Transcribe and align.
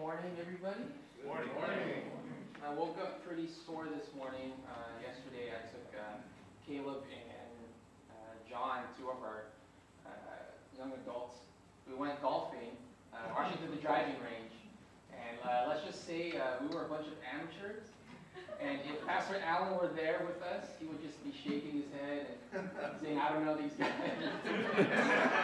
morning, 0.00 0.32
everybody. 0.40 0.88
Morning. 1.28 1.52
Morning. 1.52 2.08
I 2.64 2.72
woke 2.72 2.96
up 2.96 3.20
pretty 3.20 3.44
sore 3.52 3.84
this 3.84 4.08
morning. 4.16 4.56
Uh, 4.64 4.96
yesterday, 4.96 5.52
I 5.52 5.60
took 5.68 5.92
uh, 5.92 6.16
Caleb 6.64 7.04
and 7.04 7.60
uh, 8.08 8.32
John, 8.48 8.88
two 8.96 9.12
of 9.12 9.20
our 9.20 9.52
uh, 10.08 10.08
young 10.72 10.96
adults. 11.04 11.44
We 11.84 12.00
went 12.00 12.16
golfing, 12.22 12.80
uh, 13.12 13.28
Washington, 13.36 13.76
the 13.76 13.82
driving 13.84 14.16
range, 14.24 14.56
and 15.12 15.36
uh, 15.44 15.68
let's 15.68 15.84
just 15.84 16.08
say 16.08 16.32
uh, 16.32 16.64
we 16.64 16.72
were 16.72 16.86
a 16.86 16.88
bunch 16.88 17.04
of 17.04 17.20
amateurs. 17.20 17.84
And 18.62 18.78
if 18.84 19.06
Pastor 19.06 19.36
Allen 19.46 19.78
were 19.80 19.88
there 19.88 20.22
with 20.26 20.42
us, 20.42 20.66
he 20.78 20.86
would 20.86 21.02
just 21.02 21.22
be 21.24 21.32
shaking 21.32 21.82
his 21.82 21.90
head 21.98 22.26
and 22.52 22.68
saying, 23.02 23.18
I 23.18 23.32
don't 23.32 23.46
know 23.46 23.56
these 23.56 23.72
guys. 23.72 23.90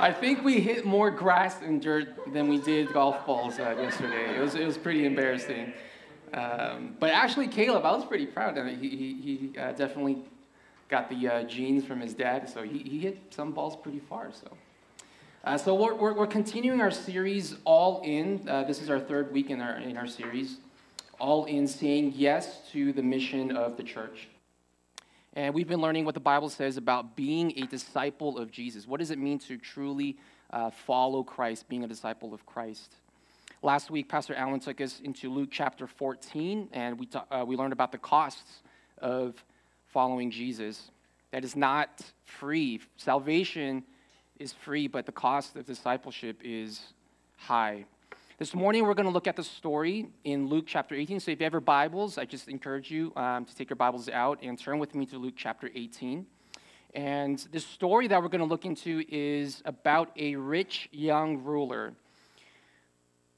I 0.01 0.13
think 0.13 0.45
we 0.45 0.61
hit 0.61 0.85
more 0.85 1.11
grass 1.11 1.63
and 1.63 1.81
dirt 1.81 2.33
than 2.33 2.49
we 2.49 2.59
did 2.59 2.93
golf 2.93 3.25
balls 3.25 3.59
uh, 3.59 3.75
yesterday. 3.79 4.37
It 4.37 4.41
was, 4.41 4.55
it 4.55 4.67
was 4.67 4.77
pretty 4.77 5.07
embarrassing. 5.07 5.73
Um, 6.35 6.97
but 7.01 7.11
actually, 7.11 7.49
Caleb, 7.49 7.87
I 7.87 7.93
was 7.93 8.05
pretty 8.05 8.27
proud 8.27 8.59
of 8.59 8.67
him. 8.67 8.79
He, 8.79 8.91
he, 8.91 9.15
he 9.15 9.59
uh, 9.59 9.73
definitely 9.73 10.19
got 10.89 11.09
the 11.09 11.29
uh, 11.29 11.43
genes 11.45 11.85
from 11.85 12.01
his 12.01 12.13
dad, 12.13 12.49
so 12.49 12.63
he, 12.63 12.79
he 12.79 12.99
hit 12.99 13.19
some 13.31 13.53
balls 13.53 13.77
pretty 13.77 14.01
far. 14.01 14.31
So, 14.33 14.49
uh, 15.45 15.57
so 15.57 15.75
we're, 15.75 15.95
we're, 15.95 16.13
we're, 16.13 16.27
continuing 16.27 16.83
our 16.83 16.91
series, 16.91 17.57
All 17.65 18.03
In. 18.05 18.47
Uh, 18.47 18.65
this 18.65 18.83
is 18.83 18.91
our 18.91 19.01
third 19.01 19.33
week 19.33 19.49
in 19.49 19.63
our, 19.63 19.79
in 19.79 19.97
our 19.97 20.07
series 20.07 20.59
all 21.19 21.45
in 21.45 21.67
saying 21.67 22.13
yes 22.17 22.61
to 22.73 22.93
the 22.93 23.03
mission 23.03 23.57
of 23.57 23.77
the 23.77 23.83
church. 23.83 24.29
And 25.35 25.55
we've 25.55 25.69
been 25.69 25.83
learning 25.83 26.07
what 26.07 26.15
the 26.15 26.21
Bible 26.21 26.49
says 26.49 26.79
about 26.79 27.15
being 27.15 27.53
a 27.59 27.67
disciple 27.67 28.39
of 28.39 28.51
Jesus. 28.51 28.87
What 28.87 29.01
does 29.01 29.11
it 29.11 29.19
mean 29.19 29.39
to 29.41 29.59
truly 29.59 30.17
uh, 30.51 30.71
follow 30.71 31.23
Christ, 31.23 31.69
being 31.69 31.85
a 31.85 31.89
disciple 31.89 32.33
of 32.33 32.47
Christ? 32.47 32.95
Last 33.63 33.91
week, 33.91 34.09
Pastor 34.09 34.35
Allen 34.35 34.61
took 34.61 34.81
us 34.81 35.01
into 35.01 35.31
Luke 35.31 35.51
chapter 35.53 35.87
14, 35.87 36.69
and 36.73 36.99
we, 36.99 37.07
ta- 37.07 37.27
uh, 37.31 37.45
we 37.47 37.57
learned 37.57 37.73
about 37.73 37.93
the 37.93 37.99
costs 37.99 38.63
of 38.99 39.43
following 39.89 40.31
Jesus. 40.31 40.91
That 41.33 41.45
is 41.45 41.57
not 41.57 42.03
free. 42.25 42.81
Salvation 42.97 43.83
is 44.39 44.53
free, 44.53 44.89
but 44.89 45.05
the 45.05 45.13
cost 45.13 45.57
of 45.57 45.67
discipleship 45.67 46.41
is 46.45 46.81
high. 47.37 47.85
This 48.39 48.55
morning, 48.55 48.85
we're 48.85 48.93
going 48.93 49.07
to 49.07 49.13
look 49.13 49.27
at 49.27 49.35
the 49.35 49.43
story 49.43 50.09
in 50.25 50.49
Luke 50.49 50.67
chapter 50.67 50.95
18. 50.95 51.21
So 51.21 51.31
if 51.31 51.41
you 51.41 51.45
have 51.45 51.55
your 51.55 51.63
Bibles, 51.63 52.19
I 52.19 52.27
just 52.27 52.49
encourage 52.49 52.91
you 52.91 53.11
um, 53.17 53.47
to 53.47 53.57
take 53.57 53.71
your 53.71 53.79
Bibles 53.79 54.11
out 54.11 54.41
and 54.43 54.59
turn 54.59 54.79
with 54.79 54.95
me 54.95 55.07
to 55.07 55.17
Luke 55.17 55.33
chapter 55.39 55.71
18. 55.75 56.27
And 56.93 57.39
the 57.51 57.61
story 57.61 58.09
that 58.09 58.23
we're 58.23 58.29
going 58.29 58.43
to 58.43 58.47
look 58.47 58.67
into 58.67 59.03
is 59.09 59.63
about 59.65 60.11
a 60.19 60.37
rich 60.37 60.91
young 60.93 61.45
ruler. 61.45 61.95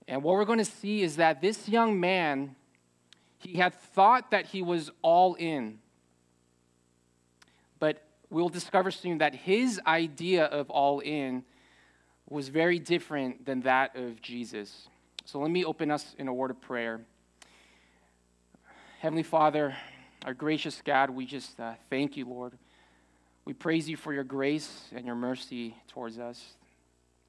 And 0.09 0.25
what 0.25 0.35
we're 0.35 0.45
going 0.45 0.59
to 0.59 0.65
see 0.65 1.03
is 1.03 1.15
that 1.15 1.41
this 1.41 1.69
young 1.69 2.01
man, 2.01 2.57
he 3.39 3.55
had 3.55 3.75
thought 3.75 4.33
that 4.33 4.47
he 4.47 4.63
was 4.63 4.91
all 5.03 5.35
in. 5.35 5.79
But 7.79 8.03
we'll 8.31 8.49
discover 8.49 8.91
soon 8.91 9.19
that 9.19 9.33
his 9.33 9.81
idea 9.87 10.47
of 10.47 10.69
all 10.71 10.99
in 10.99 11.45
was 12.31 12.49
very 12.49 12.79
different 12.79 13.47
than 13.47 13.61
that 13.63 13.97
of 13.97 14.21
Jesus. 14.21 14.89
So 15.25 15.39
let 15.39 15.51
me 15.51 15.65
open 15.65 15.91
us 15.91 16.15
in 16.19 16.29
a 16.29 16.35
word 16.35 16.51
of 16.51 16.61
prayer. 16.61 17.01
Heavenly 19.01 19.23
Father, 19.23 19.77
our 20.25 20.35
gracious 20.35 20.83
God, 20.85 21.11
we 21.11 21.25
just 21.25 21.59
uh, 21.59 21.75
thank 21.89 22.17
you, 22.17 22.27
Lord. 22.27 22.53
We 23.45 23.55
praise 23.55 23.89
you 23.89 23.97
for 23.97 24.13
your 24.13 24.25
grace 24.25 24.89
and 24.95 25.07
your 25.07 25.15
mercy 25.15 25.75
towards 25.89 26.19
us. 26.19 26.43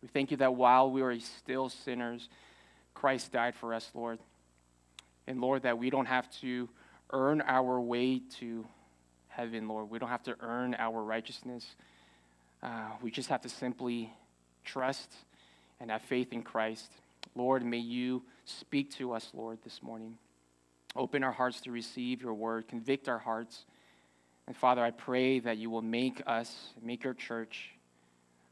We 0.01 0.09
thank 0.09 0.31
you 0.31 0.37
that 0.37 0.55
while 0.55 0.91
we 0.91 1.01
were 1.01 1.17
still 1.19 1.69
sinners, 1.69 2.27
Christ 2.93 3.31
died 3.31 3.55
for 3.55 3.73
us, 3.73 3.89
Lord. 3.93 4.19
And 5.27 5.39
Lord, 5.39 5.63
that 5.63 5.77
we 5.77 5.89
don't 5.89 6.07
have 6.07 6.29
to 6.41 6.67
earn 7.11 7.41
our 7.41 7.79
way 7.79 8.21
to 8.39 8.65
heaven, 9.27 9.67
Lord. 9.67 9.89
We 9.89 9.99
don't 9.99 10.09
have 10.09 10.23
to 10.23 10.35
earn 10.41 10.75
our 10.77 11.01
righteousness. 11.01 11.75
Uh, 12.61 12.89
we 13.01 13.11
just 13.11 13.29
have 13.29 13.41
to 13.41 13.49
simply 13.49 14.11
trust 14.71 15.13
and 15.79 15.89
have 15.91 16.01
faith 16.01 16.33
in 16.33 16.43
Christ. 16.43 16.91
Lord, 17.35 17.65
may 17.65 17.77
you 17.77 18.23
speak 18.45 18.91
to 18.95 19.13
us, 19.13 19.31
Lord, 19.33 19.59
this 19.63 19.81
morning. 19.81 20.17
Open 20.95 21.23
our 21.23 21.31
hearts 21.31 21.61
to 21.61 21.71
receive 21.71 22.21
your 22.21 22.33
word, 22.33 22.67
convict 22.67 23.07
our 23.07 23.19
hearts. 23.19 23.65
And 24.47 24.55
Father, 24.55 24.83
I 24.83 24.91
pray 24.91 25.39
that 25.39 25.57
you 25.57 25.69
will 25.69 25.81
make 25.81 26.21
us, 26.25 26.73
make 26.81 27.03
your 27.03 27.13
church, 27.13 27.71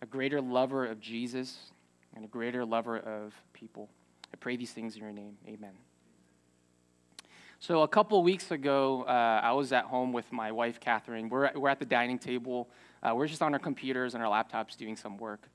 a 0.02 0.06
greater 0.06 0.42
lover 0.42 0.86
of 0.86 1.00
Jesus 1.00 1.58
and 2.16 2.24
a 2.24 2.28
greater 2.28 2.64
lover 2.64 2.98
of 2.98 3.34
people. 3.54 3.90
I 4.32 4.38
pray 4.38 4.56
these 4.56 4.72
things 4.72 4.96
in 4.96 5.02
your 5.02 5.12
name. 5.12 5.38
Amen. 5.48 5.74
So, 7.60 7.82
a 7.82 7.88
couple 7.88 8.22
weeks 8.22 8.52
ago, 8.52 9.04
uh, 9.08 9.42
I 9.44 9.52
was 9.54 9.74
at 9.74 9.86
home 9.86 10.14
with 10.14 10.32
my 10.32 10.52
wife, 10.52 10.80
Catherine. 10.80 11.28
We're, 11.28 11.52
we're 11.56 11.70
at 11.70 11.80
the 11.80 11.86
dining 11.86 12.20
table. 12.20 12.70
Uh, 13.02 13.16
we're 13.16 13.26
just 13.26 13.42
on 13.42 13.52
our 13.54 13.60
computers 13.60 14.14
and 14.14 14.24
our 14.24 14.30
laptops 14.30 14.78
doing 14.78 14.96
some 14.96 15.18
work. 15.18 15.50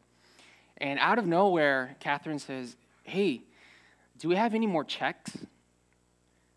And 0.78 0.98
out 0.98 1.18
of 1.18 1.26
nowhere, 1.26 1.96
Catherine 2.00 2.38
says, 2.38 2.76
Hey, 3.04 3.42
do 4.18 4.28
we 4.28 4.36
have 4.36 4.54
any 4.54 4.66
more 4.66 4.84
checks? 4.84 5.36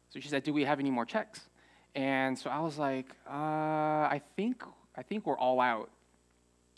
So 0.10 0.20
she 0.20 0.30
said, 0.30 0.44
Do 0.44 0.54
we 0.54 0.64
have 0.66 0.80
any 0.80 0.92
more 0.92 1.06
checks? 1.06 1.42
And 1.96 2.38
so 2.38 2.50
I 2.50 2.60
was 2.60 2.78
like, 2.78 3.08
uh, 3.28 3.32
I 3.32 4.22
think 4.36 4.64
I 4.98 5.04
think 5.04 5.26
we're 5.26 5.38
all 5.38 5.60
out. 5.60 5.90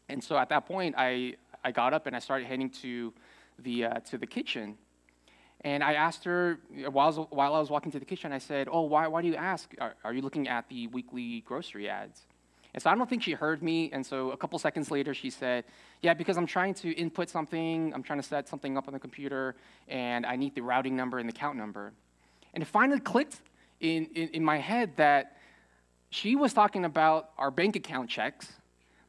And 0.09 0.23
so 0.23 0.37
at 0.37 0.49
that 0.49 0.65
point, 0.65 0.95
I, 0.97 1.35
I 1.63 1.71
got 1.71 1.93
up 1.93 2.07
and 2.07 2.15
I 2.15 2.19
started 2.19 2.47
heading 2.47 2.69
to 2.81 3.13
the, 3.59 3.85
uh, 3.85 3.99
to 4.01 4.17
the 4.17 4.27
kitchen. 4.27 4.77
And 5.61 5.83
I 5.83 5.93
asked 5.93 6.23
her, 6.23 6.59
while 6.91 7.05
I, 7.05 7.17
was, 7.17 7.27
while 7.29 7.53
I 7.55 7.59
was 7.59 7.69
walking 7.69 7.91
to 7.91 7.99
the 7.99 8.05
kitchen, 8.05 8.31
I 8.31 8.37
said, 8.37 8.67
Oh, 8.71 8.81
why, 8.81 9.07
why 9.07 9.21
do 9.21 9.27
you 9.27 9.35
ask? 9.35 9.73
Are, 9.79 9.95
are 10.03 10.13
you 10.13 10.21
looking 10.21 10.47
at 10.47 10.69
the 10.69 10.87
weekly 10.87 11.41
grocery 11.41 11.89
ads? 11.89 12.25
And 12.77 12.81
so 12.83 12.91
I 12.91 12.95
don't 12.95 13.09
think 13.09 13.23
she 13.23 13.31
heard 13.31 13.63
me. 13.63 13.89
And 13.91 14.05
so 14.05 14.29
a 14.29 14.38
couple 14.38 14.59
seconds 14.59 14.91
later, 14.91 15.15
she 15.15 15.31
said, 15.31 15.63
Yeah, 16.03 16.13
because 16.13 16.38
I'm 16.38 16.45
trying 16.45 16.75
to 16.75 16.91
input 16.91 17.27
something, 17.27 17.91
I'm 17.91 18.03
trying 18.03 18.19
to 18.19 18.27
set 18.27 18.47
something 18.47 18.77
up 18.77 18.88
on 18.88 18.93
the 18.93 18.99
computer, 18.99 19.55
and 19.88 20.27
I 20.27 20.35
need 20.35 20.53
the 20.53 20.61
routing 20.61 20.95
number 20.95 21.17
and 21.17 21.27
the 21.27 21.33
count 21.33 21.57
number. 21.57 21.91
And 22.53 22.61
it 22.61 22.67
finally 22.67 22.99
clicked 22.99 23.41
in, 23.79 24.05
in, 24.13 24.27
in 24.27 24.45
my 24.45 24.59
head 24.59 24.95
that 24.97 25.37
she 26.11 26.35
was 26.35 26.53
talking 26.53 26.85
about 26.85 27.31
our 27.39 27.49
bank 27.49 27.75
account 27.75 28.11
checks, 28.11 28.53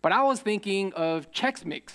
but 0.01 0.13
I 0.13 0.23
was 0.23 0.41
thinking 0.41 0.95
of 0.95 1.31
Chex 1.31 1.67
Mix. 1.67 1.95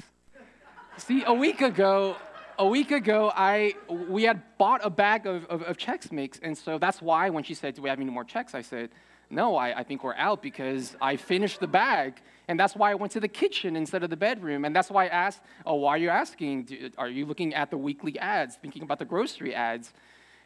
See, 0.98 1.24
a 1.26 1.34
week 1.34 1.62
ago, 1.62 2.18
a 2.60 2.68
week 2.68 2.92
ago, 2.92 3.32
I 3.36 3.74
we 3.90 4.26
had 4.26 4.44
bought 4.60 4.82
a 4.84 4.92
bag 4.92 5.26
of, 5.26 5.46
of, 5.46 5.64
of 5.64 5.78
Chex 5.80 6.12
Mix, 6.12 6.38
and 6.38 6.56
so 6.56 6.78
that's 6.78 7.02
why 7.02 7.32
when 7.32 7.44
she 7.44 7.56
said, 7.56 7.74
"Do 7.74 7.82
we 7.82 7.90
have 7.90 8.00
any 8.00 8.12
more 8.12 8.24
checks?" 8.24 8.54
I 8.54 8.62
said, 8.62 8.92
no, 9.34 9.56
I, 9.56 9.80
I 9.80 9.84
think 9.84 10.04
we're 10.04 10.16
out 10.16 10.42
because 10.42 10.96
I 11.02 11.16
finished 11.16 11.60
the 11.60 11.68
bag. 11.68 12.22
And 12.48 12.60
that's 12.60 12.76
why 12.76 12.92
I 12.92 12.96
went 12.96 13.14
to 13.14 13.20
the 13.20 13.28
kitchen 13.28 13.76
instead 13.76 14.04
of 14.04 14.10
the 14.10 14.18
bedroom. 14.18 14.66
And 14.66 14.76
that's 14.76 14.90
why 14.90 15.06
I 15.06 15.08
asked, 15.08 15.42
oh, 15.66 15.76
why 15.76 15.92
are 15.92 15.98
you 15.98 16.10
asking? 16.10 16.92
Are 16.98 17.08
you 17.08 17.26
looking 17.26 17.54
at 17.54 17.70
the 17.70 17.78
weekly 17.78 18.20
ads, 18.20 18.56
thinking 18.56 18.84
about 18.84 19.00
the 19.00 19.06
grocery 19.06 19.56
ads? 19.56 19.94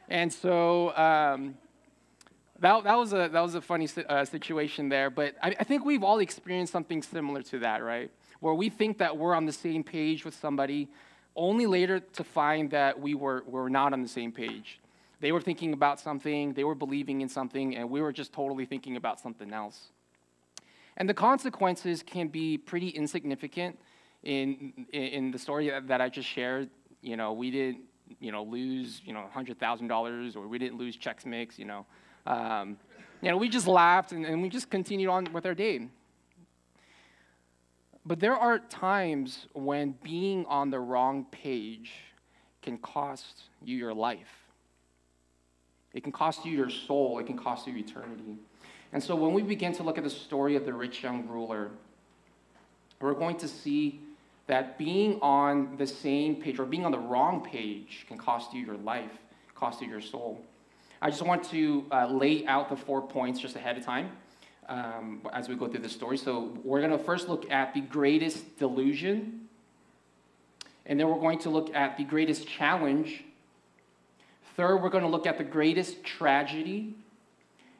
And 0.08 0.32
so 0.32 0.96
um, 0.96 1.58
that, 2.60 2.84
that, 2.84 2.96
was 2.96 3.14
a, 3.14 3.30
that 3.32 3.42
was 3.42 3.56
a 3.56 3.62
funny 3.62 3.88
uh, 4.08 4.26
situation 4.26 4.90
there. 4.90 5.10
But 5.10 5.36
I, 5.42 5.56
I 5.60 5.64
think 5.64 5.86
we've 5.86 6.04
all 6.04 6.20
experienced 6.20 6.72
something 6.72 7.02
similar 7.02 7.42
to 7.44 7.60
that, 7.60 7.84
right? 7.84 8.12
Where 8.40 8.54
we 8.54 8.70
think 8.70 9.00
that 9.00 9.18
we're 9.18 9.34
on 9.34 9.46
the 9.46 9.52
same 9.52 9.84
page 9.84 10.24
with 10.24 10.36
somebody, 10.36 10.90
only 11.36 11.66
later 11.66 12.00
to 12.00 12.24
find 12.24 12.70
that 12.72 13.00
we 13.00 13.16
were, 13.16 13.44
were 13.48 13.70
not 13.70 13.94
on 13.94 14.02
the 14.02 14.08
same 14.08 14.32
page. 14.32 14.80
They 15.20 15.32
were 15.32 15.42
thinking 15.42 15.74
about 15.74 16.00
something, 16.00 16.54
they 16.54 16.64
were 16.64 16.76
believing 16.76 17.22
in 17.22 17.30
something, 17.30 17.76
and 17.76 17.90
we 17.90 18.02
were 18.02 18.14
just 18.14 18.34
totally 18.34 18.66
thinking 18.66 18.98
about 18.98 19.20
something 19.20 19.52
else. 19.52 19.92
And 20.98 21.10
the 21.10 21.14
consequences 21.14 22.04
can 22.04 22.28
be 22.28 22.58
pretty 22.58 22.90
insignificant 22.90 23.80
in, 24.24 24.86
in 24.92 25.32
the 25.32 25.40
story 25.40 25.72
that 25.88 26.02
I 26.02 26.10
just 26.10 26.28
shared. 26.28 26.70
You 27.02 27.18
know, 27.18 27.34
we 27.34 27.52
didn't, 27.52 27.82
you 28.20 28.32
know, 28.32 28.44
lose, 28.44 29.02
you 29.06 29.14
know, 29.14 29.26
$100,000 29.36 30.36
or 30.36 30.48
we 30.48 30.58
didn't 30.58 30.78
lose 30.78 30.98
Chex 30.98 31.26
Mix, 31.26 31.60
you 31.60 31.66
know. 31.66 31.86
Um, 32.26 32.78
you 33.22 33.30
know, 33.30 33.38
we 33.38 33.50
just 33.50 33.68
laughed 33.68 34.12
and, 34.12 34.26
and 34.26 34.42
we 34.42 34.50
just 34.50 34.70
continued 34.70 35.10
on 35.10 35.32
with 35.34 35.46
our 35.46 35.56
day. 35.56 35.88
But 38.06 38.20
there 38.20 38.36
are 38.36 38.60
times 38.60 39.48
when 39.54 39.96
being 40.04 40.46
on 40.46 40.70
the 40.70 40.80
wrong 40.80 41.26
page 41.26 41.92
can 42.62 42.78
cost 42.78 43.44
you 43.64 43.78
your 43.78 43.94
life. 43.94 44.47
It 45.98 46.04
can 46.04 46.12
cost 46.12 46.46
you 46.46 46.56
your 46.56 46.70
soul, 46.70 47.18
it 47.18 47.26
can 47.26 47.40
cost 47.40 47.66
you 47.66 47.76
eternity. 47.76 48.38
And 48.94 49.04
so 49.04 49.16
when 49.16 49.34
we 49.34 49.42
begin 49.42 49.74
to 49.74 49.84
look 49.84 49.98
at 49.98 50.04
the 50.04 50.12
story 50.12 50.56
of 50.56 50.64
the 50.64 50.72
rich 50.72 51.02
young 51.02 51.28
ruler, 51.28 51.72
we're 53.02 53.16
going 53.16 53.36
to 53.38 53.48
see 53.48 54.02
that 54.46 54.78
being 54.78 55.20
on 55.24 55.76
the 55.78 55.88
same 55.88 56.36
page 56.36 56.60
or 56.60 56.66
being 56.66 56.86
on 56.86 56.92
the 56.92 57.00
wrong 57.00 57.44
page 57.44 58.06
can 58.08 58.16
cost 58.16 58.54
you 58.54 58.64
your 58.64 58.78
life, 58.78 59.10
cost 59.56 59.82
you 59.82 59.90
your 59.90 60.00
soul. 60.00 60.40
I 61.02 61.10
just 61.10 61.24
want 61.24 61.44
to 61.46 61.88
uh, 61.92 62.06
lay 62.06 62.46
out 62.46 62.70
the 62.70 62.76
four 62.76 63.02
points 63.02 63.40
just 63.40 63.56
ahead 63.56 63.76
of 63.76 63.84
time 63.84 64.12
um, 64.70 65.22
as 65.34 65.50
we 65.50 65.56
go 65.56 65.68
through 65.68 65.82
the 65.82 65.90
story. 65.90 66.18
So 66.18 66.56
we're 66.64 66.82
going 66.82 66.96
to 66.96 67.04
first 67.04 67.28
look 67.28 67.50
at 67.50 67.74
the 67.74 67.82
greatest 67.82 68.60
delusion, 68.60 69.48
and 70.86 71.00
then 71.00 71.10
we're 71.10 71.20
going 71.20 71.40
to 71.40 71.50
look 71.50 71.74
at 71.74 71.98
the 71.98 72.04
greatest 72.04 72.48
challenge, 72.48 73.24
Third, 74.58 74.78
we're 74.78 74.90
going 74.90 75.04
to 75.04 75.10
look 75.10 75.28
at 75.28 75.38
the 75.38 75.44
greatest 75.44 76.04
tragedy. 76.04 76.96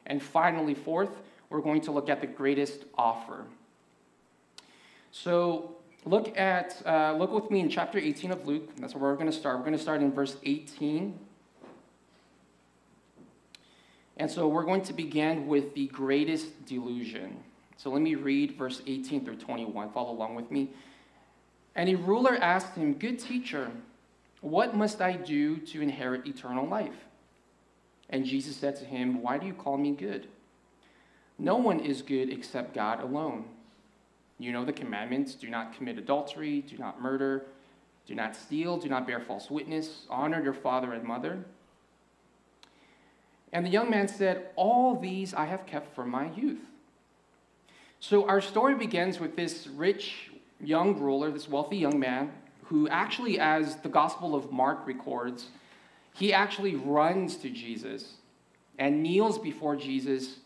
And 0.06 0.22
finally, 0.22 0.74
fourth, 0.74 1.10
we're 1.50 1.60
going 1.60 1.80
to 1.82 1.90
look 1.90 2.08
at 2.08 2.20
the 2.20 2.28
greatest 2.28 2.84
offer. 2.96 3.44
So 5.10 5.74
look 6.04 6.38
at 6.38 6.80
uh, 6.86 7.16
look 7.18 7.32
with 7.32 7.50
me 7.50 7.58
in 7.58 7.68
chapter 7.68 7.98
18 7.98 8.30
of 8.30 8.46
Luke. 8.46 8.76
That's 8.76 8.94
where 8.94 9.10
we're 9.10 9.16
going 9.16 9.26
to 9.26 9.36
start. 9.36 9.56
We're 9.58 9.64
going 9.64 9.76
to 9.76 9.82
start 9.82 10.02
in 10.02 10.12
verse 10.12 10.36
18. 10.44 11.18
And 14.18 14.30
so 14.30 14.46
we're 14.46 14.64
going 14.64 14.82
to 14.82 14.92
begin 14.92 15.48
with 15.48 15.74
the 15.74 15.88
greatest 15.88 16.64
delusion. 16.64 17.38
So 17.76 17.90
let 17.90 18.02
me 18.02 18.14
read 18.14 18.52
verse 18.52 18.82
18 18.86 19.24
through 19.24 19.36
21. 19.36 19.90
Follow 19.90 20.12
along 20.12 20.36
with 20.36 20.50
me. 20.52 20.70
And 21.74 21.88
a 21.88 21.96
ruler 21.96 22.36
asked 22.36 22.76
him, 22.76 22.94
Good 22.94 23.18
teacher, 23.18 23.72
what 24.40 24.76
must 24.76 25.00
I 25.00 25.12
do 25.12 25.56
to 25.56 25.80
inherit 25.80 26.26
eternal 26.26 26.66
life? 26.66 27.06
And 28.10 28.24
Jesus 28.24 28.56
said 28.56 28.76
to 28.76 28.84
him, 28.84 29.22
Why 29.22 29.38
do 29.38 29.46
you 29.46 29.54
call 29.54 29.76
me 29.76 29.92
good? 29.92 30.28
No 31.38 31.56
one 31.56 31.80
is 31.80 32.02
good 32.02 32.30
except 32.30 32.74
God 32.74 33.00
alone. 33.02 33.44
You 34.38 34.52
know 34.52 34.64
the 34.64 34.72
commandments 34.72 35.34
do 35.34 35.48
not 35.48 35.74
commit 35.74 35.98
adultery, 35.98 36.62
do 36.62 36.78
not 36.78 37.00
murder, 37.00 37.46
do 38.06 38.14
not 38.14 38.36
steal, 38.36 38.76
do 38.78 38.88
not 38.88 39.06
bear 39.06 39.20
false 39.20 39.50
witness, 39.50 40.06
honor 40.08 40.42
your 40.42 40.54
father 40.54 40.92
and 40.92 41.04
mother. 41.04 41.44
And 43.52 43.66
the 43.66 43.70
young 43.70 43.90
man 43.90 44.08
said, 44.08 44.50
All 44.56 44.98
these 44.98 45.34
I 45.34 45.46
have 45.46 45.66
kept 45.66 45.94
from 45.94 46.10
my 46.10 46.30
youth. 46.32 46.60
So 48.00 48.26
our 48.28 48.40
story 48.40 48.76
begins 48.76 49.18
with 49.18 49.36
this 49.36 49.66
rich 49.66 50.30
young 50.60 50.98
ruler, 50.98 51.30
this 51.30 51.48
wealthy 51.48 51.76
young 51.76 51.98
man, 51.98 52.32
who 52.68 52.88
actually, 52.88 53.38
as 53.38 53.76
the 53.76 53.88
Gospel 53.88 54.34
of 54.34 54.52
Mark 54.52 54.86
records, 54.86 55.46
he 56.14 56.32
actually 56.32 56.76
runs 56.76 57.36
to 57.36 57.50
Jesus 57.50 58.14
and 58.78 59.02
kneels 59.02 59.38
before 59.38 59.74
Jesus 59.74 60.36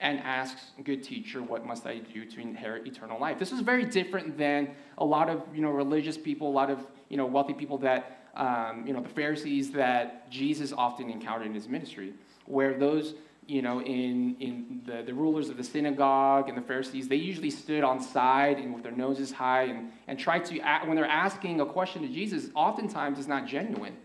and 0.00 0.20
asks, 0.20 0.66
Good 0.84 1.02
teacher, 1.02 1.42
what 1.42 1.66
must 1.66 1.86
I 1.86 1.98
do 1.98 2.24
to 2.24 2.40
inherit 2.40 2.86
eternal 2.86 3.18
life? 3.18 3.38
This 3.38 3.52
is 3.52 3.60
very 3.60 3.84
different 3.84 4.38
than 4.38 4.70
a 4.98 5.04
lot 5.04 5.28
of 5.28 5.42
you 5.54 5.62
know, 5.62 5.70
religious 5.70 6.16
people, 6.16 6.48
a 6.48 6.52
lot 6.52 6.70
of 6.70 6.86
you 7.08 7.16
know, 7.16 7.26
wealthy 7.26 7.54
people 7.54 7.78
that, 7.78 8.28
um, 8.36 8.84
you 8.86 8.92
know, 8.92 9.00
the 9.00 9.08
Pharisees 9.08 9.72
that 9.72 10.30
Jesus 10.30 10.72
often 10.72 11.10
encountered 11.10 11.46
in 11.46 11.54
his 11.54 11.68
ministry, 11.68 12.12
where 12.46 12.74
those 12.78 13.14
you 13.46 13.62
know, 13.62 13.80
in, 13.80 14.36
in 14.40 14.82
the, 14.86 15.02
the 15.02 15.12
rulers 15.12 15.48
of 15.48 15.56
the 15.56 15.64
synagogue 15.64 16.48
and 16.48 16.56
the 16.56 16.62
Pharisees, 16.62 17.08
they 17.08 17.16
usually 17.16 17.50
stood 17.50 17.84
on 17.84 18.00
side 18.00 18.58
and 18.58 18.74
with 18.74 18.82
their 18.82 18.92
noses 18.92 19.32
high 19.32 19.64
and, 19.64 19.90
and 20.08 20.18
tried 20.18 20.44
to, 20.46 20.58
when 20.86 20.96
they're 20.96 21.04
asking 21.04 21.60
a 21.60 21.66
question 21.66 22.02
to 22.02 22.08
Jesus, 22.08 22.48
oftentimes 22.54 23.18
it's 23.18 23.28
not 23.28 23.46
genuine. 23.46 23.96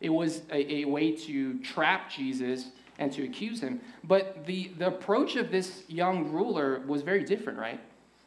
It 0.00 0.10
was 0.10 0.42
a, 0.50 0.82
a 0.82 0.84
way 0.84 1.12
to 1.12 1.58
trap 1.60 2.10
Jesus 2.10 2.70
and 2.98 3.12
to 3.12 3.24
accuse 3.24 3.60
him. 3.60 3.80
But 4.04 4.46
the, 4.46 4.70
the 4.78 4.88
approach 4.88 5.36
of 5.36 5.50
this 5.50 5.82
young 5.88 6.30
ruler 6.30 6.82
was 6.86 7.02
very 7.02 7.24
different, 7.24 7.58
right? 7.58 7.80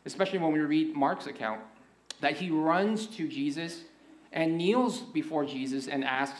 Especially 0.06 0.40
when 0.40 0.52
we 0.52 0.60
read 0.60 0.96
Mark's 0.96 1.28
account, 1.28 1.62
that 2.20 2.36
he 2.36 2.50
runs 2.50 3.08
to 3.08 3.28
Jesus 3.28 3.82
and 4.34 4.58
kneels 4.58 5.00
before 5.00 5.46
Jesus 5.46 5.88
and 5.88 6.04
asks, 6.04 6.40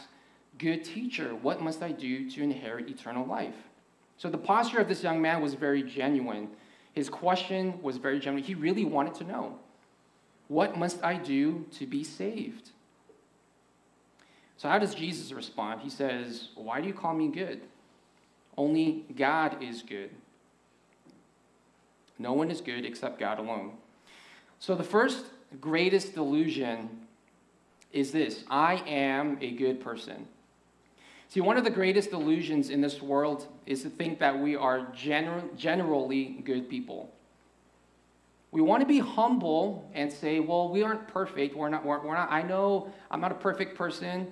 Good 0.58 0.84
teacher, 0.84 1.36
what 1.36 1.62
must 1.62 1.84
I 1.84 1.92
do 1.92 2.30
to 2.32 2.42
inherit 2.42 2.90
eternal 2.90 3.26
life? 3.26 3.54
So 4.18 4.30
the 4.30 4.38
posture 4.38 4.80
of 4.80 4.88
this 4.88 5.04
young 5.04 5.22
man 5.22 5.42
was 5.42 5.54
very 5.54 5.84
genuine. 5.84 6.50
His 6.94 7.10
question 7.10 7.80
was 7.82 7.98
very 7.98 8.20
genuine. 8.20 8.44
He 8.44 8.56
really 8.56 8.86
wanted 8.86 9.14
to 9.16 9.24
know 9.24 9.60
what 10.48 10.78
must 10.78 11.04
I 11.04 11.16
do 11.16 11.66
to 11.78 11.86
be 11.86 12.04
saved? 12.04 12.72
So, 14.58 14.70
how 14.70 14.80
does 14.80 14.96
Jesus 14.96 15.32
respond? 15.32 15.82
He 15.82 15.90
says, 15.90 16.50
Why 16.56 16.82
do 16.82 16.88
you 16.88 16.94
call 16.94 17.14
me 17.14 17.28
good? 17.28 17.62
Only 18.58 19.06
God 19.16 19.62
is 19.62 19.84
good. 19.84 20.10
No 22.18 22.34
one 22.34 22.50
is 22.50 22.62
good 22.62 22.86
except 22.86 23.20
God 23.20 23.38
alone. 23.38 23.74
So, 24.60 24.74
the 24.74 24.84
first 24.84 25.26
greatest 25.62 26.16
delusion 26.16 26.90
is 27.92 28.12
this 28.12 28.44
I 28.50 28.76
am 28.88 29.38
a 29.42 29.52
good 29.52 29.80
person. 29.80 30.28
See, 31.30 31.42
one 31.42 31.58
of 31.58 31.66
the 31.66 31.70
greatest 31.70 32.14
illusions 32.14 32.70
in 32.70 32.80
this 32.80 33.02
world 33.02 33.48
is 33.66 33.84
to 33.84 33.90
think 33.90 34.20
that 34.20 34.40
we 34.40 34.56
are 34.56 34.80
gener- 34.96 35.56
generally 35.58 36.42
good 36.46 36.70
people. 36.70 37.14
We 38.52 38.62
want 38.62 38.82
to 38.82 38.88
be 38.88 39.00
humble 39.00 39.90
and 39.94 40.12
say, 40.12 40.40
well, 40.40 40.70
we 40.70 40.84
aren't 40.84 41.08
perfect. 41.10 41.56
We're 41.56 41.68
not, 41.68 41.86
we're, 41.86 42.00
we're 42.00 42.16
not, 42.16 42.32
I 42.32 42.44
know 42.44 42.94
I'm 43.12 43.20
not 43.20 43.34
a 43.34 43.36
perfect 43.36 43.78
person. 43.78 44.32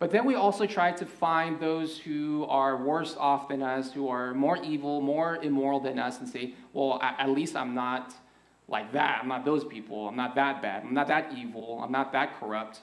But 0.00 0.10
then 0.10 0.24
we 0.26 0.34
also 0.34 0.66
try 0.66 0.90
to 0.90 1.06
find 1.06 1.60
those 1.60 1.96
who 1.98 2.44
are 2.46 2.76
worse 2.76 3.16
off 3.16 3.48
than 3.48 3.62
us, 3.62 3.92
who 3.92 4.08
are 4.08 4.34
more 4.34 4.58
evil, 4.62 5.00
more 5.00 5.36
immoral 5.36 5.78
than 5.78 6.00
us, 6.00 6.18
and 6.18 6.28
say, 6.28 6.54
well, 6.72 6.98
at, 7.00 7.20
at 7.20 7.30
least 7.30 7.54
I'm 7.54 7.74
not 7.74 8.12
like 8.66 8.92
that. 8.92 9.20
I'm 9.22 9.28
not 9.28 9.44
those 9.44 9.64
people. 9.64 10.08
I'm 10.08 10.16
not 10.16 10.34
that 10.34 10.60
bad. 10.60 10.82
I'm 10.82 10.94
not 10.94 11.06
that 11.06 11.32
evil. 11.36 11.80
I'm 11.82 11.92
not 11.92 12.10
that 12.12 12.40
corrupt. 12.40 12.80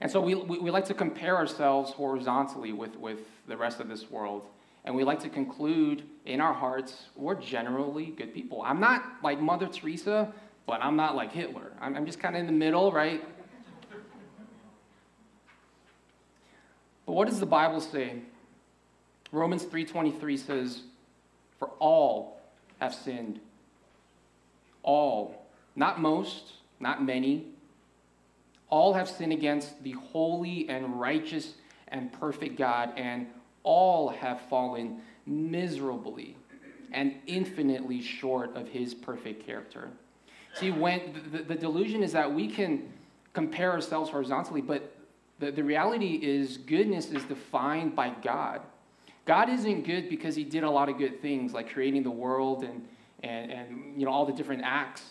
And 0.00 0.10
so 0.10 0.20
we, 0.20 0.34
we, 0.34 0.58
we, 0.58 0.70
like 0.70 0.84
to 0.86 0.94
compare 0.94 1.36
ourselves 1.36 1.92
horizontally 1.92 2.72
with, 2.72 2.96
with 2.96 3.20
the 3.48 3.56
rest 3.56 3.80
of 3.80 3.88
this 3.88 4.10
world. 4.10 4.46
And 4.84 4.94
we 4.94 5.02
like 5.02 5.20
to 5.20 5.28
conclude 5.28 6.04
in 6.24 6.40
our 6.40 6.54
hearts, 6.54 7.06
we're 7.16 7.34
generally 7.34 8.06
good 8.06 8.32
people. 8.32 8.62
I'm 8.62 8.80
not 8.80 9.02
like 9.22 9.40
Mother 9.40 9.66
Teresa, 9.66 10.32
but 10.66 10.80
I'm 10.82 10.96
not 10.96 11.16
like 11.16 11.32
Hitler. 11.32 11.72
I'm, 11.80 11.96
I'm 11.96 12.06
just 12.06 12.20
kind 12.20 12.36
of 12.36 12.40
in 12.40 12.46
the 12.46 12.52
middle, 12.52 12.92
right? 12.92 13.24
But 17.06 17.12
what 17.12 17.26
does 17.28 17.40
the 17.40 17.46
Bible 17.46 17.80
say? 17.80 18.20
Romans 19.32 19.64
3:23 19.64 20.38
says, 20.38 20.82
"For 21.58 21.68
all 21.78 22.38
have 22.78 22.94
sinned. 22.94 23.40
All, 24.82 25.46
not 25.76 26.00
most, 26.00 26.52
not 26.80 27.02
many, 27.02 27.46
all 28.70 28.94
have 28.94 29.08
sinned 29.08 29.32
against 29.32 29.82
the 29.82 29.92
holy 29.92 30.68
and 30.68 31.00
righteous 31.00 31.54
and 31.88 32.12
perfect 32.12 32.56
God, 32.56 32.92
and 32.96 33.26
all 33.62 34.08
have 34.08 34.40
fallen 34.42 35.00
miserably 35.26 36.36
and 36.92 37.14
infinitely 37.26 38.00
short 38.00 38.54
of 38.56 38.68
his 38.68 38.94
perfect 38.94 39.44
character. 39.44 39.90
See, 40.54 40.70
when 40.70 41.14
the, 41.32 41.42
the 41.42 41.54
delusion 41.54 42.02
is 42.02 42.12
that 42.12 42.32
we 42.32 42.48
can 42.48 42.88
compare 43.32 43.70
ourselves 43.70 44.10
horizontally, 44.10 44.60
but 44.60 44.94
the, 45.38 45.50
the 45.50 45.62
reality 45.62 46.18
is 46.22 46.56
goodness 46.56 47.10
is 47.10 47.22
defined 47.24 47.94
by 47.94 48.10
God. 48.22 48.62
God 49.24 49.48
isn't 49.50 49.82
good 49.82 50.08
because 50.08 50.34
he 50.34 50.44
did 50.44 50.64
a 50.64 50.70
lot 50.70 50.88
of 50.88 50.98
good 50.98 51.20
things 51.20 51.52
like 51.52 51.72
creating 51.72 52.02
the 52.02 52.10
world 52.10 52.64
and, 52.64 52.86
and, 53.22 53.50
and 53.52 54.00
you 54.00 54.06
know 54.06 54.12
all 54.12 54.24
the 54.24 54.32
different 54.32 54.62
acts 54.64 55.02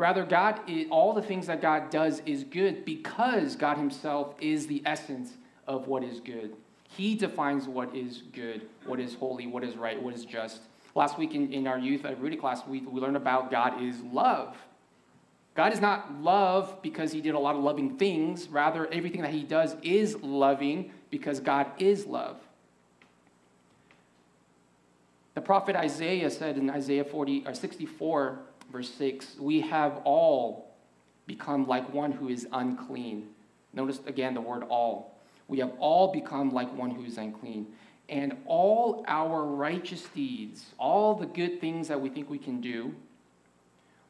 Rather, 0.00 0.24
God, 0.24 0.60
all 0.88 1.12
the 1.12 1.20
things 1.20 1.46
that 1.48 1.60
God 1.60 1.90
does 1.90 2.22
is 2.24 2.42
good 2.42 2.86
because 2.86 3.54
God 3.54 3.76
Himself 3.76 4.34
is 4.40 4.66
the 4.66 4.82
essence 4.86 5.34
of 5.66 5.88
what 5.88 6.02
is 6.02 6.20
good. 6.20 6.56
He 6.88 7.14
defines 7.14 7.68
what 7.68 7.94
is 7.94 8.22
good, 8.32 8.62
what 8.86 8.98
is 8.98 9.14
holy, 9.14 9.46
what 9.46 9.62
is 9.62 9.76
right, 9.76 10.02
what 10.02 10.14
is 10.14 10.24
just. 10.24 10.62
Last 10.94 11.18
week 11.18 11.34
in, 11.34 11.52
in 11.52 11.66
our 11.66 11.78
youth 11.78 12.06
at 12.06 12.18
Rudy 12.18 12.38
class, 12.38 12.62
we, 12.66 12.80
we 12.80 12.98
learned 12.98 13.18
about 13.18 13.50
God 13.50 13.82
is 13.82 14.00
love. 14.00 14.56
God 15.54 15.70
is 15.74 15.82
not 15.82 16.22
love 16.22 16.80
because 16.80 17.12
He 17.12 17.20
did 17.20 17.34
a 17.34 17.38
lot 17.38 17.54
of 17.54 17.62
loving 17.62 17.98
things. 17.98 18.48
Rather, 18.48 18.86
everything 18.90 19.20
that 19.20 19.34
He 19.34 19.42
does 19.42 19.76
is 19.82 20.16
loving 20.22 20.92
because 21.10 21.40
God 21.40 21.66
is 21.76 22.06
love. 22.06 22.40
The 25.34 25.42
prophet 25.42 25.76
Isaiah 25.76 26.30
said 26.30 26.56
in 26.56 26.70
Isaiah 26.70 27.04
40 27.04 27.44
or 27.46 27.52
64, 27.52 28.40
verse 28.70 28.92
6 28.94 29.36
we 29.38 29.60
have 29.60 30.00
all 30.04 30.70
become 31.26 31.66
like 31.66 31.92
one 31.92 32.12
who 32.12 32.28
is 32.28 32.46
unclean. 32.52 33.28
Notice 33.72 34.00
again 34.06 34.34
the 34.34 34.40
word 34.40 34.64
all. 34.64 35.16
We 35.46 35.58
have 35.58 35.72
all 35.78 36.12
become 36.12 36.50
like 36.50 36.72
one 36.76 36.90
who 36.90 37.04
is 37.04 37.18
unclean. 37.18 37.66
And 38.08 38.36
all 38.46 39.04
our 39.06 39.44
righteous 39.44 40.02
deeds, 40.14 40.64
all 40.78 41.14
the 41.14 41.26
good 41.26 41.60
things 41.60 41.86
that 41.88 42.00
we 42.00 42.08
think 42.08 42.28
we 42.28 42.38
can 42.38 42.60
do, 42.60 42.94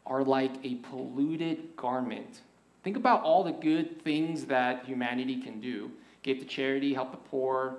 are 0.07 0.25
like 0.25 0.53
a 0.65 0.77
polluted 0.77 1.77
garment. 1.77 2.41
Think 2.83 2.97
about 2.97 3.23
all 3.23 3.45
the 3.45 3.53
good 3.53 4.03
things 4.03 4.47
that 4.47 4.87
humanity 4.87 5.43
can 5.43 5.61
do 5.61 5.91
give 6.23 6.39
to 6.39 6.45
charity, 6.45 6.93
help 6.93 7.11
the 7.13 7.17
poor, 7.17 7.77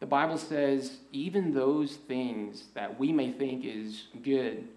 the 0.00 0.06
Bible 0.06 0.38
says 0.38 0.98
even 1.12 1.52
those 1.52 1.96
things 1.96 2.64
that 2.74 2.98
we 2.98 3.12
may 3.12 3.32
think 3.32 3.64
is 3.64 4.04
good, 4.22 4.68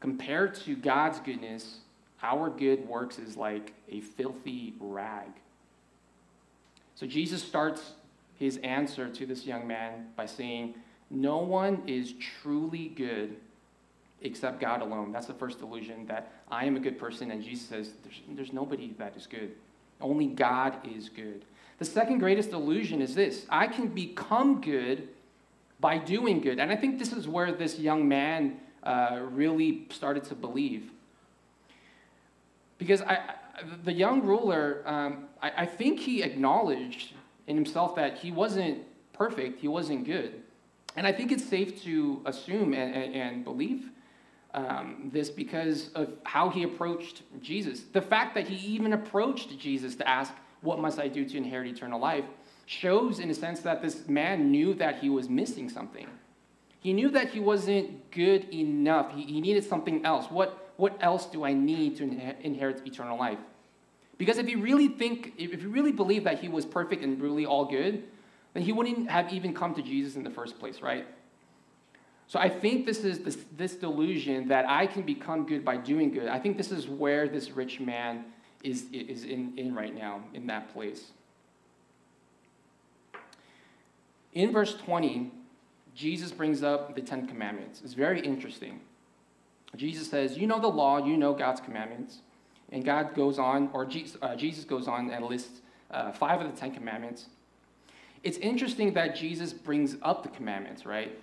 compared 0.00 0.54
to 0.56 0.76
God's 0.76 1.20
goodness, 1.20 1.78
our 2.22 2.50
good 2.50 2.86
works 2.86 3.18
is 3.18 3.36
like 3.36 3.72
a 3.88 4.00
filthy 4.00 4.74
rag. 4.78 5.28
So 6.94 7.06
Jesus 7.06 7.42
starts 7.42 7.92
his 8.38 8.58
answer 8.58 9.08
to 9.08 9.26
this 9.26 9.46
young 9.46 9.66
man 9.66 10.08
by 10.14 10.26
saying, 10.26 10.74
No 11.10 11.38
one 11.38 11.82
is 11.86 12.12
truly 12.42 12.88
good 12.88 13.36
except 14.20 14.60
God 14.60 14.82
alone. 14.82 15.10
That's 15.10 15.26
the 15.26 15.34
first 15.34 15.58
delusion 15.58 16.06
that 16.06 16.32
I 16.50 16.64
am 16.64 16.76
a 16.76 16.80
good 16.80 16.98
person, 16.98 17.30
and 17.30 17.42
Jesus 17.42 17.66
says, 17.66 17.92
There's, 18.02 18.20
there's 18.28 18.52
nobody 18.52 18.94
that 18.98 19.16
is 19.16 19.26
good. 19.26 19.52
Only 20.00 20.26
God 20.26 20.76
is 20.86 21.08
good. 21.08 21.44
The 21.82 21.90
second 21.90 22.20
greatest 22.20 22.52
illusion 22.52 23.02
is 23.02 23.16
this 23.16 23.44
I 23.50 23.66
can 23.66 23.88
become 23.88 24.60
good 24.60 25.08
by 25.80 25.98
doing 25.98 26.40
good. 26.40 26.60
And 26.60 26.70
I 26.70 26.76
think 26.76 27.00
this 27.00 27.12
is 27.12 27.26
where 27.26 27.50
this 27.50 27.76
young 27.76 28.06
man 28.06 28.60
uh, 28.84 29.22
really 29.32 29.88
started 29.90 30.22
to 30.26 30.36
believe. 30.36 30.92
Because 32.78 33.02
I, 33.02 33.34
the 33.82 33.92
young 33.92 34.22
ruler, 34.22 34.84
um, 34.86 35.24
I, 35.42 35.62
I 35.62 35.66
think 35.66 35.98
he 35.98 36.22
acknowledged 36.22 37.14
in 37.48 37.56
himself 37.56 37.96
that 37.96 38.16
he 38.16 38.30
wasn't 38.30 38.82
perfect, 39.12 39.58
he 39.58 39.66
wasn't 39.66 40.04
good. 40.04 40.40
And 40.94 41.04
I 41.04 41.10
think 41.10 41.32
it's 41.32 41.44
safe 41.44 41.82
to 41.82 42.22
assume 42.26 42.74
and, 42.74 42.94
and, 42.94 43.12
and 43.12 43.44
believe 43.44 43.90
um, 44.54 45.10
this 45.12 45.30
because 45.30 45.88
of 45.96 46.12
how 46.22 46.48
he 46.48 46.62
approached 46.62 47.22
Jesus. 47.42 47.80
The 47.92 48.02
fact 48.02 48.36
that 48.36 48.46
he 48.46 48.68
even 48.72 48.92
approached 48.92 49.58
Jesus 49.58 49.96
to 49.96 50.08
ask, 50.08 50.32
What 50.62 50.80
must 50.80 50.98
I 50.98 51.08
do 51.08 51.24
to 51.24 51.36
inherit 51.36 51.68
eternal 51.68 52.00
life? 52.00 52.24
shows, 52.66 53.18
in 53.18 53.30
a 53.30 53.34
sense, 53.34 53.60
that 53.60 53.82
this 53.82 54.08
man 54.08 54.50
knew 54.50 54.74
that 54.74 54.98
he 54.98 55.10
was 55.10 55.28
missing 55.28 55.68
something. 55.68 56.06
He 56.80 56.92
knew 56.92 57.10
that 57.10 57.30
he 57.30 57.40
wasn't 57.40 58.10
good 58.10 58.52
enough. 58.52 59.12
He, 59.14 59.22
he 59.24 59.40
needed 59.40 59.64
something 59.64 60.04
else. 60.04 60.30
What, 60.30 60.72
what 60.76 60.96
else 61.00 61.26
do 61.26 61.44
I 61.44 61.52
need 61.52 61.96
to 61.98 62.04
inherit 62.42 62.86
eternal 62.86 63.18
life? 63.18 63.38
Because 64.18 64.38
if 64.38 64.48
you 64.48 64.60
really 64.60 64.88
think, 64.88 65.34
if 65.36 65.62
you 65.62 65.68
really 65.68 65.92
believe 65.92 66.24
that 66.24 66.40
he 66.40 66.48
was 66.48 66.64
perfect 66.64 67.02
and 67.02 67.20
really 67.20 67.46
all 67.46 67.64
good, 67.64 68.04
then 68.54 68.62
he 68.62 68.72
wouldn't 68.72 69.10
have 69.10 69.32
even 69.32 69.54
come 69.54 69.74
to 69.74 69.82
Jesus 69.82 70.16
in 70.16 70.22
the 70.22 70.30
first 70.30 70.58
place, 70.58 70.80
right? 70.80 71.06
So 72.26 72.38
I 72.38 72.48
think 72.48 72.86
this 72.86 73.04
is 73.04 73.20
this, 73.20 73.38
this 73.56 73.74
delusion 73.74 74.48
that 74.48 74.68
I 74.68 74.86
can 74.86 75.02
become 75.02 75.46
good 75.46 75.64
by 75.64 75.76
doing 75.76 76.10
good. 76.10 76.28
I 76.28 76.38
think 76.38 76.56
this 76.56 76.72
is 76.72 76.88
where 76.88 77.28
this 77.28 77.50
rich 77.50 77.80
man 77.80 78.24
is, 78.62 78.86
is 78.92 79.24
in, 79.24 79.52
in 79.56 79.74
right 79.74 79.94
now, 79.94 80.22
in 80.34 80.46
that 80.46 80.72
place. 80.72 81.10
In 84.32 84.52
verse 84.52 84.74
20, 84.74 85.30
Jesus 85.94 86.32
brings 86.32 86.62
up 86.62 86.94
the 86.94 87.02
Ten 87.02 87.26
Commandments. 87.26 87.82
It's 87.84 87.94
very 87.94 88.20
interesting. 88.20 88.80
Jesus 89.76 90.08
says, 90.08 90.38
You 90.38 90.46
know 90.46 90.60
the 90.60 90.68
law, 90.68 91.04
you 91.04 91.16
know 91.16 91.34
God's 91.34 91.60
commandments. 91.60 92.18
And 92.70 92.84
God 92.84 93.14
goes 93.14 93.38
on, 93.38 93.68
or 93.74 93.84
Jesus, 93.84 94.16
uh, 94.22 94.34
Jesus 94.34 94.64
goes 94.64 94.88
on 94.88 95.10
and 95.10 95.24
lists 95.26 95.60
uh, 95.90 96.10
five 96.12 96.40
of 96.40 96.50
the 96.50 96.58
Ten 96.58 96.72
Commandments. 96.72 97.26
It's 98.22 98.38
interesting 98.38 98.94
that 98.94 99.14
Jesus 99.16 99.52
brings 99.52 99.96
up 100.02 100.22
the 100.22 100.30
commandments, 100.30 100.86
right? 100.86 101.18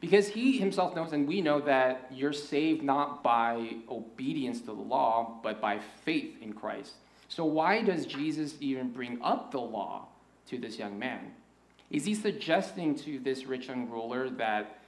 Because 0.00 0.28
he 0.28 0.58
himself 0.58 0.94
knows, 0.94 1.12
and 1.12 1.26
we 1.26 1.40
know 1.40 1.60
that 1.60 2.10
you're 2.12 2.32
saved 2.32 2.82
not 2.82 3.22
by 3.22 3.76
obedience 3.88 4.60
to 4.60 4.66
the 4.66 4.72
law, 4.72 5.40
but 5.42 5.60
by 5.60 5.80
faith 6.04 6.36
in 6.42 6.52
Christ. 6.52 6.94
So, 7.28 7.44
why 7.44 7.82
does 7.82 8.06
Jesus 8.06 8.54
even 8.60 8.90
bring 8.90 9.20
up 9.22 9.50
the 9.50 9.60
law 9.60 10.06
to 10.48 10.58
this 10.58 10.78
young 10.78 10.98
man? 10.98 11.32
Is 11.90 12.04
he 12.04 12.14
suggesting 12.14 12.94
to 12.96 13.18
this 13.18 13.46
rich 13.46 13.68
young 13.68 13.88
ruler 13.88 14.28
that 14.30 14.80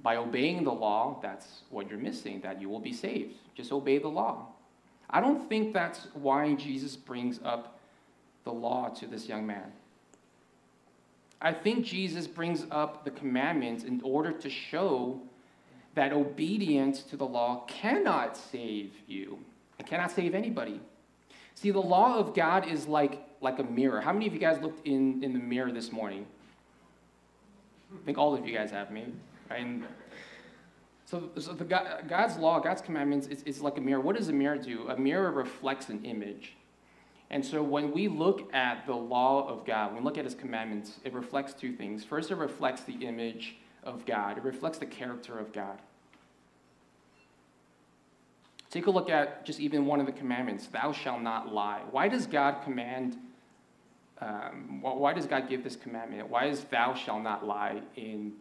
by 0.00 0.16
obeying 0.16 0.64
the 0.64 0.72
law, 0.72 1.18
that's 1.22 1.62
what 1.70 1.88
you're 1.90 1.98
missing, 1.98 2.40
that 2.42 2.60
you 2.60 2.68
will 2.68 2.80
be 2.80 2.92
saved? 2.92 3.34
Just 3.54 3.72
obey 3.72 3.98
the 3.98 4.08
law. 4.08 4.46
I 5.08 5.20
don't 5.20 5.48
think 5.48 5.72
that's 5.72 6.08
why 6.14 6.54
Jesus 6.54 6.96
brings 6.96 7.40
up 7.44 7.78
the 8.44 8.52
law 8.52 8.88
to 8.90 9.06
this 9.06 9.28
young 9.28 9.46
man. 9.46 9.72
I 11.40 11.52
think 11.52 11.84
Jesus 11.84 12.26
brings 12.26 12.64
up 12.70 13.04
the 13.04 13.10
commandments 13.10 13.84
in 13.84 14.00
order 14.02 14.32
to 14.32 14.48
show 14.48 15.20
that 15.94 16.12
obedience 16.12 17.02
to 17.02 17.16
the 17.16 17.26
law 17.26 17.64
cannot 17.66 18.36
save 18.36 18.92
you. 19.06 19.38
It 19.78 19.86
cannot 19.86 20.10
save 20.10 20.34
anybody. 20.34 20.80
See, 21.54 21.70
the 21.70 21.80
law 21.80 22.18
of 22.18 22.34
God 22.34 22.68
is 22.68 22.86
like, 22.86 23.26
like 23.40 23.58
a 23.58 23.64
mirror. 23.64 24.00
How 24.00 24.12
many 24.12 24.26
of 24.26 24.34
you 24.34 24.38
guys 24.38 24.60
looked 24.60 24.86
in, 24.86 25.22
in 25.22 25.32
the 25.32 25.38
mirror 25.38 25.72
this 25.72 25.92
morning? 25.92 26.26
I 27.94 28.04
think 28.04 28.18
all 28.18 28.34
of 28.34 28.46
you 28.46 28.54
guys 28.54 28.70
have, 28.70 28.90
maybe. 28.90 29.12
Right? 29.50 29.60
And 29.60 29.84
so, 31.06 31.30
so 31.38 31.52
the 31.52 31.64
God, 31.64 32.04
God's 32.08 32.36
law, 32.36 32.60
God's 32.60 32.82
commandments 32.82 33.26
is, 33.28 33.42
is 33.44 33.60
like 33.60 33.78
a 33.78 33.80
mirror. 33.80 34.00
What 34.00 34.16
does 34.16 34.28
a 34.28 34.32
mirror 34.32 34.58
do? 34.58 34.88
A 34.88 34.98
mirror 34.98 35.30
reflects 35.30 35.88
an 35.88 36.04
image. 36.04 36.56
And 37.30 37.44
so 37.44 37.62
when 37.62 37.92
we 37.92 38.08
look 38.08 38.52
at 38.54 38.86
the 38.86 38.94
law 38.94 39.48
of 39.48 39.64
God, 39.64 39.88
when 39.92 40.02
we 40.02 40.04
look 40.04 40.18
at 40.18 40.24
his 40.24 40.34
commandments, 40.34 41.00
it 41.04 41.12
reflects 41.12 41.54
two 41.54 41.72
things. 41.72 42.04
First, 42.04 42.30
it 42.30 42.36
reflects 42.36 42.82
the 42.82 42.94
image 42.94 43.56
of 43.82 44.04
God, 44.06 44.38
it 44.38 44.44
reflects 44.44 44.78
the 44.78 44.86
character 44.86 45.38
of 45.38 45.52
God. 45.52 45.78
Take 48.70 48.86
a 48.86 48.90
look 48.90 49.08
at 49.08 49.46
just 49.46 49.60
even 49.60 49.86
one 49.86 50.00
of 50.00 50.06
the 50.06 50.12
commandments 50.12 50.66
thou 50.66 50.92
shalt 50.92 51.22
not 51.22 51.52
lie. 51.52 51.82
Why 51.92 52.08
does 52.08 52.26
God 52.26 52.62
command, 52.64 53.16
um, 54.20 54.80
why 54.82 55.12
does 55.12 55.26
God 55.26 55.48
give 55.48 55.62
this 55.64 55.76
commandment? 55.76 56.28
Why 56.28 56.46
is 56.46 56.64
thou 56.64 56.94
shalt 56.94 57.22
not 57.22 57.46
lie 57.46 57.80
in 57.96 58.32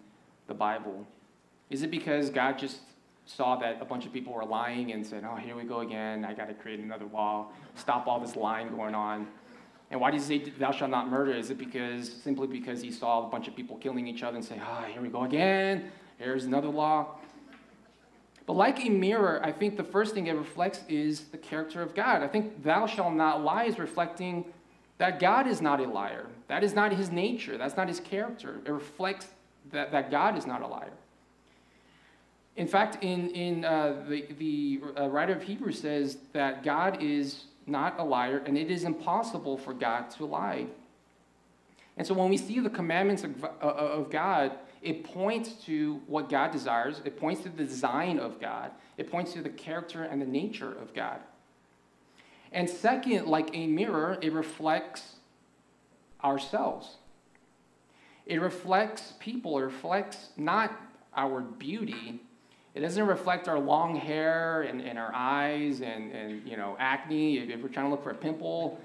the 0.48 0.54
Bible? 0.54 1.06
Is 1.70 1.84
it 1.84 1.92
because 1.92 2.30
God 2.30 2.58
just 2.58 2.80
saw 3.26 3.56
that 3.58 3.82
a 3.82 3.86
bunch 3.86 4.06
of 4.06 4.14
people 4.14 4.34
were 4.34 4.46
lying 4.46 4.92
and 4.92 5.06
said, 5.06 5.24
oh, 5.30 5.36
here 5.36 5.56
we 5.56 5.64
go 5.64 5.80
again. 5.80 6.24
I 6.24 6.34
got 6.34 6.48
to 6.48 6.54
create 6.54 6.80
another 6.80 7.06
law, 7.06 7.48
stop 7.76 8.08
all 8.08 8.20
this 8.20 8.36
lying 8.36 8.70
going 8.70 8.96
on. 8.96 9.28
And 9.92 10.00
why 10.00 10.12
does 10.12 10.28
he 10.28 10.40
say, 10.44 10.52
thou 10.52 10.72
shalt 10.72 10.92
not 10.92 11.10
murder? 11.10 11.32
Is 11.32 11.50
it 11.52 11.58
because, 11.58 12.12
simply 12.12 12.48
because 12.48 12.82
he 12.82 12.92
saw 12.92 13.26
a 13.26 13.30
bunch 13.30 13.48
of 13.48 13.56
people 13.56 13.78
killing 13.78 14.08
each 14.08 14.24
other 14.24 14.36
and 14.36 14.46
say, 14.46 14.60
ah, 14.62 14.84
oh, 14.84 14.92
here 14.92 15.02
we 15.02 15.10
go 15.10 15.24
again. 15.24 15.92
Here's 16.18 16.46
another 16.46 16.70
law. 16.70 17.18
But 18.46 18.54
like 18.54 18.84
a 18.86 18.90
mirror, 18.90 19.42
I 19.44 19.52
think 19.52 19.76
the 19.76 19.84
first 19.84 20.14
thing 20.14 20.28
it 20.28 20.36
reflects 20.36 20.82
is 20.88 21.26
the 21.26 21.38
character 21.38 21.82
of 21.82 21.96
God. 21.96 22.22
I 22.22 22.28
think 22.28 22.64
thou 22.64 22.86
shalt 22.86 23.14
not 23.14 23.44
lie 23.44 23.66
is 23.66 23.80
reflecting 23.80 24.46
that 24.98 25.20
God 25.20 25.48
is 25.48 25.62
not 25.62 25.80
a 25.80 25.88
liar. 25.88 26.28
That 26.48 26.64
is 26.64 26.74
not 26.74 26.94
his 26.94 27.12
nature. 27.12 27.58
That's 27.58 27.76
not 27.76 27.88
his 27.88 28.00
character. 28.00 28.62
It 28.66 28.72
reflects 28.72 29.28
that, 29.72 29.92
that 29.92 30.12
God 30.12 30.38
is 30.38 30.46
not 30.46 30.62
a 30.62 30.68
liar. 30.68 30.94
In 32.56 32.68
fact, 32.68 33.04
in, 33.04 33.30
in 33.32 33.66
uh, 33.66 34.04
the, 34.08 34.26
the 34.38 34.82
uh, 34.98 35.10
writer 35.10 35.34
of 35.34 35.44
Hebrews 35.44 35.82
says 35.82 36.18
that 36.34 36.64
God 36.64 37.02
is 37.02 37.46
not 37.68 38.00
a 38.00 38.04
liar 38.04 38.42
and 38.46 38.58
it 38.58 38.72
is 38.72 38.84
impossible 38.84 39.58
for 39.58 39.74
God 39.74 40.10
to 40.12 40.26
lie. 40.26 40.68
And 41.98 42.06
so 42.06 42.14
when 42.14 42.30
we 42.30 42.38
see 42.38 42.60
the 42.60 42.70
commandments 42.70 43.24
of, 43.24 43.44
uh, 43.44 43.48
of 43.62 44.10
God, 44.10 44.54
it 44.82 45.04
points 45.04 45.54
to 45.66 46.02
what 46.08 46.30
God 46.30 46.52
desires, 46.52 47.02
it 47.06 47.20
points 47.20 47.42
to 47.44 47.50
the 47.50 47.64
design 47.64 48.20
of 48.20 48.40
God, 48.40 48.72
it 48.98 49.10
points 49.10 49.34
to 49.34 49.42
the 49.42 49.50
character 49.50 50.04
and 50.04 50.22
the 50.22 50.26
nature 50.26 50.72
of 50.72 50.94
God. 50.94 51.20
And 52.52 52.70
second, 52.70 53.26
like 53.26 53.50
a 53.54 53.68
mirror, 53.68 54.18
it 54.22 54.32
reflects 54.32 55.16
ourselves. 56.24 56.96
It 58.26 58.40
reflects 58.42 59.14
people, 59.20 59.58
it 59.60 59.64
reflects 59.64 60.30
not 60.38 60.72
our 61.16 61.42
beauty, 61.42 62.22
it 62.76 62.82
doesn't 62.82 63.08
reflect 63.08 63.48
our 63.48 63.58
long 63.58 63.96
hair 63.96 64.64
and, 64.64 64.82
and 64.82 65.00
our 65.00 65.12
eyes 65.16 65.80
and, 65.80 66.12
and 66.12 66.46
you 66.46 66.58
know 66.58 66.76
acne 66.78 67.38
if 67.38 67.62
we're 67.62 67.70
trying 67.70 67.86
to 67.86 67.90
look 67.90 68.04
for 68.04 68.12
a 68.12 68.16
pimple. 68.16 68.80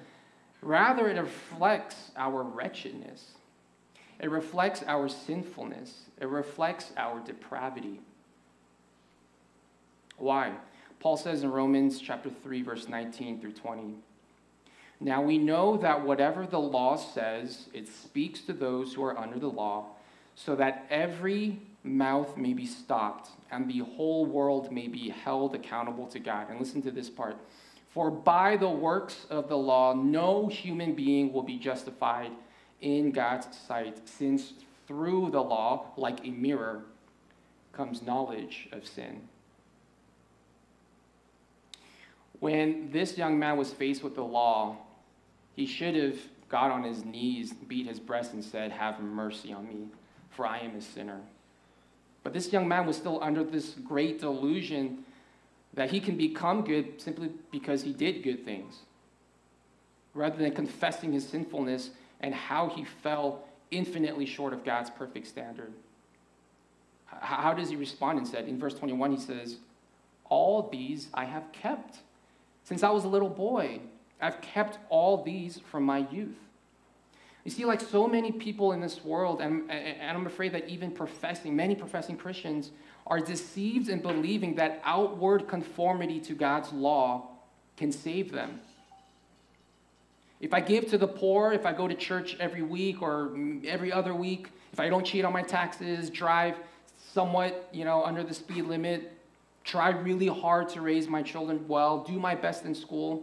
Rather, 0.63 1.09
it 1.09 1.19
reflects 1.19 2.13
our 2.17 2.43
wretchedness. 2.43 3.33
It 4.21 4.31
reflects 4.31 4.85
our 4.87 5.09
sinfulness. 5.09 6.03
It 6.21 6.29
reflects 6.29 6.93
our 6.97 7.19
depravity. 7.21 8.01
Why? 10.19 10.53
Paul 11.01 11.17
says 11.17 11.43
in 11.43 11.51
Romans 11.51 11.99
chapter 11.99 12.31
3 12.31 12.63
verse 12.63 12.89
19 12.89 13.41
through 13.41 13.55
20. 13.55 13.95
Now 15.01 15.23
we 15.23 15.39
know 15.39 15.79
that 15.79 16.05
whatever 16.05 16.47
the 16.47 16.61
law 16.61 16.97
says, 16.97 17.69
it 17.73 17.89
speaks 17.89 18.43
to 18.43 18.53
those 18.53 18.93
who 18.93 19.03
are 19.03 19.19
under 19.19 19.39
the 19.39 19.49
law, 19.49 19.87
so 20.37 20.55
that 20.57 20.87
every 20.91 21.59
mouth 21.83 22.37
may 22.37 22.53
be 22.53 22.67
stopped 22.67 23.31
and 23.51 23.69
the 23.69 23.79
whole 23.79 24.27
world 24.27 24.71
may 24.71 24.89
be 24.89 25.09
held 25.09 25.55
accountable 25.55 26.07
to 26.09 26.19
God. 26.19 26.51
And 26.51 26.59
listen 26.59 26.83
to 26.83 26.91
this 26.91 27.09
part. 27.09 27.37
For 27.89 28.11
by 28.11 28.57
the 28.57 28.69
works 28.69 29.27
of 29.31 29.49
the 29.49 29.57
law, 29.57 29.95
no 29.95 30.47
human 30.47 30.95
being 30.95 31.33
will 31.33 31.43
be 31.43 31.59
justified 31.59 32.31
in 32.81 33.11
God's 33.11 33.57
sight, 33.67 34.09
since 34.09 34.53
through 34.87 35.31
the 35.31 35.43
law, 35.43 35.87
like 35.97 36.25
a 36.25 36.31
mirror, 36.31 36.85
comes 37.73 38.03
knowledge 38.03 38.69
of 38.73 38.87
sin. 38.87 39.29
When 42.39 42.91
this 42.91 43.19
young 43.19 43.39
man 43.39 43.57
was 43.57 43.73
faced 43.73 44.03
with 44.03 44.15
the 44.15 44.25
law, 44.25 44.77
he 45.55 45.67
should 45.67 45.95
have 45.95 46.19
got 46.49 46.71
on 46.71 46.85
his 46.85 47.05
knees, 47.05 47.53
beat 47.53 47.87
his 47.87 48.01
breast, 48.01 48.33
and 48.33 48.43
said, 48.43 48.73
Have 48.73 49.01
mercy 49.01 49.53
on 49.53 49.69
me, 49.69 49.89
for 50.31 50.47
I 50.47 50.61
am 50.61 50.77
a 50.77 50.81
sinner. 50.81 51.21
But 52.23 52.33
this 52.33 52.53
young 52.53 52.69
man 52.69 52.87
was 52.87 52.97
still 52.97 53.23
under 53.23 53.43
this 53.43 53.75
great 53.85 54.21
delusion 54.21 55.05
that 55.75 55.91
he 55.91 56.01
can 56.01 56.17
become 56.17 56.63
good 56.65 57.01
simply 57.01 57.31
because 57.51 57.83
he 57.83 57.93
did 57.93 58.23
good 58.23 58.45
things, 58.45 58.81
rather 60.15 60.37
than 60.37 60.53
confessing 60.53 61.13
his 61.13 61.27
sinfulness 61.27 61.91
and 62.21 62.35
how 62.35 62.69
he 62.69 62.85
fell 62.85 63.45
infinitely 63.71 64.27
short 64.27 64.53
of 64.53 64.65
God's 64.65 64.91
perfect 64.91 65.27
standard. 65.27 65.73
How 67.07 67.55
does 67.55 67.71
he 67.71 67.77
respond 67.77 68.19
instead? 68.19 68.47
In 68.47 68.59
verse 68.59 68.75
21, 68.75 69.13
he 69.13 69.19
says, 69.19 69.57
All 70.29 70.69
these 70.71 71.09
I 71.15 71.25
have 71.25 71.51
kept 71.53 71.99
since 72.65 72.83
I 72.83 72.91
was 72.91 73.05
a 73.05 73.09
little 73.09 73.29
boy. 73.29 73.81
I've 74.21 74.41
kept 74.41 74.79
all 74.91 75.23
these 75.23 75.61
from 75.71 75.85
my 75.85 76.07
youth. 76.11 76.37
You 77.45 77.51
see, 77.51 77.65
like 77.65 77.81
so 77.81 78.07
many 78.07 78.33
people 78.33 78.73
in 78.73 78.81
this 78.81 79.03
world, 79.03 79.41
and, 79.41 79.71
and 79.71 80.17
I'm 80.17 80.27
afraid 80.27 80.53
that 80.53 80.69
even 80.69 80.91
professing, 80.91 81.57
many 81.57 81.75
professing 81.75 82.17
Christians 82.17 82.71
are 83.07 83.19
deceived 83.19 83.89
in 83.89 84.01
believing 84.01 84.55
that 84.57 84.81
outward 84.85 85.49
conformity 85.49 86.21
to 86.21 86.35
God's 86.35 86.73
law 86.73 87.29
can 87.77 87.93
save 87.93 88.31
them. 88.31 88.61
If 90.41 90.55
I 90.55 90.61
give 90.61 90.89
to 90.89 90.99
the 90.99 91.09
poor, 91.09 91.53
if 91.53 91.67
I 91.67 91.73
go 91.73 91.89
to 91.89 91.95
church 91.95 92.37
every 92.41 92.63
week 92.63 93.03
or 93.03 93.37
every 93.67 93.93
other 93.93 94.15
week, 94.15 94.49
if 94.73 94.81
I 94.81 94.89
don't 94.89 95.05
cheat 95.05 95.25
on 95.25 95.33
my 95.33 95.43
taxes, 95.43 96.09
drive 96.11 96.57
somewhat, 97.13 97.69
you 97.73 97.85
know, 97.85 98.05
under 98.05 98.23
the 98.23 98.35
speed 98.35 98.65
limit, 98.65 99.13
try 99.65 99.91
really 99.91 100.29
hard 100.29 100.69
to 100.71 100.81
raise 100.81 101.09
my 101.09 101.23
children 101.23 101.67
well, 101.69 102.05
do 102.05 102.19
my 102.19 102.35
best 102.35 102.65
in 102.65 102.75
school, 102.75 103.23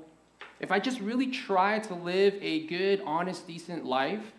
if 0.60 0.72
I 0.72 0.80
just 0.80 1.00
really 1.00 1.28
try 1.28 1.80
to 1.80 1.94
live 1.94 2.36
a 2.42 2.66
good, 2.68 3.02
honest, 3.06 3.48
decent 3.48 3.86
life, 3.86 4.32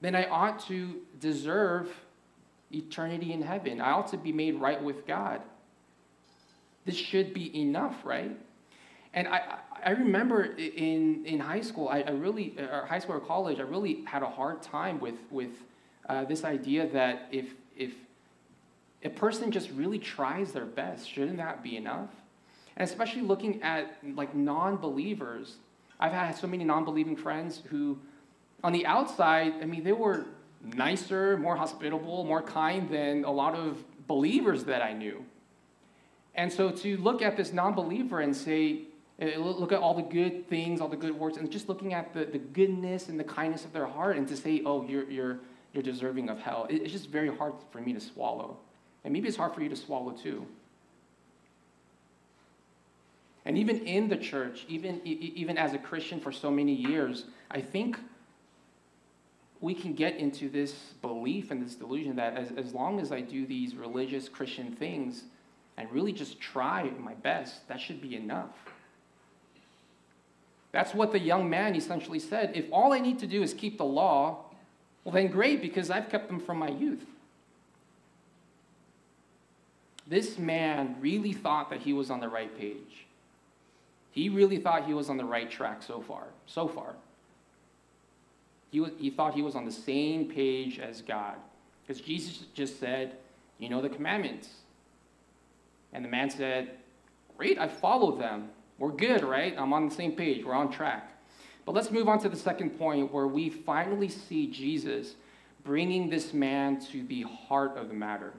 then 0.00 0.14
I 0.14 0.26
ought 0.26 0.60
to 0.66 0.96
deserve 1.20 1.88
eternity 2.70 3.32
in 3.32 3.42
heaven. 3.42 3.80
I 3.80 3.92
ought 3.92 4.08
to 4.08 4.18
be 4.18 4.32
made 4.32 4.60
right 4.60 4.82
with 4.82 5.06
God. 5.06 5.40
This 6.84 6.96
should 6.96 7.32
be 7.32 7.58
enough, 7.58 7.96
right? 8.04 8.36
And 9.14 9.28
I, 9.28 9.58
I 9.82 9.90
remember 9.90 10.44
in, 10.44 11.24
in 11.24 11.40
high 11.40 11.60
school, 11.60 11.88
I, 11.88 12.00
I 12.00 12.10
really, 12.10 12.54
or 12.58 12.84
high 12.86 12.98
school 12.98 13.16
or 13.16 13.20
college, 13.20 13.60
I 13.60 13.62
really 13.62 14.04
had 14.04 14.22
a 14.22 14.28
hard 14.28 14.60
time 14.60 15.00
with, 15.00 15.14
with 15.30 15.50
uh, 16.08 16.24
this 16.24 16.44
idea 16.44 16.88
that 16.88 17.28
if, 17.30 17.46
if 17.76 17.92
a 19.02 19.08
person 19.08 19.50
just 19.50 19.70
really 19.70 19.98
tries 19.98 20.52
their 20.52 20.64
best, 20.64 21.08
shouldn't 21.08 21.38
that 21.38 21.62
be 21.62 21.76
enough? 21.76 22.10
And 22.76 22.88
especially 22.88 23.22
looking 23.22 23.62
at 23.62 23.96
like 24.14 24.34
non-believers, 24.34 25.56
I've 26.00 26.12
had 26.12 26.32
so 26.32 26.46
many 26.46 26.64
non-believing 26.64 27.16
friends 27.16 27.62
who, 27.70 27.98
on 28.62 28.72
the 28.72 28.84
outside, 28.86 29.54
I 29.62 29.64
mean, 29.64 29.84
they 29.84 29.92
were 29.92 30.26
nicer, 30.62 31.36
more 31.36 31.56
hospitable, 31.56 32.24
more 32.24 32.42
kind 32.42 32.88
than 32.88 33.24
a 33.24 33.30
lot 33.30 33.54
of 33.54 33.84
believers 34.06 34.64
that 34.64 34.82
I 34.82 34.92
knew. 34.92 35.24
And 36.34 36.52
so 36.52 36.70
to 36.70 36.96
look 36.96 37.22
at 37.22 37.36
this 37.36 37.52
non-believer 37.52 38.20
and 38.20 38.34
say, 38.34 38.82
eh, 39.20 39.36
look 39.38 39.72
at 39.72 39.78
all 39.78 39.94
the 39.94 40.02
good 40.02 40.48
things, 40.48 40.80
all 40.80 40.88
the 40.88 40.96
good 40.96 41.16
works, 41.16 41.36
and 41.36 41.50
just 41.50 41.68
looking 41.68 41.94
at 41.94 42.12
the, 42.12 42.24
the 42.24 42.38
goodness 42.38 43.08
and 43.08 43.20
the 43.20 43.24
kindness 43.24 43.64
of 43.64 43.72
their 43.72 43.86
heart, 43.86 44.16
and 44.16 44.26
to 44.28 44.36
say, 44.36 44.62
oh, 44.66 44.84
you're, 44.84 45.08
you're, 45.08 45.38
you're 45.72 45.82
deserving 45.82 46.28
of 46.28 46.40
hell, 46.40 46.66
it's 46.68 46.92
just 46.92 47.08
very 47.08 47.34
hard 47.34 47.52
for 47.70 47.80
me 47.80 47.92
to 47.92 48.00
swallow. 48.00 48.56
And 49.04 49.12
maybe 49.12 49.28
it's 49.28 49.36
hard 49.36 49.54
for 49.54 49.62
you 49.62 49.68
to 49.68 49.76
swallow 49.76 50.10
too. 50.10 50.46
And 53.46 53.58
even 53.58 53.80
in 53.80 54.08
the 54.08 54.16
church, 54.16 54.64
even, 54.68 55.00
even 55.04 55.58
as 55.58 55.74
a 55.74 55.78
Christian 55.78 56.18
for 56.18 56.32
so 56.32 56.50
many 56.50 56.72
years, 56.72 57.26
I 57.50 57.60
think 57.60 57.98
we 59.60 59.74
can 59.74 59.94
get 59.94 60.16
into 60.16 60.48
this 60.48 60.72
belief 61.02 61.50
and 61.50 61.64
this 61.64 61.74
delusion 61.74 62.16
that 62.16 62.36
as, 62.36 62.52
as 62.52 62.72
long 62.72 63.00
as 63.00 63.12
I 63.12 63.20
do 63.20 63.46
these 63.46 63.74
religious 63.74 64.28
Christian 64.28 64.74
things 64.74 65.24
and 65.76 65.90
really 65.92 66.12
just 66.12 66.40
try 66.40 66.90
my 66.98 67.14
best, 67.14 67.66
that 67.68 67.80
should 67.80 68.00
be 68.00 68.16
enough. 68.16 68.50
That's 70.72 70.94
what 70.94 71.12
the 71.12 71.18
young 71.18 71.48
man 71.48 71.76
essentially 71.76 72.18
said. 72.18 72.52
If 72.54 72.66
all 72.72 72.92
I 72.92 72.98
need 72.98 73.18
to 73.20 73.26
do 73.26 73.42
is 73.42 73.54
keep 73.54 73.78
the 73.78 73.84
law, 73.84 74.44
well, 75.04 75.12
then 75.12 75.28
great, 75.28 75.60
because 75.60 75.90
I've 75.90 76.08
kept 76.08 76.28
them 76.28 76.40
from 76.40 76.58
my 76.58 76.70
youth. 76.70 77.04
This 80.06 80.38
man 80.38 80.96
really 81.00 81.32
thought 81.32 81.70
that 81.70 81.80
he 81.80 81.92
was 81.92 82.10
on 82.10 82.20
the 82.20 82.28
right 82.28 82.56
page. 82.58 83.06
He 84.14 84.28
really 84.28 84.58
thought 84.58 84.86
he 84.86 84.94
was 84.94 85.10
on 85.10 85.16
the 85.16 85.24
right 85.24 85.50
track 85.50 85.82
so 85.82 86.00
far. 86.00 86.28
So 86.46 86.68
far. 86.68 86.94
He, 88.70 88.78
was, 88.78 88.92
he 88.96 89.10
thought 89.10 89.34
he 89.34 89.42
was 89.42 89.56
on 89.56 89.64
the 89.64 89.72
same 89.72 90.26
page 90.26 90.78
as 90.78 91.02
God. 91.02 91.34
Because 91.82 92.00
Jesus 92.00 92.44
just 92.54 92.78
said, 92.78 93.16
You 93.58 93.68
know 93.68 93.82
the 93.82 93.88
commandments. 93.88 94.50
And 95.92 96.04
the 96.04 96.08
man 96.08 96.30
said, 96.30 96.76
Great, 97.36 97.58
I 97.58 97.66
followed 97.66 98.20
them. 98.20 98.50
We're 98.78 98.92
good, 98.92 99.24
right? 99.24 99.52
I'm 99.58 99.72
on 99.72 99.88
the 99.88 99.94
same 99.94 100.12
page. 100.12 100.44
We're 100.44 100.54
on 100.54 100.70
track. 100.70 101.10
But 101.66 101.74
let's 101.74 101.90
move 101.90 102.08
on 102.08 102.20
to 102.20 102.28
the 102.28 102.36
second 102.36 102.78
point 102.78 103.12
where 103.12 103.26
we 103.26 103.50
finally 103.50 104.08
see 104.08 104.46
Jesus 104.46 105.16
bringing 105.64 106.08
this 106.08 106.32
man 106.32 106.78
to 106.92 107.02
the 107.02 107.22
heart 107.22 107.76
of 107.76 107.88
the 107.88 107.94
matter. 107.94 108.32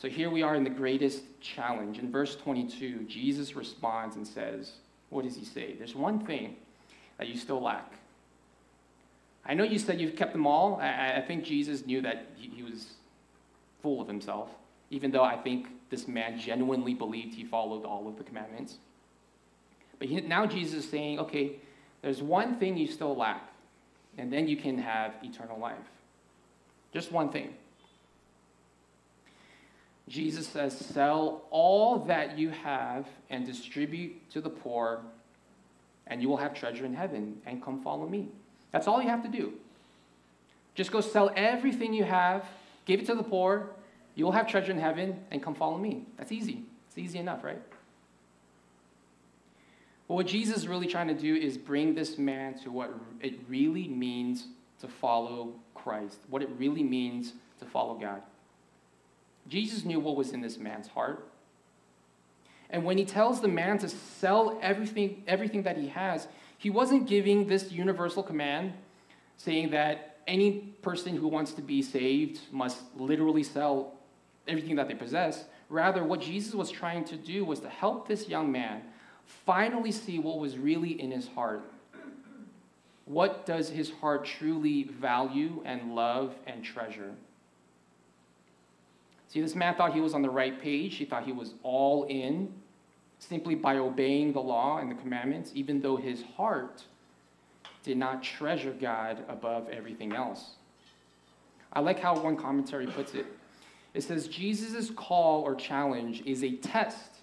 So 0.00 0.08
here 0.08 0.30
we 0.30 0.42
are 0.42 0.54
in 0.54 0.62
the 0.62 0.70
greatest 0.70 1.24
challenge. 1.40 1.98
In 1.98 2.12
verse 2.12 2.36
22, 2.36 3.00
Jesus 3.08 3.56
responds 3.56 4.14
and 4.14 4.24
says, 4.24 4.74
What 5.10 5.24
does 5.24 5.34
he 5.34 5.44
say? 5.44 5.74
There's 5.74 5.96
one 5.96 6.24
thing 6.24 6.54
that 7.18 7.26
you 7.26 7.36
still 7.36 7.60
lack. 7.60 7.94
I 9.44 9.54
know 9.54 9.64
you 9.64 9.78
said 9.78 10.00
you've 10.00 10.14
kept 10.14 10.32
them 10.32 10.46
all. 10.46 10.76
I, 10.80 11.16
I 11.16 11.24
think 11.26 11.42
Jesus 11.42 11.84
knew 11.84 12.00
that 12.02 12.26
he, 12.36 12.48
he 12.48 12.62
was 12.62 12.92
full 13.82 14.00
of 14.00 14.06
himself, 14.06 14.50
even 14.90 15.10
though 15.10 15.24
I 15.24 15.36
think 15.36 15.66
this 15.90 16.06
man 16.06 16.38
genuinely 16.38 16.94
believed 16.94 17.34
he 17.34 17.44
followed 17.44 17.84
all 17.84 18.06
of 18.06 18.18
the 18.18 18.24
commandments. 18.24 18.76
But 19.98 20.06
he, 20.06 20.20
now 20.20 20.46
Jesus 20.46 20.84
is 20.84 20.90
saying, 20.90 21.18
okay, 21.18 21.56
there's 22.02 22.22
one 22.22 22.60
thing 22.60 22.76
you 22.76 22.86
still 22.86 23.16
lack, 23.16 23.50
and 24.16 24.32
then 24.32 24.46
you 24.46 24.56
can 24.56 24.78
have 24.78 25.14
eternal 25.24 25.58
life. 25.58 25.76
Just 26.92 27.10
one 27.10 27.30
thing. 27.30 27.54
Jesus 30.08 30.48
says, 30.48 30.76
Sell 30.76 31.42
all 31.50 31.98
that 32.00 32.38
you 32.38 32.50
have 32.50 33.06
and 33.30 33.46
distribute 33.46 34.30
to 34.30 34.40
the 34.40 34.50
poor, 34.50 35.02
and 36.06 36.22
you 36.22 36.28
will 36.28 36.38
have 36.38 36.54
treasure 36.54 36.84
in 36.84 36.94
heaven, 36.94 37.40
and 37.46 37.62
come 37.62 37.82
follow 37.82 38.08
me. 38.08 38.28
That's 38.72 38.88
all 38.88 39.02
you 39.02 39.08
have 39.08 39.22
to 39.22 39.28
do. 39.28 39.52
Just 40.74 40.92
go 40.92 41.00
sell 41.00 41.30
everything 41.36 41.92
you 41.92 42.04
have, 42.04 42.46
give 42.86 43.00
it 43.00 43.06
to 43.06 43.14
the 43.14 43.22
poor, 43.22 43.70
you 44.14 44.24
will 44.24 44.32
have 44.32 44.46
treasure 44.46 44.72
in 44.72 44.78
heaven, 44.78 45.20
and 45.30 45.42
come 45.42 45.54
follow 45.54 45.78
me. 45.78 46.06
That's 46.16 46.32
easy. 46.32 46.62
It's 46.88 46.98
easy 46.98 47.18
enough, 47.18 47.44
right? 47.44 47.60
But 50.08 50.14
what 50.14 50.26
Jesus 50.26 50.56
is 50.56 50.68
really 50.68 50.86
trying 50.86 51.08
to 51.08 51.14
do 51.14 51.34
is 51.36 51.58
bring 51.58 51.94
this 51.94 52.16
man 52.16 52.58
to 52.60 52.70
what 52.70 52.92
it 53.20 53.34
really 53.46 53.88
means 53.88 54.46
to 54.80 54.88
follow 54.88 55.54
Christ, 55.74 56.18
what 56.30 56.42
it 56.42 56.48
really 56.56 56.82
means 56.82 57.34
to 57.60 57.66
follow 57.66 57.94
God. 57.94 58.22
Jesus 59.48 59.84
knew 59.84 60.00
what 60.00 60.16
was 60.16 60.32
in 60.32 60.40
this 60.40 60.58
man's 60.58 60.88
heart. 60.88 61.28
And 62.70 62.84
when 62.84 62.98
he 62.98 63.04
tells 63.04 63.40
the 63.40 63.48
man 63.48 63.78
to 63.78 63.88
sell 63.88 64.58
everything, 64.60 65.22
everything 65.26 65.62
that 65.62 65.76
he 65.76 65.88
has, 65.88 66.28
he 66.58 66.70
wasn't 66.70 67.06
giving 67.06 67.46
this 67.46 67.72
universal 67.72 68.22
command 68.22 68.74
saying 69.36 69.70
that 69.70 70.18
any 70.26 70.74
person 70.82 71.16
who 71.16 71.28
wants 71.28 71.52
to 71.52 71.62
be 71.62 71.80
saved 71.80 72.40
must 72.52 72.78
literally 72.96 73.42
sell 73.42 73.94
everything 74.46 74.76
that 74.76 74.88
they 74.88 74.94
possess. 74.94 75.44
Rather, 75.70 76.04
what 76.04 76.20
Jesus 76.20 76.54
was 76.54 76.70
trying 76.70 77.04
to 77.04 77.16
do 77.16 77.44
was 77.44 77.60
to 77.60 77.68
help 77.68 78.06
this 78.06 78.28
young 78.28 78.52
man 78.52 78.82
finally 79.24 79.92
see 79.92 80.18
what 80.18 80.38
was 80.38 80.58
really 80.58 81.00
in 81.00 81.10
his 81.10 81.28
heart. 81.28 81.62
What 83.04 83.46
does 83.46 83.70
his 83.70 83.90
heart 83.90 84.26
truly 84.26 84.82
value 84.84 85.62
and 85.64 85.94
love 85.94 86.34
and 86.46 86.62
treasure? 86.62 87.14
See, 89.28 89.40
this 89.42 89.54
man 89.54 89.74
thought 89.74 89.92
he 89.92 90.00
was 90.00 90.14
on 90.14 90.22
the 90.22 90.30
right 90.30 90.60
page. 90.60 90.96
He 90.96 91.04
thought 91.04 91.24
he 91.24 91.32
was 91.32 91.54
all 91.62 92.04
in 92.04 92.52
simply 93.18 93.54
by 93.54 93.76
obeying 93.76 94.32
the 94.32 94.40
law 94.40 94.78
and 94.78 94.90
the 94.90 94.94
commandments, 94.94 95.50
even 95.54 95.80
though 95.80 95.96
his 95.96 96.22
heart 96.36 96.84
did 97.82 97.98
not 97.98 98.22
treasure 98.22 98.72
God 98.72 99.24
above 99.28 99.68
everything 99.68 100.14
else. 100.14 100.56
I 101.72 101.80
like 101.80 102.00
how 102.00 102.18
one 102.18 102.36
commentary 102.36 102.86
puts 102.86 103.14
it. 103.14 103.26
It 103.92 104.02
says 104.02 104.28
Jesus' 104.28 104.90
call 104.90 105.42
or 105.42 105.54
challenge 105.54 106.22
is 106.24 106.42
a 106.42 106.52
test 106.52 107.16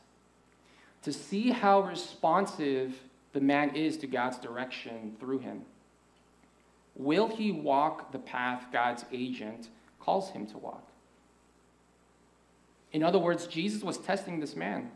to 1.03 1.13
see 1.13 1.51
how 1.51 1.81
responsive 1.81 2.95
the 3.33 3.41
man 3.41 3.75
is 3.75 3.97
to 3.97 4.07
God's 4.07 4.37
direction 4.37 5.15
through 5.19 5.39
him. 5.39 5.61
Will 6.95 7.27
he 7.27 7.51
walk 7.51 8.11
the 8.11 8.19
path 8.19 8.65
God's 8.71 9.05
agent 9.11 9.69
calls 9.99 10.31
him 10.31 10.45
to 10.47 10.57
walk? 10.57 10.87
In 12.95 13.03
other 13.03 13.19
words, 13.19 13.45
Jesus 13.45 13.83
was 13.83 13.97
testing 13.97 14.39
this 14.39 14.55
man 14.55 14.89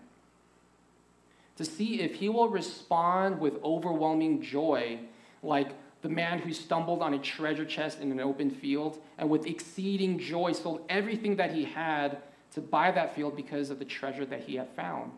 to 1.58 1.66
see 1.66 2.00
if 2.00 2.16
he 2.16 2.30
will 2.30 2.48
respond 2.48 3.42
with 3.42 3.62
overwhelming 3.62 4.42
joy, 4.42 5.00
like 5.44 5.74
the 6.02 6.08
man 6.08 6.40
who 6.40 6.54
stumbled 6.54 7.02
on 7.02 7.14
a 7.14 7.20
treasure 7.20 7.66
chest 7.66 8.00
in 8.00 8.10
an 8.10 8.22
open 8.22 8.52
field 8.52 9.02
and 9.18 9.30
with 9.30 9.46
exceeding 9.46 10.18
joy 10.18 10.54
sold 10.54 10.86
everything 10.88 11.36
that 11.36 11.52
he 11.52 11.66
had 11.66 12.20
to 12.54 12.62
buy 12.62 12.90
that 12.90 13.14
field 13.18 13.36
because 13.36 13.70
of 13.70 13.80
the 13.80 13.86
treasure 13.86 14.26
that 14.26 14.44
he 14.44 14.56
had 14.56 14.70
found. 14.78 15.12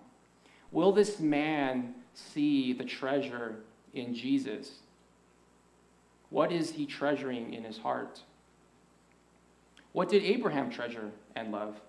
Will 0.71 0.91
this 0.91 1.19
man 1.19 1.93
see 2.15 2.73
the 2.73 2.83
treasure 2.83 3.57
in 3.93 4.15
Jesus? 4.15 4.79
What 6.31 6.51
is 6.51 6.71
he 6.71 6.87
treasuring 6.87 7.53
in 7.53 7.63
his 7.63 7.77
heart? 7.77 8.21
What 9.91 10.09
did 10.09 10.23
Abraham 10.23 10.71
treasure 10.71 11.11
and 11.35 11.51
love? 11.51 11.79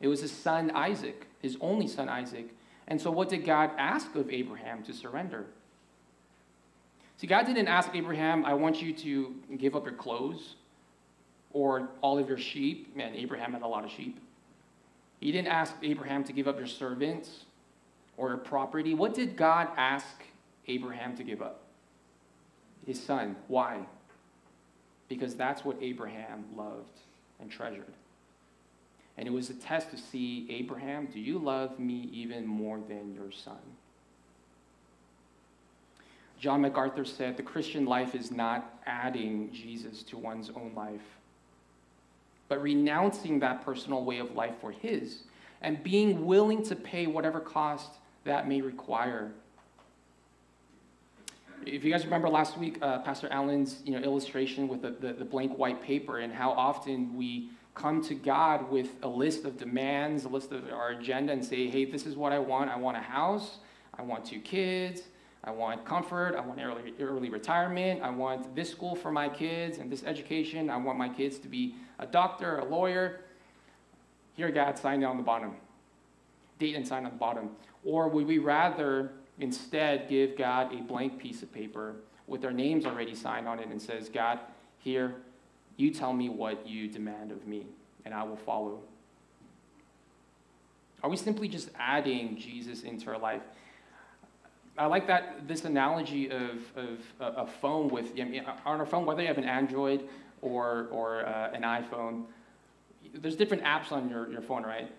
It 0.00 0.08
was 0.08 0.20
his 0.20 0.32
son 0.32 0.70
Isaac, 0.72 1.26
his 1.40 1.56
only 1.60 1.88
son 1.88 2.08
Isaac. 2.08 2.54
And 2.88 3.00
so, 3.00 3.10
what 3.10 3.28
did 3.28 3.44
God 3.44 3.70
ask 3.78 4.14
of 4.14 4.30
Abraham 4.30 4.82
to 4.84 4.92
surrender? 4.92 5.46
See, 7.16 7.26
God 7.26 7.46
didn't 7.46 7.68
ask 7.68 7.90
Abraham, 7.94 8.44
I 8.44 8.54
want 8.54 8.82
you 8.82 8.92
to 8.92 9.34
give 9.56 9.74
up 9.74 9.86
your 9.86 9.94
clothes 9.94 10.56
or 11.52 11.88
all 12.02 12.18
of 12.18 12.28
your 12.28 12.38
sheep. 12.38 12.94
Man, 12.94 13.14
Abraham 13.14 13.52
had 13.52 13.62
a 13.62 13.66
lot 13.66 13.84
of 13.84 13.90
sheep. 13.90 14.20
He 15.20 15.32
didn't 15.32 15.48
ask 15.48 15.74
Abraham 15.82 16.24
to 16.24 16.32
give 16.32 16.46
up 16.46 16.58
your 16.58 16.66
servants 16.66 17.44
or 18.18 18.28
your 18.28 18.36
property. 18.36 18.94
What 18.94 19.14
did 19.14 19.36
God 19.36 19.68
ask 19.76 20.22
Abraham 20.68 21.16
to 21.16 21.24
give 21.24 21.40
up? 21.40 21.62
His 22.86 23.02
son. 23.02 23.36
Why? 23.48 23.80
Because 25.08 25.34
that's 25.34 25.64
what 25.64 25.78
Abraham 25.80 26.44
loved 26.54 27.00
and 27.40 27.50
treasured. 27.50 27.92
And 29.18 29.26
it 29.26 29.30
was 29.30 29.48
a 29.50 29.54
test 29.54 29.90
to 29.90 29.96
see 29.96 30.46
Abraham, 30.50 31.06
do 31.06 31.20
you 31.20 31.38
love 31.38 31.78
me 31.78 32.10
even 32.12 32.46
more 32.46 32.80
than 32.86 33.14
your 33.14 33.32
son? 33.32 33.58
John 36.38 36.60
MacArthur 36.60 37.04
said 37.04 37.36
the 37.36 37.42
Christian 37.42 37.86
life 37.86 38.14
is 38.14 38.30
not 38.30 38.78
adding 38.86 39.50
Jesus 39.52 40.02
to 40.04 40.18
one's 40.18 40.50
own 40.50 40.72
life, 40.74 41.00
but 42.48 42.60
renouncing 42.60 43.38
that 43.40 43.64
personal 43.64 44.04
way 44.04 44.18
of 44.18 44.32
life 44.34 44.54
for 44.60 44.70
his 44.70 45.22
and 45.62 45.82
being 45.82 46.26
willing 46.26 46.62
to 46.64 46.76
pay 46.76 47.06
whatever 47.06 47.40
cost 47.40 47.92
that 48.24 48.46
may 48.46 48.60
require. 48.60 49.32
If 51.64 51.84
you 51.84 51.90
guys 51.90 52.04
remember 52.04 52.28
last 52.28 52.58
week, 52.58 52.78
uh, 52.82 52.98
Pastor 52.98 53.28
Allen's 53.30 53.80
you 53.84 53.92
know, 53.92 53.98
illustration 53.98 54.68
with 54.68 54.82
the, 54.82 54.90
the, 54.90 55.14
the 55.14 55.24
blank 55.24 55.56
white 55.56 55.82
paper 55.82 56.18
and 56.18 56.32
how 56.32 56.50
often 56.50 57.16
we 57.16 57.48
come 57.76 58.02
to 58.02 58.14
God 58.14 58.70
with 58.70 58.88
a 59.02 59.08
list 59.08 59.44
of 59.44 59.58
demands, 59.58 60.24
a 60.24 60.28
list 60.28 60.50
of 60.50 60.68
our 60.72 60.90
agenda, 60.90 61.32
and 61.32 61.44
say, 61.44 61.68
hey, 61.68 61.84
this 61.84 62.06
is 62.06 62.16
what 62.16 62.32
I 62.32 62.38
want. 62.38 62.70
I 62.70 62.76
want 62.76 62.96
a 62.96 63.00
house. 63.00 63.58
I 63.96 64.02
want 64.02 64.24
two 64.24 64.40
kids. 64.40 65.02
I 65.44 65.50
want 65.50 65.84
comfort. 65.84 66.34
I 66.36 66.40
want 66.40 66.58
early, 66.60 66.94
early 66.98 67.28
retirement. 67.28 68.02
I 68.02 68.10
want 68.10 68.56
this 68.56 68.70
school 68.70 68.96
for 68.96 69.12
my 69.12 69.28
kids 69.28 69.78
and 69.78 69.92
this 69.92 70.02
education. 70.04 70.70
I 70.70 70.78
want 70.78 70.98
my 70.98 71.08
kids 71.08 71.38
to 71.40 71.48
be 71.48 71.74
a 71.98 72.06
doctor, 72.06 72.58
a 72.58 72.64
lawyer. 72.64 73.20
Here, 74.34 74.50
God, 74.50 74.78
sign 74.78 75.00
down 75.00 75.18
the 75.18 75.22
bottom. 75.22 75.54
Date 76.58 76.76
and 76.76 76.88
sign 76.88 77.04
on 77.04 77.12
the 77.12 77.18
bottom. 77.18 77.50
Or 77.84 78.08
would 78.08 78.26
we 78.26 78.38
rather 78.38 79.12
instead 79.38 80.08
give 80.08 80.36
God 80.36 80.74
a 80.74 80.80
blank 80.82 81.18
piece 81.18 81.42
of 81.42 81.52
paper 81.52 81.96
with 82.26 82.42
our 82.44 82.52
names 82.52 82.86
already 82.86 83.14
signed 83.14 83.46
on 83.46 83.58
it 83.58 83.68
and 83.68 83.80
says, 83.80 84.08
God, 84.08 84.40
here, 84.78 85.16
you 85.76 85.90
tell 85.90 86.12
me 86.12 86.28
what 86.28 86.66
you 86.66 86.88
demand 86.88 87.30
of 87.32 87.46
me, 87.46 87.66
and 88.04 88.14
I 88.14 88.22
will 88.22 88.36
follow. 88.36 88.80
Are 91.02 91.10
we 91.10 91.16
simply 91.16 91.48
just 91.48 91.70
adding 91.78 92.36
Jesus 92.36 92.82
into 92.82 93.10
our 93.10 93.18
life? 93.18 93.42
I 94.78 94.86
like 94.86 95.06
that 95.06 95.48
this 95.48 95.64
analogy 95.64 96.30
of, 96.30 96.60
of 96.76 96.98
a 97.20 97.46
phone 97.46 97.88
with 97.88 98.12
I 98.18 98.24
mean, 98.24 98.44
on 98.64 98.80
our 98.80 98.86
phone, 98.86 99.06
whether 99.06 99.22
you 99.22 99.28
have 99.28 99.38
an 99.38 99.44
Android 99.44 100.08
or, 100.42 100.88
or 100.90 101.26
uh, 101.26 101.50
an 101.52 101.62
iPhone, 101.62 102.24
there's 103.14 103.36
different 103.36 103.62
apps 103.62 103.92
on 103.92 104.10
your, 104.10 104.30
your 104.30 104.42
phone, 104.42 104.64
right? 104.64 104.90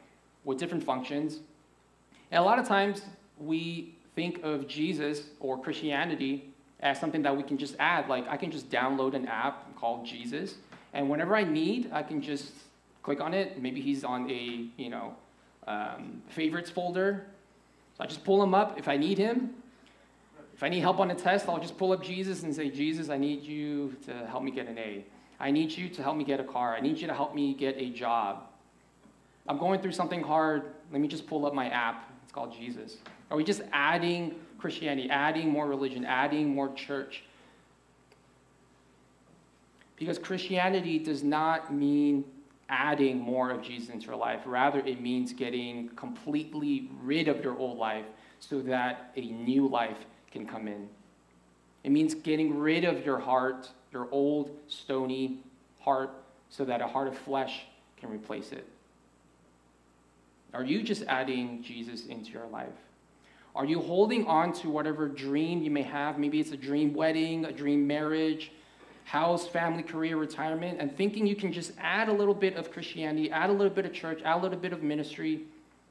With 0.45 0.57
different 0.57 0.83
functions. 0.83 1.39
And 2.31 2.41
a 2.41 2.45
lot 2.45 2.57
of 2.57 2.67
times 2.67 3.01
we 3.37 3.95
think 4.15 4.43
of 4.43 4.67
Jesus 4.67 5.23
or 5.39 5.61
Christianity 5.61 6.46
as 6.79 6.99
something 6.99 7.23
that 7.23 7.35
we 7.35 7.43
can 7.43 7.57
just 7.57 7.75
add. 7.79 8.07
Like 8.07 8.27
I 8.27 8.37
can 8.37 8.51
just 8.51 8.69
download 8.69 9.13
an 9.13 9.27
app 9.27 9.75
called 9.75 10.05
Jesus, 10.05 10.55
and 10.93 11.09
whenever 11.09 11.35
I 11.35 11.43
need, 11.43 11.89
I 11.91 12.03
can 12.03 12.21
just 12.21 12.51
click 13.03 13.21
on 13.21 13.33
it. 13.33 13.61
Maybe 13.61 13.81
he's 13.81 14.03
on 14.03 14.29
a, 14.29 14.67
you 14.75 14.89
know, 14.89 15.15
um, 15.65 16.21
favorites 16.27 16.69
folder. 16.69 17.25
So 17.97 18.03
I 18.03 18.07
just 18.07 18.23
pull 18.23 18.43
him 18.43 18.53
up 18.53 18.77
if 18.77 18.87
I 18.87 18.97
need 18.97 19.17
him. 19.17 19.51
If 20.53 20.63
I 20.63 20.69
need 20.69 20.79
help 20.79 20.99
on 20.99 21.11
a 21.11 21.15
test, 21.15 21.47
I'll 21.47 21.59
just 21.59 21.77
pull 21.77 21.91
up 21.91 22.03
Jesus 22.03 22.43
and 22.43 22.55
say, 22.55 22.69
Jesus, 22.69 23.09
I 23.09 23.17
need 23.17 23.43
you 23.43 23.95
to 24.07 24.25
help 24.27 24.43
me 24.43 24.51
get 24.51 24.67
an 24.67 24.77
A. 24.77 25.05
I 25.39 25.51
need 25.51 25.71
you 25.71 25.87
to 25.87 26.03
help 26.03 26.17
me 26.17 26.23
get 26.23 26.39
a 26.39 26.43
car. 26.43 26.75
I 26.75 26.81
need 26.81 26.97
you 26.97 27.07
to 27.07 27.13
help 27.13 27.35
me 27.35 27.53
get 27.53 27.77
a 27.77 27.91
job. 27.91 28.47
I'm 29.47 29.57
going 29.57 29.79
through 29.81 29.91
something 29.91 30.21
hard. 30.21 30.63
Let 30.91 30.99
me 30.99 31.07
just 31.07 31.27
pull 31.27 31.45
up 31.45 31.53
my 31.53 31.69
app. 31.69 32.11
It's 32.23 32.31
called 32.31 32.53
Jesus. 32.53 32.97
Are 33.29 33.37
we 33.37 33.43
just 33.43 33.61
adding 33.71 34.35
Christianity, 34.57 35.09
adding 35.09 35.49
more 35.49 35.67
religion, 35.67 36.05
adding 36.05 36.53
more 36.53 36.73
church? 36.73 37.23
Because 39.97 40.19
Christianity 40.19 40.99
does 40.99 41.23
not 41.23 41.73
mean 41.73 42.23
adding 42.69 43.19
more 43.19 43.49
of 43.49 43.61
Jesus 43.61 43.89
into 43.89 44.07
your 44.07 44.15
life. 44.15 44.41
Rather, 44.45 44.79
it 44.79 45.01
means 45.01 45.33
getting 45.33 45.89
completely 45.89 46.89
rid 47.01 47.27
of 47.27 47.43
your 47.43 47.57
old 47.57 47.77
life 47.77 48.05
so 48.39 48.61
that 48.61 49.11
a 49.15 49.21
new 49.21 49.67
life 49.67 49.97
can 50.31 50.45
come 50.45 50.67
in. 50.67 50.87
It 51.83 51.91
means 51.91 52.13
getting 52.13 52.59
rid 52.59 52.83
of 52.83 53.05
your 53.05 53.17
heart, 53.17 53.69
your 53.91 54.07
old, 54.11 54.51
stony 54.67 55.39
heart, 55.79 56.11
so 56.49 56.65
that 56.65 56.81
a 56.81 56.87
heart 56.87 57.07
of 57.07 57.17
flesh 57.17 57.61
can 57.97 58.09
replace 58.11 58.51
it. 58.51 58.67
Are 60.53 60.63
you 60.63 60.83
just 60.83 61.03
adding 61.03 61.63
Jesus 61.63 62.05
into 62.05 62.31
your 62.31 62.47
life? 62.47 62.67
Are 63.57 63.65
you 63.65 63.81
holding 63.81 64.27
on 64.27 64.53
to 64.53 64.69
whatever 64.69 65.07
dream 65.07 65.63
you 65.63 65.71
may 65.71 65.81
have? 65.81 66.19
Maybe 66.19 66.39
it's 66.39 66.51
a 66.51 66.57
dream 66.57 66.93
wedding, 66.93 67.43
a 67.45 67.51
dream 67.51 67.87
marriage, 67.87 68.51
house, 69.03 69.47
family, 69.47 69.81
career, 69.81 70.15
retirement, 70.15 70.79
and 70.79 70.95
thinking 70.95 71.25
you 71.25 71.35
can 71.35 71.51
just 71.51 71.71
add 71.79 72.07
a 72.07 72.13
little 72.13 72.35
bit 72.35 72.55
of 72.55 72.71
Christianity, 72.71 73.31
add 73.31 73.49
a 73.49 73.53
little 73.53 73.73
bit 73.73 73.83
of 73.83 73.93
church, 73.93 74.21
add 74.23 74.37
a 74.37 74.41
little 74.43 74.59
bit 74.59 74.73
of 74.73 74.83
ministry 74.83 75.41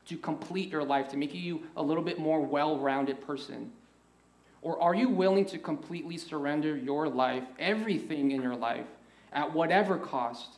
to 0.07 0.17
complete 0.17 0.71
your 0.71 0.85
life, 0.85 1.09
to 1.09 1.17
make 1.17 1.35
you 1.35 1.65
a 1.77 1.83
little 1.83 2.05
bit 2.05 2.21
more 2.21 2.41
well 2.41 2.79
rounded 2.79 3.21
person? 3.27 3.73
Or 4.63 4.81
are 4.81 4.95
you 4.95 5.09
willing 5.09 5.45
to 5.47 5.59
completely 5.59 6.19
surrender 6.19 6.77
your 6.77 7.09
life, 7.09 7.43
everything 7.59 8.31
in 8.31 8.43
your 8.43 8.55
life, 8.55 8.87
at 9.33 9.53
whatever 9.53 9.99
cost, 9.99 10.55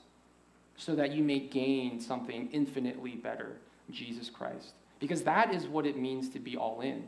so 0.77 0.95
that 0.95 1.13
you 1.13 1.25
may 1.25 1.39
gain 1.39 2.03
something 2.03 2.51
infinitely 2.53 3.13
better, 3.13 3.57
Jesus 3.91 4.29
Christ? 4.29 4.75
Because 5.01 5.23
that 5.23 5.55
is 5.55 5.67
what 5.67 5.87
it 5.87 5.97
means 5.97 6.29
to 6.31 6.39
be 6.39 6.57
all 6.57 6.81
in. 6.81 7.05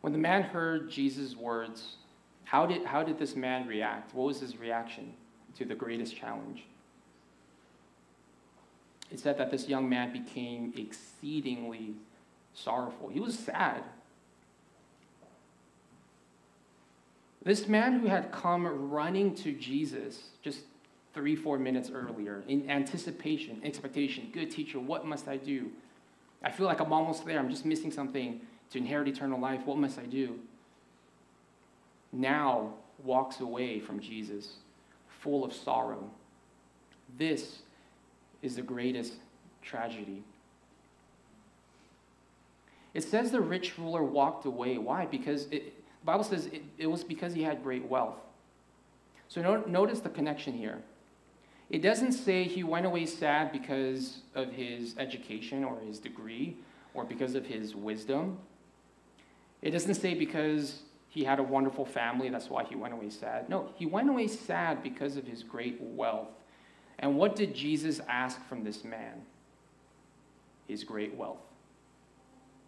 When 0.00 0.12
the 0.12 0.18
man 0.18 0.42
heard 0.42 0.90
Jesus' 0.90 1.34
words, 1.34 1.96
how 2.44 2.64
did, 2.64 2.84
how 2.84 3.02
did 3.02 3.18
this 3.18 3.34
man 3.34 3.66
react? 3.66 4.14
What 4.14 4.28
was 4.28 4.40
his 4.40 4.56
reaction 4.56 5.12
to 5.58 5.64
the 5.64 5.74
greatest 5.74 6.16
challenge? 6.16 6.64
It 9.10 9.18
said 9.18 9.36
that 9.38 9.50
this 9.50 9.68
young 9.68 9.88
man 9.88 10.12
became 10.12 10.72
exceedingly 10.76 11.94
sorrowful. 12.54 13.08
He 13.08 13.20
was 13.20 13.38
sad. 13.38 13.82
This 17.42 17.68
man 17.68 18.00
who 18.00 18.08
had 18.08 18.32
come 18.32 18.90
running 18.90 19.34
to 19.36 19.52
Jesus 19.52 20.30
just 20.42 20.60
three, 21.16 21.34
four 21.34 21.58
minutes 21.58 21.90
earlier 21.92 22.44
in 22.46 22.70
anticipation, 22.70 23.58
expectation, 23.64 24.28
good 24.32 24.50
teacher, 24.50 24.78
what 24.78 25.06
must 25.06 25.26
I 25.26 25.38
do? 25.38 25.70
I 26.44 26.50
feel 26.50 26.66
like 26.66 26.78
I'm 26.78 26.92
almost 26.92 27.24
there. 27.24 27.38
I'm 27.38 27.48
just 27.48 27.64
missing 27.64 27.90
something 27.90 28.42
to 28.70 28.78
inherit 28.78 29.08
eternal 29.08 29.40
life, 29.40 29.64
what 29.64 29.78
must 29.78 29.98
I 29.98 30.04
do? 30.04 30.38
Now 32.12 32.74
walks 33.02 33.40
away 33.40 33.80
from 33.80 33.98
Jesus, 33.98 34.56
full 35.20 35.42
of 35.42 35.54
sorrow. 35.54 36.10
This 37.16 37.60
is 38.42 38.56
the 38.56 38.62
greatest 38.62 39.14
tragedy. 39.62 40.22
It 42.92 43.04
says 43.04 43.30
the 43.30 43.40
rich 43.40 43.78
ruler 43.78 44.02
walked 44.02 44.44
away. 44.44 44.76
Why? 44.76 45.06
Because 45.06 45.46
it, 45.46 45.76
the 46.00 46.04
Bible 46.04 46.24
says 46.24 46.46
it, 46.46 46.62
it 46.76 46.86
was 46.86 47.04
because 47.04 47.32
he 47.32 47.42
had 47.42 47.62
great 47.62 47.86
wealth. 47.86 48.18
So 49.28 49.40
no, 49.40 49.62
notice 49.66 50.00
the 50.00 50.10
connection 50.10 50.52
here. 50.52 50.82
It 51.68 51.82
doesn't 51.82 52.12
say 52.12 52.44
he 52.44 52.62
went 52.62 52.86
away 52.86 53.06
sad 53.06 53.50
because 53.50 54.18
of 54.34 54.52
his 54.52 54.94
education 54.98 55.64
or 55.64 55.80
his 55.80 55.98
degree 55.98 56.56
or 56.94 57.04
because 57.04 57.34
of 57.34 57.46
his 57.46 57.74
wisdom. 57.74 58.38
It 59.62 59.70
doesn't 59.72 59.94
say 59.94 60.14
because 60.14 60.82
he 61.08 61.24
had 61.24 61.38
a 61.38 61.42
wonderful 61.42 61.84
family, 61.84 62.28
that's 62.28 62.50
why 62.50 62.64
he 62.64 62.76
went 62.76 62.94
away 62.94 63.10
sad. 63.10 63.48
No, 63.48 63.70
he 63.74 63.86
went 63.86 64.08
away 64.08 64.28
sad 64.28 64.82
because 64.82 65.16
of 65.16 65.26
his 65.26 65.42
great 65.42 65.80
wealth. 65.80 66.28
And 66.98 67.16
what 67.16 67.34
did 67.34 67.54
Jesus 67.54 68.00
ask 68.08 68.46
from 68.48 68.64
this 68.64 68.84
man? 68.84 69.22
His 70.68 70.84
great 70.84 71.14
wealth. 71.14 71.40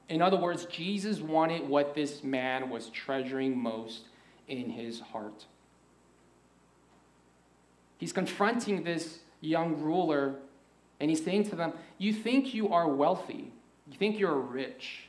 In 0.08 0.22
other 0.22 0.38
words, 0.38 0.64
Jesus 0.66 1.20
wanted 1.20 1.68
what 1.68 1.94
this 1.94 2.24
man 2.24 2.70
was 2.70 2.88
treasuring 2.88 3.56
most 3.56 4.08
in 4.48 4.70
his 4.70 5.00
heart. 5.00 5.44
He's 7.98 8.12
confronting 8.12 8.84
this 8.84 9.18
young 9.40 9.80
ruler 9.82 10.36
and 11.00 11.10
he's 11.10 11.24
saying 11.24 11.50
to 11.50 11.56
them, 11.56 11.72
You 11.98 12.12
think 12.12 12.54
you 12.54 12.72
are 12.72 12.88
wealthy, 12.88 13.52
you 13.90 13.98
think 13.98 14.18
you're 14.18 14.38
rich. 14.38 15.08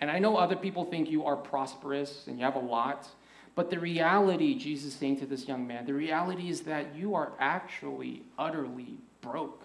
And 0.00 0.10
I 0.10 0.18
know 0.18 0.36
other 0.36 0.56
people 0.56 0.84
think 0.84 1.10
you 1.10 1.26
are 1.26 1.36
prosperous 1.36 2.26
and 2.26 2.38
you 2.38 2.44
have 2.44 2.56
a 2.56 2.60
lot. 2.60 3.08
But 3.54 3.70
the 3.70 3.78
reality, 3.78 4.54
Jesus 4.54 4.94
is 4.94 4.98
saying 4.98 5.20
to 5.20 5.26
this 5.26 5.46
young 5.46 5.66
man, 5.66 5.84
the 5.84 5.94
reality 5.94 6.48
is 6.48 6.62
that 6.62 6.96
you 6.96 7.14
are 7.14 7.32
actually 7.38 8.22
utterly 8.38 8.96
broke. 9.20 9.62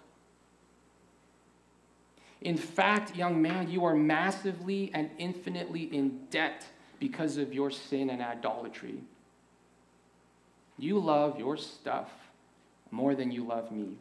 In 2.41 2.58
fact, 2.58 3.15
young 3.15 3.41
man, 3.41 3.69
you 3.69 3.84
are 3.86 3.95
massively 3.95 4.91
and 4.93 5.10
infinitely 5.17 5.84
in 5.84 6.19
debt 6.30 6.65
because 6.99 7.38
of 7.38 7.53
your 7.53 7.71
sin 7.71 8.10
and 8.10 8.21
idolatry. 8.21 9.01
You 10.78 11.00
love 11.00 11.40
your 11.40 11.58
stuff 11.58 12.10
more 12.92 13.16
than 13.16 13.32
you 13.32 13.44
love 13.44 13.72
me. 13.72 13.96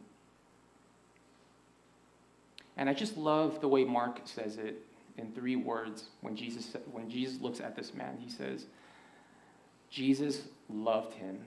And 2.77 2.89
I 2.89 2.93
just 2.93 3.17
love 3.17 3.59
the 3.59 3.67
way 3.67 3.83
Mark 3.83 4.21
says 4.25 4.57
it 4.57 4.83
in 5.17 5.31
three 5.31 5.55
words 5.55 6.05
when 6.21 6.35
Jesus, 6.35 6.75
when 6.91 7.09
Jesus 7.09 7.41
looks 7.41 7.59
at 7.59 7.75
this 7.75 7.93
man. 7.93 8.17
He 8.19 8.29
says, 8.29 8.65
Jesus 9.89 10.43
loved 10.69 11.13
him. 11.13 11.39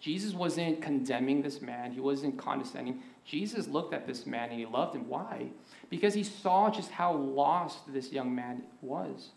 Jesus 0.00 0.34
wasn't 0.34 0.82
condemning 0.82 1.42
this 1.42 1.60
man, 1.62 1.92
he 1.92 2.00
wasn't 2.00 2.36
condescending. 2.36 3.02
Jesus 3.24 3.68
looked 3.68 3.94
at 3.94 4.04
this 4.04 4.26
man 4.26 4.50
and 4.50 4.58
he 4.58 4.66
loved 4.66 4.96
him. 4.96 5.08
Why? 5.08 5.46
Because 5.90 6.12
he 6.12 6.24
saw 6.24 6.70
just 6.70 6.90
how 6.90 7.12
lost 7.12 7.92
this 7.92 8.10
young 8.10 8.34
man 8.34 8.62
was, 8.80 9.28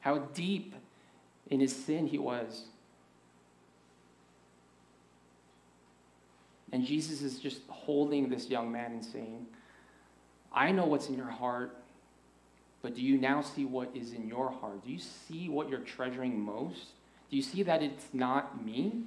how 0.00 0.18
deep 0.34 0.74
in 1.50 1.60
his 1.60 1.74
sin 1.74 2.08
he 2.08 2.18
was. 2.18 2.64
And 6.72 6.84
Jesus 6.84 7.20
is 7.20 7.38
just 7.38 7.60
holding 7.68 8.30
this 8.30 8.48
young 8.48 8.72
man 8.72 8.92
and 8.92 9.04
saying, 9.04 9.46
I 10.52 10.72
know 10.72 10.86
what's 10.86 11.08
in 11.08 11.16
your 11.16 11.30
heart, 11.30 11.76
but 12.80 12.94
do 12.94 13.02
you 13.02 13.18
now 13.18 13.42
see 13.42 13.64
what 13.64 13.90
is 13.94 14.12
in 14.12 14.26
your 14.26 14.50
heart? 14.50 14.84
Do 14.84 14.90
you 14.90 14.98
see 14.98 15.48
what 15.48 15.68
you're 15.68 15.80
treasuring 15.80 16.40
most? 16.40 16.86
Do 17.30 17.36
you 17.36 17.42
see 17.42 17.62
that 17.62 17.82
it's 17.82 18.06
not 18.12 18.64
me? 18.64 19.04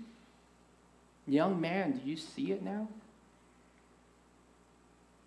Young 1.27 1.59
man, 1.59 1.97
do 1.97 2.09
you 2.09 2.15
see 2.15 2.51
it 2.51 2.63
now? 2.63 2.87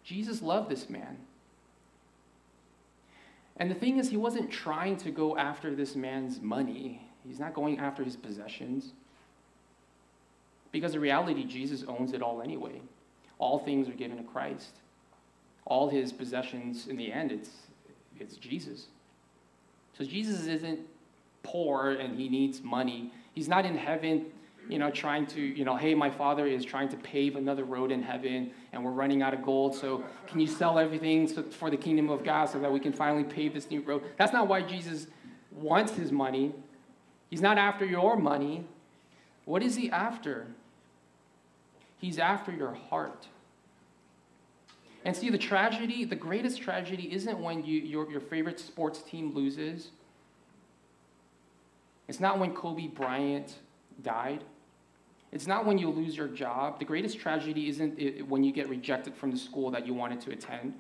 Jesus 0.04 0.40
loved 0.40 0.70
this 0.70 0.88
man. 0.88 1.18
And 3.56 3.70
the 3.70 3.74
thing 3.74 3.98
is, 3.98 4.08
he 4.08 4.16
wasn't 4.16 4.50
trying 4.50 4.96
to 4.98 5.10
go 5.10 5.36
after 5.36 5.74
this 5.74 5.96
man's 5.96 6.40
money, 6.40 7.02
he's 7.26 7.40
not 7.40 7.52
going 7.52 7.78
after 7.78 8.04
his 8.04 8.16
possessions. 8.16 8.92
Because 10.72 10.94
in 10.94 11.00
reality, 11.00 11.44
Jesus 11.44 11.84
owns 11.88 12.12
it 12.12 12.22
all 12.22 12.42
anyway. 12.42 12.80
All 13.38 13.58
things 13.58 13.88
are 13.88 13.92
given 13.92 14.16
to 14.18 14.22
Christ. 14.24 14.80
All 15.64 15.88
his 15.88 16.12
possessions, 16.12 16.88
in 16.88 16.96
the 16.96 17.12
end, 17.12 17.32
it's, 17.32 17.50
it's 18.18 18.36
Jesus. 18.36 18.86
So 19.96 20.04
Jesus 20.04 20.46
isn't 20.46 20.80
poor 21.42 21.92
and 21.92 22.18
he 22.18 22.28
needs 22.28 22.62
money. 22.62 23.12
He's 23.34 23.48
not 23.48 23.64
in 23.64 23.76
heaven, 23.76 24.26
you 24.68 24.78
know, 24.78 24.90
trying 24.90 25.26
to, 25.28 25.40
you 25.40 25.64
know, 25.64 25.76
hey, 25.76 25.94
my 25.94 26.10
father 26.10 26.46
is 26.46 26.64
trying 26.64 26.88
to 26.90 26.96
pave 26.96 27.36
another 27.36 27.64
road 27.64 27.90
in 27.90 28.02
heaven 28.02 28.50
and 28.72 28.84
we're 28.84 28.90
running 28.90 29.22
out 29.22 29.34
of 29.34 29.42
gold. 29.42 29.74
So 29.74 30.04
can 30.26 30.40
you 30.40 30.46
sell 30.46 30.78
everything 30.78 31.26
for 31.26 31.70
the 31.70 31.76
kingdom 31.76 32.10
of 32.10 32.24
God 32.24 32.48
so 32.48 32.58
that 32.60 32.72
we 32.72 32.80
can 32.80 32.92
finally 32.92 33.24
pave 33.24 33.54
this 33.54 33.70
new 33.70 33.80
road? 33.80 34.02
That's 34.18 34.32
not 34.32 34.48
why 34.48 34.62
Jesus 34.62 35.06
wants 35.52 35.92
his 35.92 36.12
money. 36.12 36.52
He's 37.30 37.40
not 37.40 37.58
after 37.58 37.84
your 37.84 38.16
money. 38.16 38.64
What 39.44 39.62
is 39.62 39.76
he 39.76 39.90
after? 39.90 40.46
He's 41.98 42.18
after 42.18 42.52
your 42.52 42.72
heart. 42.72 43.26
And 45.04 45.16
see, 45.16 45.30
the 45.30 45.38
tragedy, 45.38 46.04
the 46.04 46.16
greatest 46.16 46.60
tragedy, 46.60 47.12
isn't 47.12 47.38
when 47.38 47.64
you, 47.64 47.80
your, 47.80 48.10
your 48.10 48.20
favorite 48.20 48.58
sports 48.58 49.02
team 49.02 49.34
loses. 49.34 49.90
It's 52.08 52.20
not 52.20 52.38
when 52.38 52.54
Kobe 52.54 52.88
Bryant 52.88 53.54
died. 54.02 54.44
It's 55.30 55.46
not 55.46 55.66
when 55.66 55.76
you 55.76 55.90
lose 55.90 56.16
your 56.16 56.28
job. 56.28 56.78
The 56.78 56.84
greatest 56.84 57.18
tragedy 57.18 57.68
isn't 57.68 58.26
when 58.28 58.42
you 58.42 58.52
get 58.52 58.68
rejected 58.68 59.14
from 59.14 59.30
the 59.30 59.36
school 59.36 59.70
that 59.70 59.86
you 59.86 59.92
wanted 59.92 60.20
to 60.22 60.32
attend. 60.32 60.74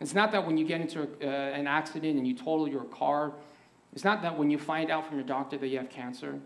It's 0.00 0.14
not 0.14 0.30
that 0.32 0.46
when 0.46 0.56
you 0.56 0.66
get 0.66 0.80
into 0.80 1.02
a, 1.02 1.26
uh, 1.26 1.58
an 1.58 1.66
accident 1.66 2.18
and 2.18 2.26
you 2.26 2.34
total 2.34 2.68
your 2.68 2.84
car. 2.84 3.32
It's 3.92 4.04
not 4.04 4.22
that 4.22 4.38
when 4.38 4.50
you 4.50 4.58
find 4.58 4.90
out 4.90 5.06
from 5.06 5.16
your 5.16 5.26
doctor 5.26 5.56
that 5.58 5.66
you 5.68 5.78
have 5.78 5.88
cancer. 5.88 6.38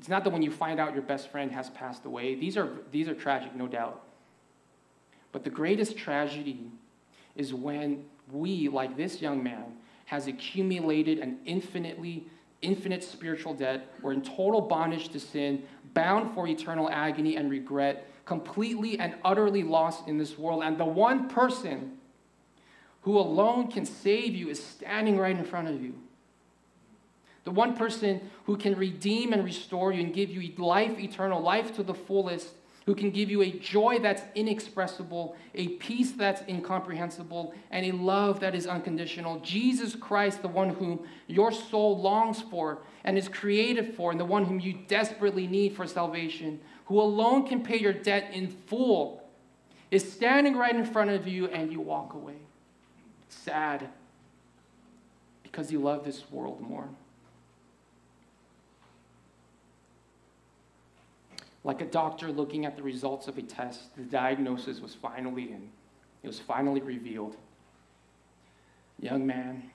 It's 0.00 0.08
not 0.08 0.24
that 0.24 0.30
when 0.30 0.40
you 0.40 0.50
find 0.50 0.80
out 0.80 0.94
your 0.94 1.02
best 1.02 1.30
friend 1.30 1.52
has 1.52 1.68
passed 1.68 2.06
away. 2.06 2.34
These 2.34 2.56
are, 2.56 2.70
these 2.90 3.06
are 3.06 3.12
tragic, 3.14 3.54
no 3.54 3.68
doubt. 3.68 4.02
But 5.30 5.44
the 5.44 5.50
greatest 5.50 5.98
tragedy 5.98 6.70
is 7.36 7.52
when 7.52 8.06
we, 8.32 8.70
like 8.70 8.96
this 8.96 9.20
young 9.20 9.42
man, 9.42 9.76
has 10.06 10.26
accumulated 10.26 11.18
an 11.18 11.40
infinitely 11.44 12.24
infinite 12.62 13.04
spiritual 13.04 13.52
debt. 13.52 13.92
We're 14.00 14.14
in 14.14 14.22
total 14.22 14.62
bondage 14.62 15.10
to 15.10 15.20
sin, 15.20 15.64
bound 15.92 16.34
for 16.34 16.48
eternal 16.48 16.88
agony 16.88 17.36
and 17.36 17.50
regret, 17.50 18.08
completely 18.24 18.98
and 18.98 19.16
utterly 19.22 19.62
lost 19.62 20.08
in 20.08 20.16
this 20.16 20.38
world. 20.38 20.62
And 20.62 20.78
the 20.78 20.84
one 20.86 21.28
person 21.28 21.98
who 23.02 23.18
alone 23.18 23.70
can 23.70 23.84
save 23.84 24.34
you 24.34 24.48
is 24.48 24.64
standing 24.64 25.18
right 25.18 25.36
in 25.36 25.44
front 25.44 25.68
of 25.68 25.82
you. 25.82 25.92
The 27.44 27.50
one 27.50 27.76
person 27.76 28.30
who 28.44 28.56
can 28.56 28.76
redeem 28.76 29.32
and 29.32 29.44
restore 29.44 29.92
you 29.92 30.02
and 30.02 30.14
give 30.14 30.30
you 30.30 30.52
life 30.56 30.98
eternal, 30.98 31.40
life 31.40 31.74
to 31.76 31.82
the 31.82 31.94
fullest, 31.94 32.48
who 32.86 32.94
can 32.94 33.10
give 33.10 33.30
you 33.30 33.42
a 33.42 33.50
joy 33.50 33.98
that's 33.98 34.22
inexpressible, 34.34 35.36
a 35.54 35.68
peace 35.68 36.12
that's 36.12 36.42
incomprehensible, 36.48 37.54
and 37.70 37.86
a 37.86 37.92
love 37.92 38.40
that 38.40 38.54
is 38.54 38.66
unconditional. 38.66 39.38
Jesus 39.40 39.94
Christ, 39.94 40.42
the 40.42 40.48
one 40.48 40.70
whom 40.70 41.06
your 41.26 41.52
soul 41.52 42.00
longs 42.00 42.40
for 42.40 42.78
and 43.04 43.16
is 43.16 43.28
created 43.28 43.94
for, 43.94 44.10
and 44.10 44.20
the 44.20 44.24
one 44.24 44.44
whom 44.44 44.60
you 44.60 44.78
desperately 44.88 45.46
need 45.46 45.74
for 45.74 45.86
salvation, 45.86 46.60
who 46.86 47.00
alone 47.00 47.46
can 47.46 47.62
pay 47.62 47.78
your 47.78 47.92
debt 47.92 48.32
in 48.32 48.48
full, 48.48 49.22
is 49.90 50.10
standing 50.12 50.56
right 50.56 50.74
in 50.74 50.84
front 50.84 51.10
of 51.10 51.26
you, 51.26 51.46
and 51.48 51.72
you 51.72 51.80
walk 51.80 52.14
away. 52.14 52.36
Sad 53.28 53.88
because 55.42 55.70
you 55.72 55.80
love 55.80 56.04
this 56.04 56.30
world 56.30 56.60
more. 56.60 56.88
Like 61.62 61.82
a 61.82 61.86
doctor 61.86 62.32
looking 62.32 62.64
at 62.64 62.76
the 62.76 62.82
results 62.82 63.28
of 63.28 63.36
a 63.36 63.42
test, 63.42 63.94
the 63.96 64.02
diagnosis 64.02 64.80
was 64.80 64.94
finally 64.94 65.44
in. 65.52 65.68
It 66.22 66.26
was 66.26 66.38
finally 66.38 66.80
revealed. 66.80 67.36
Young 68.98 69.26
man, 69.26 69.70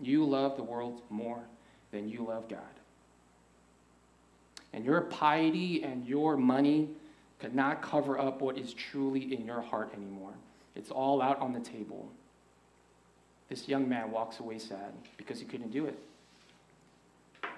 you 0.00 0.24
love 0.24 0.56
the 0.56 0.62
world 0.62 1.02
more 1.10 1.40
than 1.92 2.08
you 2.08 2.26
love 2.26 2.48
God. 2.48 2.60
And 4.72 4.84
your 4.84 5.02
piety 5.02 5.82
and 5.82 6.06
your 6.06 6.36
money 6.36 6.90
could 7.38 7.54
not 7.54 7.82
cover 7.82 8.18
up 8.18 8.40
what 8.40 8.58
is 8.58 8.74
truly 8.74 9.34
in 9.34 9.46
your 9.46 9.60
heart 9.60 9.92
anymore. 9.94 10.32
It's 10.74 10.90
all 10.90 11.22
out 11.22 11.38
on 11.40 11.52
the 11.52 11.60
table. 11.60 12.10
This 13.48 13.68
young 13.68 13.88
man 13.88 14.10
walks 14.10 14.40
away 14.40 14.58
sad 14.58 14.92
because 15.16 15.38
he 15.38 15.46
couldn't 15.46 15.70
do 15.70 15.86
it. 15.86 15.98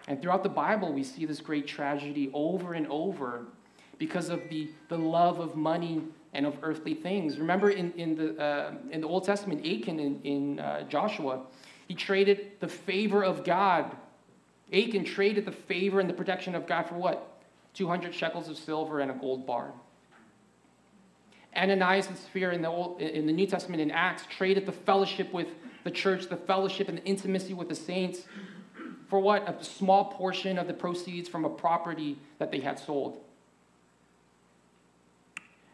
And 0.08 0.22
throughout 0.22 0.42
the 0.42 0.48
Bible, 0.48 0.90
we 0.90 1.04
see 1.04 1.26
this 1.26 1.40
great 1.40 1.66
tragedy 1.66 2.30
over 2.32 2.72
and 2.72 2.86
over 2.88 3.44
because 3.98 4.30
of 4.30 4.48
the, 4.48 4.70
the 4.88 4.96
love 4.96 5.38
of 5.38 5.54
money 5.54 6.02
and 6.32 6.46
of 6.46 6.56
earthly 6.62 6.94
things. 6.94 7.38
Remember 7.38 7.68
in, 7.68 7.92
in, 7.92 8.16
the, 8.16 8.42
uh, 8.42 8.72
in 8.90 9.02
the 9.02 9.06
Old 9.06 9.24
Testament, 9.24 9.66
Achan 9.66 10.00
in, 10.00 10.20
in 10.22 10.60
uh, 10.60 10.84
Joshua, 10.84 11.42
he 11.86 11.94
traded 11.94 12.52
the 12.60 12.68
favor 12.68 13.22
of 13.22 13.44
God. 13.44 13.94
Achan 14.72 15.04
traded 15.04 15.44
the 15.44 15.52
favor 15.52 16.00
and 16.00 16.08
the 16.08 16.14
protection 16.14 16.54
of 16.54 16.66
God 16.66 16.84
for 16.84 16.94
what? 16.94 17.42
200 17.74 18.14
shekels 18.14 18.48
of 18.48 18.56
silver 18.56 19.00
and 19.00 19.10
a 19.10 19.14
gold 19.14 19.46
bar. 19.46 19.72
Ananias 21.54 22.06
and 22.06 22.16
Sapphira 22.16 22.54
in 22.54 22.62
the, 22.62 22.68
Old, 22.68 23.00
in 23.00 23.26
the 23.26 23.32
New 23.32 23.46
Testament 23.46 23.82
in 23.82 23.90
Acts 23.90 24.22
traded 24.30 24.64
the 24.64 24.72
fellowship 24.72 25.34
with 25.34 25.48
the 25.84 25.90
church, 25.90 26.28
the 26.28 26.36
fellowship 26.36 26.88
and 26.88 26.96
the 26.96 27.04
intimacy 27.04 27.52
with 27.52 27.68
the 27.68 27.74
saints 27.74 28.22
for 29.08 29.18
what? 29.18 29.48
A 29.48 29.64
small 29.64 30.06
portion 30.06 30.58
of 30.58 30.66
the 30.66 30.74
proceeds 30.74 31.28
from 31.28 31.44
a 31.44 31.50
property 31.50 32.18
that 32.38 32.50
they 32.50 32.60
had 32.60 32.78
sold. 32.78 33.20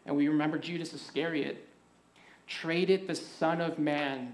And 0.05 0.15
we 0.15 0.27
remember 0.27 0.57
Judas 0.57 0.93
Iscariot 0.93 1.67
traded 2.47 3.07
the 3.07 3.15
Son 3.15 3.59
of 3.59 3.79
Man 3.79 4.33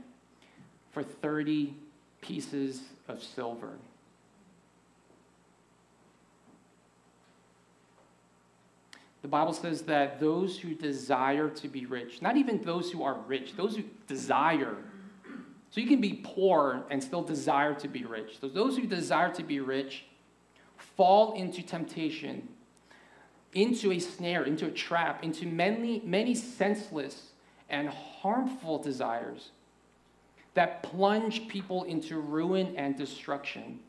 for 0.92 1.02
30 1.02 1.74
pieces 2.20 2.82
of 3.08 3.24
silver. 3.24 3.72
The 9.22 9.28
Bible 9.28 9.54
says 9.54 9.84
that 9.84 10.20
those 10.20 10.60
who 10.60 10.74
desire 10.74 11.50
to 11.50 11.68
be 11.68 11.86
rich, 11.86 12.22
not 12.22 12.38
even 12.38 12.62
those 12.64 12.92
who 12.92 13.04
are 13.04 13.16
rich, 13.28 13.56
those 13.56 13.76
who 13.76 13.84
desire 14.08 14.76
so 15.72 15.82
you 15.82 15.88
can 15.88 16.02
be 16.02 16.22
poor 16.24 16.84
and 16.92 17.02
still 17.02 17.24
desire 17.24 17.74
to 17.74 17.88
be 17.88 18.04
rich. 18.04 18.38
So 18.40 18.48
those 18.48 18.78
who 18.78 18.86
desire 18.86 19.34
to 19.34 19.44
be 19.44 19.60
rich 19.60 20.06
fall 20.78 21.34
into 21.34 21.64
temptation, 21.64 22.50
into 23.54 23.92
a 23.92 24.00
snare, 24.00 24.44
into 24.44 24.68
a 24.68 24.72
trap, 24.72 25.24
into 25.24 25.46
many, 25.48 26.02
many 26.06 26.36
senseless 26.36 27.32
and 27.70 27.90
harmful 27.90 28.78
desires 28.80 29.52
that 30.54 30.84
plunge 30.84 31.48
people 31.48 31.86
into 31.86 32.20
ruin 32.20 32.76
and 32.76 32.98
destruction. 32.98 33.80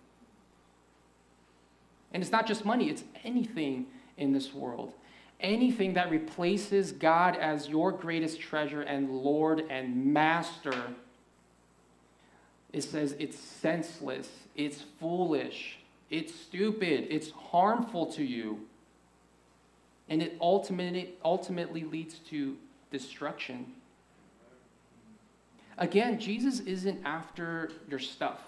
And 2.12 2.22
it's 2.22 2.30
not 2.30 2.46
just 2.46 2.64
money, 2.64 2.90
it's 2.90 3.02
anything 3.24 3.86
in 4.16 4.32
this 4.32 4.54
world. 4.54 4.94
anything 5.42 5.94
that 5.94 6.10
replaces 6.10 6.92
God 6.92 7.36
as 7.36 7.68
your 7.68 7.92
greatest 7.92 8.40
treasure 8.40 8.82
and 8.82 9.10
Lord 9.10 9.64
and 9.68 10.06
Master, 10.06 10.74
it 12.72 12.82
says 12.82 13.14
it's 13.18 13.38
senseless, 13.38 14.28
it's 14.56 14.82
foolish, 14.98 15.78
it's 16.10 16.34
stupid, 16.34 17.06
it's 17.10 17.30
harmful 17.30 18.06
to 18.12 18.24
you. 18.24 18.60
And 20.08 20.22
it 20.22 20.36
ultimately, 20.40 21.14
ultimately 21.24 21.84
leads 21.84 22.18
to 22.30 22.56
destruction. 22.90 23.72
Again, 25.78 26.18
Jesus 26.18 26.60
isn't 26.60 27.00
after 27.04 27.70
your 27.88 27.98
stuff, 27.98 28.40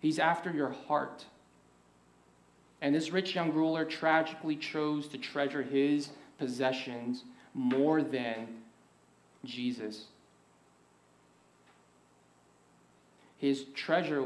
He's 0.00 0.18
after 0.18 0.52
your 0.52 0.70
heart. 0.70 1.24
And 2.84 2.94
this 2.94 3.10
rich 3.10 3.34
young 3.34 3.54
ruler 3.54 3.86
tragically 3.86 4.56
chose 4.56 5.08
to 5.08 5.16
treasure 5.16 5.62
his 5.62 6.10
possessions 6.38 7.24
more 7.54 8.02
than 8.02 8.46
Jesus. 9.42 10.04
His 13.44 13.66
treasure 13.74 14.24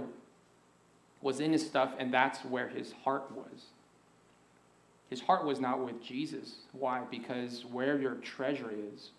was 1.23 1.41
in 1.41 1.51
his 1.51 1.67
stuff, 1.67 1.91
and 1.99 2.15
that's 2.15 2.45
where 2.45 2.69
his 2.69 2.93
heart 3.03 3.25
was. 3.33 3.65
His 5.11 5.21
heart 5.21 5.45
was 5.45 5.59
not 5.59 5.85
with 5.85 6.01
Jesus. 6.01 6.59
Why? 6.71 7.03
Because 7.11 7.65
where 7.65 7.99
your 7.99 8.15
treasure 8.15 8.71
is, 8.71 9.11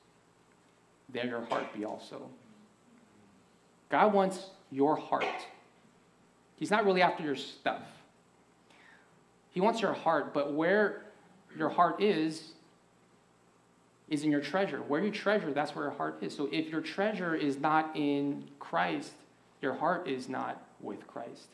there 1.09 1.25
your 1.25 1.41
heart 1.41 1.73
be 1.73 1.83
also. 1.83 2.21
God 3.89 4.13
wants 4.13 4.51
your 4.71 4.95
heart. 4.95 5.25
He's 6.55 6.71
not 6.71 6.85
really 6.85 7.01
after 7.01 7.21
your 7.21 7.35
stuff. 7.35 7.83
He 9.49 9.59
wants 9.59 9.81
your 9.81 9.91
heart, 9.91 10.33
but 10.33 10.53
where 10.53 11.07
your 11.57 11.67
heart 11.67 12.01
is, 12.01 12.53
is 14.07 14.23
in 14.23 14.31
your 14.31 14.39
treasure. 14.39 14.77
Where 14.77 15.03
you 15.03 15.11
treasure, 15.11 15.51
that's 15.51 15.75
where 15.75 15.83
your 15.83 15.93
heart 15.93 16.19
is. 16.21 16.33
So 16.33 16.47
if 16.53 16.69
your 16.69 16.79
treasure 16.79 17.35
is 17.35 17.57
not 17.59 17.91
in 17.97 18.47
Christ, 18.59 19.11
your 19.61 19.73
heart 19.73 20.07
is 20.07 20.29
not 20.29 20.61
with 20.79 21.05
Christ. 21.07 21.47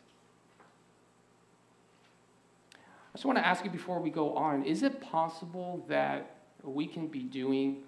I 2.74 3.18
just 3.18 3.26
want 3.26 3.38
to 3.38 3.46
ask 3.46 3.64
you 3.64 3.72
before 3.72 4.00
we 4.00 4.10
go 4.10 4.36
on 4.36 4.64
is 4.64 4.84
it 4.84 5.02
possible 5.02 5.86
that 5.88 6.36
we 6.64 6.86
can 6.86 7.08
be 7.08 7.24
doing 7.24 7.84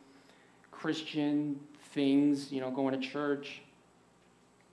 Christian 0.71 1.59
things, 1.91 2.51
you 2.51 2.61
know, 2.61 2.71
going 2.71 2.99
to 2.99 3.07
church, 3.07 3.61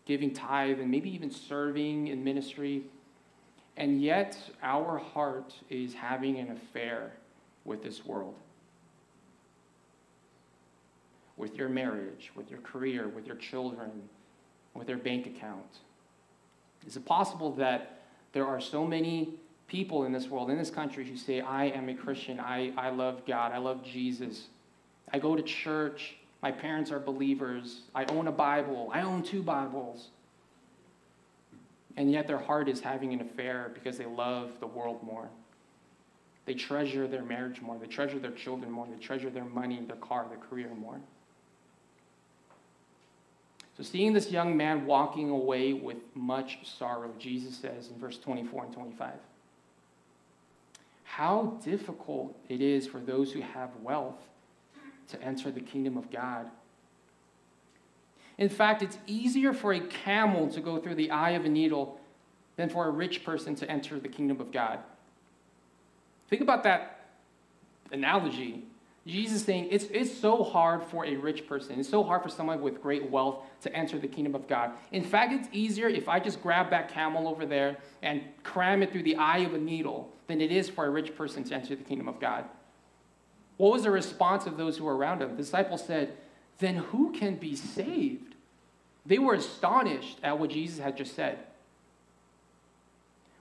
giving 0.06 0.32
tithe, 0.32 0.80
and 0.80 0.90
maybe 0.90 1.12
even 1.12 1.30
serving 1.30 2.08
in 2.08 2.22
ministry, 2.22 2.84
and 3.76 4.00
yet, 4.00 4.38
our 4.62 4.98
heart 4.98 5.54
is 5.68 5.94
having 5.94 6.38
an 6.38 6.50
affair 6.50 7.12
with 7.64 7.82
this 7.82 8.04
world. 8.04 8.36
With 11.36 11.56
your 11.56 11.68
marriage, 11.68 12.30
with 12.36 12.50
your 12.50 12.60
career, 12.60 13.08
with 13.08 13.26
your 13.26 13.36
children, 13.36 13.90
with 14.74 14.86
their 14.86 14.96
bank 14.96 15.26
account. 15.26 15.78
Is 16.86 16.96
it 16.96 17.04
possible 17.04 17.52
that 17.52 18.02
there 18.32 18.46
are 18.46 18.60
so 18.60 18.86
many 18.86 19.34
people 19.68 20.04
in 20.04 20.12
this 20.12 20.28
world, 20.28 20.50
in 20.50 20.58
this 20.58 20.70
country, 20.70 21.08
who 21.08 21.16
say, 21.16 21.40
I 21.40 21.66
am 21.66 21.88
a 21.88 21.94
Christian, 21.94 22.40
I, 22.40 22.72
I 22.76 22.90
love 22.90 23.22
God, 23.26 23.52
I 23.52 23.58
love 23.58 23.82
Jesus, 23.82 24.48
I 25.12 25.18
go 25.18 25.36
to 25.36 25.42
church, 25.42 26.16
my 26.42 26.50
parents 26.50 26.90
are 26.90 26.98
believers, 26.98 27.82
I 27.94 28.04
own 28.06 28.28
a 28.28 28.32
Bible, 28.32 28.90
I 28.92 29.02
own 29.02 29.22
two 29.22 29.42
Bibles 29.42 30.08
and 31.96 32.10
yet 32.10 32.26
their 32.26 32.38
heart 32.38 32.68
is 32.68 32.80
having 32.80 33.12
an 33.12 33.20
affair 33.20 33.70
because 33.72 33.96
they 33.98 34.06
love 34.06 34.52
the 34.60 34.66
world 34.66 35.02
more. 35.02 35.28
They 36.44 36.54
treasure 36.54 37.06
their 37.06 37.22
marriage 37.22 37.60
more. 37.60 37.78
They 37.78 37.86
treasure 37.86 38.18
their 38.18 38.32
children 38.32 38.70
more. 38.70 38.86
They 38.86 39.02
treasure 39.02 39.30
their 39.30 39.44
money, 39.44 39.82
their 39.86 39.96
car, 39.96 40.26
their 40.28 40.38
career 40.38 40.68
more. 40.76 41.00
So, 43.76 43.82
seeing 43.82 44.12
this 44.12 44.30
young 44.30 44.56
man 44.56 44.86
walking 44.86 45.30
away 45.30 45.72
with 45.72 45.96
much 46.14 46.58
sorrow, 46.64 47.10
Jesus 47.18 47.56
says 47.56 47.90
in 47.90 47.98
verse 47.98 48.18
24 48.18 48.66
and 48.66 48.72
25, 48.72 49.14
how 51.02 51.58
difficult 51.64 52.36
it 52.48 52.60
is 52.60 52.86
for 52.86 52.98
those 52.98 53.32
who 53.32 53.40
have 53.40 53.70
wealth 53.82 54.20
to 55.08 55.20
enter 55.22 55.50
the 55.50 55.60
kingdom 55.60 55.96
of 55.96 56.10
God. 56.10 56.50
In 58.38 58.48
fact, 58.48 58.82
it's 58.82 58.98
easier 59.06 59.52
for 59.52 59.72
a 59.72 59.80
camel 59.80 60.48
to 60.48 60.60
go 60.60 60.78
through 60.78 60.96
the 60.96 61.10
eye 61.10 61.30
of 61.30 61.44
a 61.44 61.48
needle 61.48 62.00
than 62.56 62.68
for 62.68 62.86
a 62.86 62.90
rich 62.90 63.24
person 63.24 63.54
to 63.56 63.70
enter 63.70 63.98
the 63.98 64.08
kingdom 64.08 64.40
of 64.40 64.50
God. 64.50 64.80
Think 66.28 66.42
about 66.42 66.62
that 66.64 67.10
analogy. 67.92 68.64
Jesus 69.06 69.36
is 69.36 69.44
saying 69.44 69.68
it's, 69.70 69.84
it's 69.90 70.16
so 70.16 70.42
hard 70.42 70.82
for 70.82 71.04
a 71.04 71.16
rich 71.16 71.46
person, 71.46 71.78
it's 71.78 71.88
so 71.88 72.02
hard 72.02 72.22
for 72.22 72.30
someone 72.30 72.62
with 72.62 72.80
great 72.80 73.10
wealth 73.10 73.44
to 73.60 73.74
enter 73.74 73.98
the 73.98 74.08
kingdom 74.08 74.34
of 74.34 74.48
God. 74.48 74.70
In 74.92 75.04
fact, 75.04 75.32
it's 75.32 75.48
easier 75.52 75.88
if 75.88 76.08
I 76.08 76.20
just 76.20 76.42
grab 76.42 76.70
that 76.70 76.88
camel 76.88 77.28
over 77.28 77.44
there 77.44 77.76
and 78.02 78.22
cram 78.42 78.82
it 78.82 78.92
through 78.92 79.02
the 79.02 79.16
eye 79.16 79.38
of 79.38 79.52
a 79.52 79.58
needle 79.58 80.10
than 80.26 80.40
it 80.40 80.50
is 80.50 80.70
for 80.70 80.86
a 80.86 80.90
rich 80.90 81.14
person 81.16 81.44
to 81.44 81.54
enter 81.54 81.76
the 81.76 81.84
kingdom 81.84 82.08
of 82.08 82.18
God. 82.18 82.46
What 83.58 83.72
was 83.72 83.82
the 83.82 83.90
response 83.90 84.46
of 84.46 84.56
those 84.56 84.78
who 84.78 84.84
were 84.84 84.96
around 84.96 85.20
him? 85.20 85.30
The 85.30 85.36
disciples 85.36 85.84
said, 85.84 86.16
then 86.58 86.76
who 86.76 87.12
can 87.12 87.36
be 87.36 87.56
saved? 87.56 88.34
They 89.04 89.18
were 89.18 89.34
astonished 89.34 90.18
at 90.22 90.38
what 90.38 90.50
Jesus 90.50 90.78
had 90.78 90.96
just 90.96 91.14
said. 91.14 91.38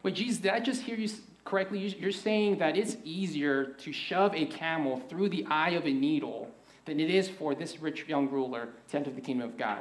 Wait, 0.02 0.16
Jesus, 0.16 0.42
did 0.42 0.52
I 0.52 0.60
just 0.60 0.82
hear 0.82 0.98
you 0.98 1.10
correctly? 1.46 1.80
You're 2.00 2.12
saying 2.12 2.58
that 2.60 2.78
it's 2.78 2.98
easier 3.04 3.66
to 3.66 3.92
shove 3.92 4.34
a 4.36 4.46
camel 4.46 5.00
through 5.10 5.30
the 5.30 5.46
eye 5.50 5.72
of 5.72 5.86
a 5.86 5.94
needle 5.94 6.50
than 6.86 7.00
it 7.00 7.10
is 7.10 7.30
for 7.30 7.56
this 7.56 7.80
rich 7.80 8.06
young 8.08 8.30
ruler 8.30 8.70
to 8.90 8.98
enter 8.98 9.12
the 9.12 9.22
kingdom 9.22 9.50
of 9.50 9.58
God. 9.58 9.80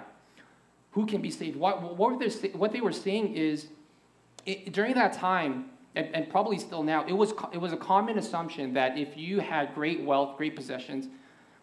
Who 0.92 1.06
can 1.06 1.22
be 1.22 1.30
saved? 1.30 1.56
What, 1.56 1.96
what, 1.96 2.18
they, 2.18 2.48
what 2.50 2.72
they 2.72 2.80
were 2.80 2.92
saying 2.92 3.34
is, 3.34 3.68
it, 4.44 4.72
during 4.72 4.94
that 4.94 5.12
time, 5.12 5.70
and, 5.94 6.14
and 6.14 6.30
probably 6.30 6.58
still 6.58 6.82
now, 6.82 7.04
it 7.06 7.12
was, 7.12 7.32
it 7.52 7.58
was 7.58 7.72
a 7.72 7.76
common 7.76 8.18
assumption 8.18 8.74
that 8.74 8.98
if 8.98 9.16
you 9.16 9.40
had 9.40 9.74
great 9.74 10.02
wealth, 10.02 10.36
great 10.36 10.54
possessions, 10.54 11.08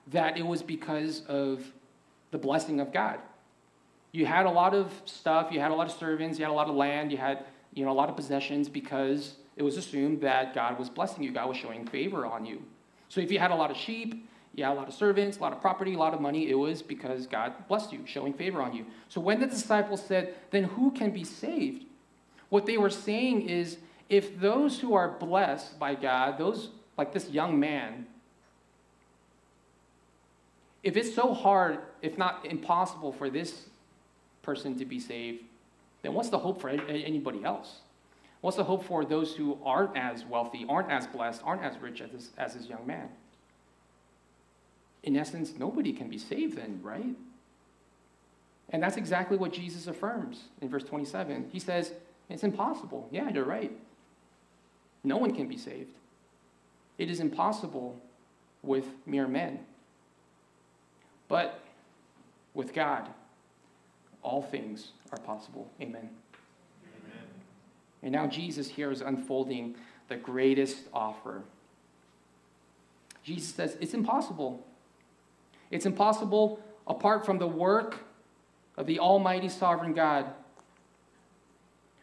that 0.08 0.38
it 0.38 0.46
was 0.46 0.64
because 0.64 1.22
of 1.26 1.64
the 2.32 2.38
blessing 2.38 2.80
of 2.80 2.92
God. 2.92 3.20
You 4.12 4.26
had 4.26 4.46
a 4.46 4.50
lot 4.50 4.74
of 4.74 4.92
stuff, 5.06 5.52
you 5.52 5.60
had 5.60 5.72
a 5.72 5.76
lot 5.76 5.88
of 5.88 5.94
servants, 5.94 6.40
you 6.40 6.46
had 6.46 6.52
a 6.52 6.54
lot 6.54 6.68
of 6.68 6.76
land, 6.76 7.12
you 7.12 7.18
had 7.18 7.46
you 7.74 7.86
know, 7.86 7.92
a 7.92 7.94
lot 7.94 8.10
of 8.10 8.16
possessions 8.16 8.68
because 8.68 9.36
it 9.60 9.64
was 9.64 9.76
assumed 9.76 10.22
that 10.22 10.56
God 10.56 10.80
was 10.80 10.90
blessing 10.90 11.22
you, 11.22 11.32
God 11.32 11.50
was 11.50 11.58
showing 11.58 11.86
favor 11.86 12.26
on 12.26 12.46
you. 12.46 12.64
So 13.10 13.20
if 13.20 13.30
you 13.30 13.40
had 13.40 13.52
a 13.52 13.56
lot 13.56 13.70
of 13.70 13.78
sheep, 13.78 14.26
you 14.56 14.64
had 14.64 14.72
a 14.72 14.74
lot 14.74 14.88
of 14.88 14.94
servants, 14.94 15.38
a 15.38 15.42
lot 15.42 15.52
of 15.52 15.60
property, 15.60 15.96
a 15.96 15.98
lot 15.98 16.14
of 16.14 16.22
money, 16.22 16.50
it 16.50 16.56
was 16.56 16.82
because 16.82 17.28
God 17.28 17.54
blessed 17.68 17.92
you, 17.92 18.00
showing 18.06 18.34
favor 18.34 18.62
on 18.62 18.74
you. 18.74 18.86
So 19.10 19.20
when 19.20 19.42
the 19.42 19.48
disciples 19.48 20.02
said, 20.02 20.34
then 20.52 20.64
who 20.64 20.92
can 20.92 21.12
be 21.12 21.26
saved? 21.26 21.84
What 22.48 22.66
they 22.66 22.78
were 22.78 22.90
saying 22.90 23.50
is, 23.50 23.78
if 24.08 24.40
those 24.40 24.80
who 24.80 24.96
are 24.96 25.10
blessed 25.10 25.78
by 25.78 25.94
God, 25.94 26.38
those 26.38 26.70
like 26.98 27.12
this 27.14 27.30
young 27.30 27.60
man, 27.60 28.08
if 30.84 30.96
it's 30.96 31.14
so 31.14 31.34
hard, 31.34 31.80
if 32.02 32.18
not 32.18 32.46
impossible, 32.46 33.12
for 33.12 33.30
this 33.30 33.66
person 34.42 34.80
to 34.80 34.86
be 34.86 35.00
saved, 35.00 35.44
then 36.02 36.14
what's 36.14 36.30
the 36.30 36.40
hope 36.40 36.62
for 36.62 36.70
anybody 36.70 37.44
else? 37.44 37.82
What's 38.42 38.58
the 38.58 38.64
hope 38.64 38.86
for 38.86 39.04
those 39.04 39.36
who 39.36 39.58
aren't 39.66 39.98
as 39.98 40.26
wealthy, 40.26 40.66
aren't 40.70 40.90
as 40.90 41.08
blessed, 41.08 41.42
aren't 41.44 41.64
as 41.64 41.78
rich 41.78 42.02
as 42.02 42.12
this, 42.12 42.30
as 42.38 42.54
this 42.54 42.68
young 42.68 42.88
man? 42.88 43.10
In 45.04 45.18
essence, 45.18 45.54
nobody 45.58 45.92
can 45.92 46.10
be 46.10 46.18
saved 46.18 46.58
then, 46.58 46.80
right? 46.82 47.16
And 48.70 48.84
that's 48.84 48.98
exactly 48.98 49.38
what 49.38 49.52
Jesus 49.52 49.88
affirms 49.88 50.44
in 50.62 50.70
verse 50.70 50.84
27. 50.84 51.50
He 51.52 51.60
says, 51.60 51.94
It's 52.30 52.44
impossible. 52.44 53.10
Yeah, 53.12 53.30
you're 53.30 53.46
right. 53.46 53.72
No 55.04 55.18
one 55.18 55.34
can 55.34 55.48
be 55.48 55.58
saved. 55.58 55.96
It 56.98 57.10
is 57.10 57.20
impossible 57.20 58.00
with 58.62 58.86
mere 59.06 59.28
men. 59.28 59.60
But 61.28 61.62
with 62.54 62.74
God, 62.74 63.08
all 64.22 64.42
things 64.42 64.92
are 65.12 65.20
possible. 65.20 65.70
Amen. 65.82 66.10
And 68.02 68.12
now 68.12 68.28
Jesus 68.28 68.70
here 68.70 68.92
is 68.92 69.02
unfolding 69.02 69.76
the 70.08 70.16
greatest 70.16 70.88
offer. 70.94 71.44
Jesus 73.24 73.54
says, 73.54 73.78
It's 73.80 73.94
impossible. 73.94 74.66
It's 75.72 75.86
impossible 75.86 76.60
apart 76.88 77.26
from 77.26 77.38
the 77.38 77.48
work 77.48 78.00
of 78.78 78.88
the 78.88 79.00
Almighty 79.00 79.50
Sovereign 79.50 79.94
God. 79.94 80.26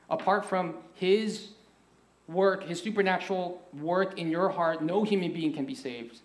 Apart 0.08 0.46
from 0.46 0.74
His 0.94 1.48
work, 2.28 2.64
His 2.64 2.80
supernatural 2.80 3.62
work 3.80 4.18
in 4.18 4.30
your 4.30 4.50
heart, 4.50 4.82
no 4.82 5.02
human 5.02 5.32
being 5.32 5.52
can 5.52 5.64
be 5.64 5.74
saved. 5.74 6.20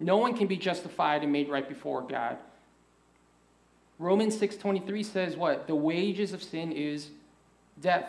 No 0.00 0.16
one 0.16 0.36
can 0.36 0.46
be 0.46 0.56
justified 0.56 1.22
and 1.22 1.32
made 1.32 1.48
right 1.48 1.68
before 1.68 2.02
God. 2.02 2.38
Romans 3.98 4.36
6:23 4.36 5.02
says 5.02 5.36
what? 5.36 5.66
The 5.66 5.74
wages 5.74 6.32
of 6.32 6.42
sin 6.42 6.72
is 6.72 7.10
death. 7.80 8.08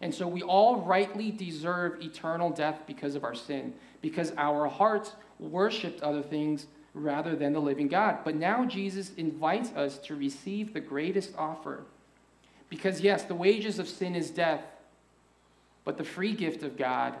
And 0.00 0.14
so 0.14 0.28
we 0.28 0.42
all 0.42 0.82
rightly 0.82 1.30
deserve 1.30 2.02
eternal 2.02 2.50
death 2.50 2.80
because 2.86 3.14
of 3.14 3.24
our 3.24 3.34
sin, 3.34 3.72
because 4.02 4.32
our 4.36 4.66
hearts 4.68 5.12
worshiped 5.38 6.02
other 6.02 6.22
things 6.22 6.66
rather 6.92 7.36
than 7.36 7.52
the 7.52 7.60
living 7.60 7.88
God. 7.88 8.18
But 8.24 8.36
now 8.36 8.64
Jesus 8.64 9.12
invites 9.16 9.70
us 9.72 9.98
to 9.98 10.14
receive 10.14 10.72
the 10.72 10.80
greatest 10.80 11.34
offer. 11.36 11.84
Because, 12.68 13.00
yes, 13.00 13.22
the 13.22 13.34
wages 13.34 13.78
of 13.78 13.88
sin 13.88 14.14
is 14.14 14.30
death, 14.30 14.62
but 15.84 15.98
the 15.98 16.04
free 16.04 16.32
gift 16.32 16.62
of 16.62 16.76
God 16.76 17.16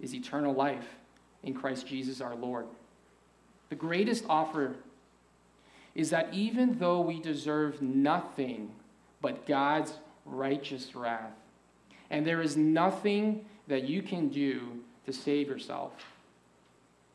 is 0.00 0.14
eternal 0.14 0.54
life 0.54 0.96
in 1.42 1.54
Christ 1.54 1.86
Jesus 1.86 2.20
our 2.20 2.34
Lord. 2.34 2.66
The 3.68 3.76
greatest 3.76 4.24
offer 4.28 4.76
is 5.94 6.10
that 6.10 6.32
even 6.32 6.78
though 6.78 7.00
we 7.00 7.20
deserve 7.20 7.82
nothing 7.82 8.70
but 9.20 9.46
God's 9.46 9.92
righteous 10.24 10.94
wrath, 10.94 11.32
and 12.10 12.26
there 12.26 12.40
is 12.40 12.56
nothing 12.56 13.44
that 13.66 13.84
you 13.84 14.02
can 14.02 14.28
do 14.28 14.80
to 15.06 15.12
save 15.12 15.48
yourself, 15.48 15.92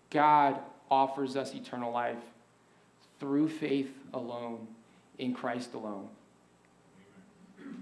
God 0.10 0.60
offers 0.90 1.36
us 1.36 1.54
eternal 1.54 1.92
life 1.92 2.18
through 3.20 3.50
faith 3.50 3.92
alone, 4.14 4.68
in 5.18 5.34
Christ 5.34 5.74
alone. 5.74 6.08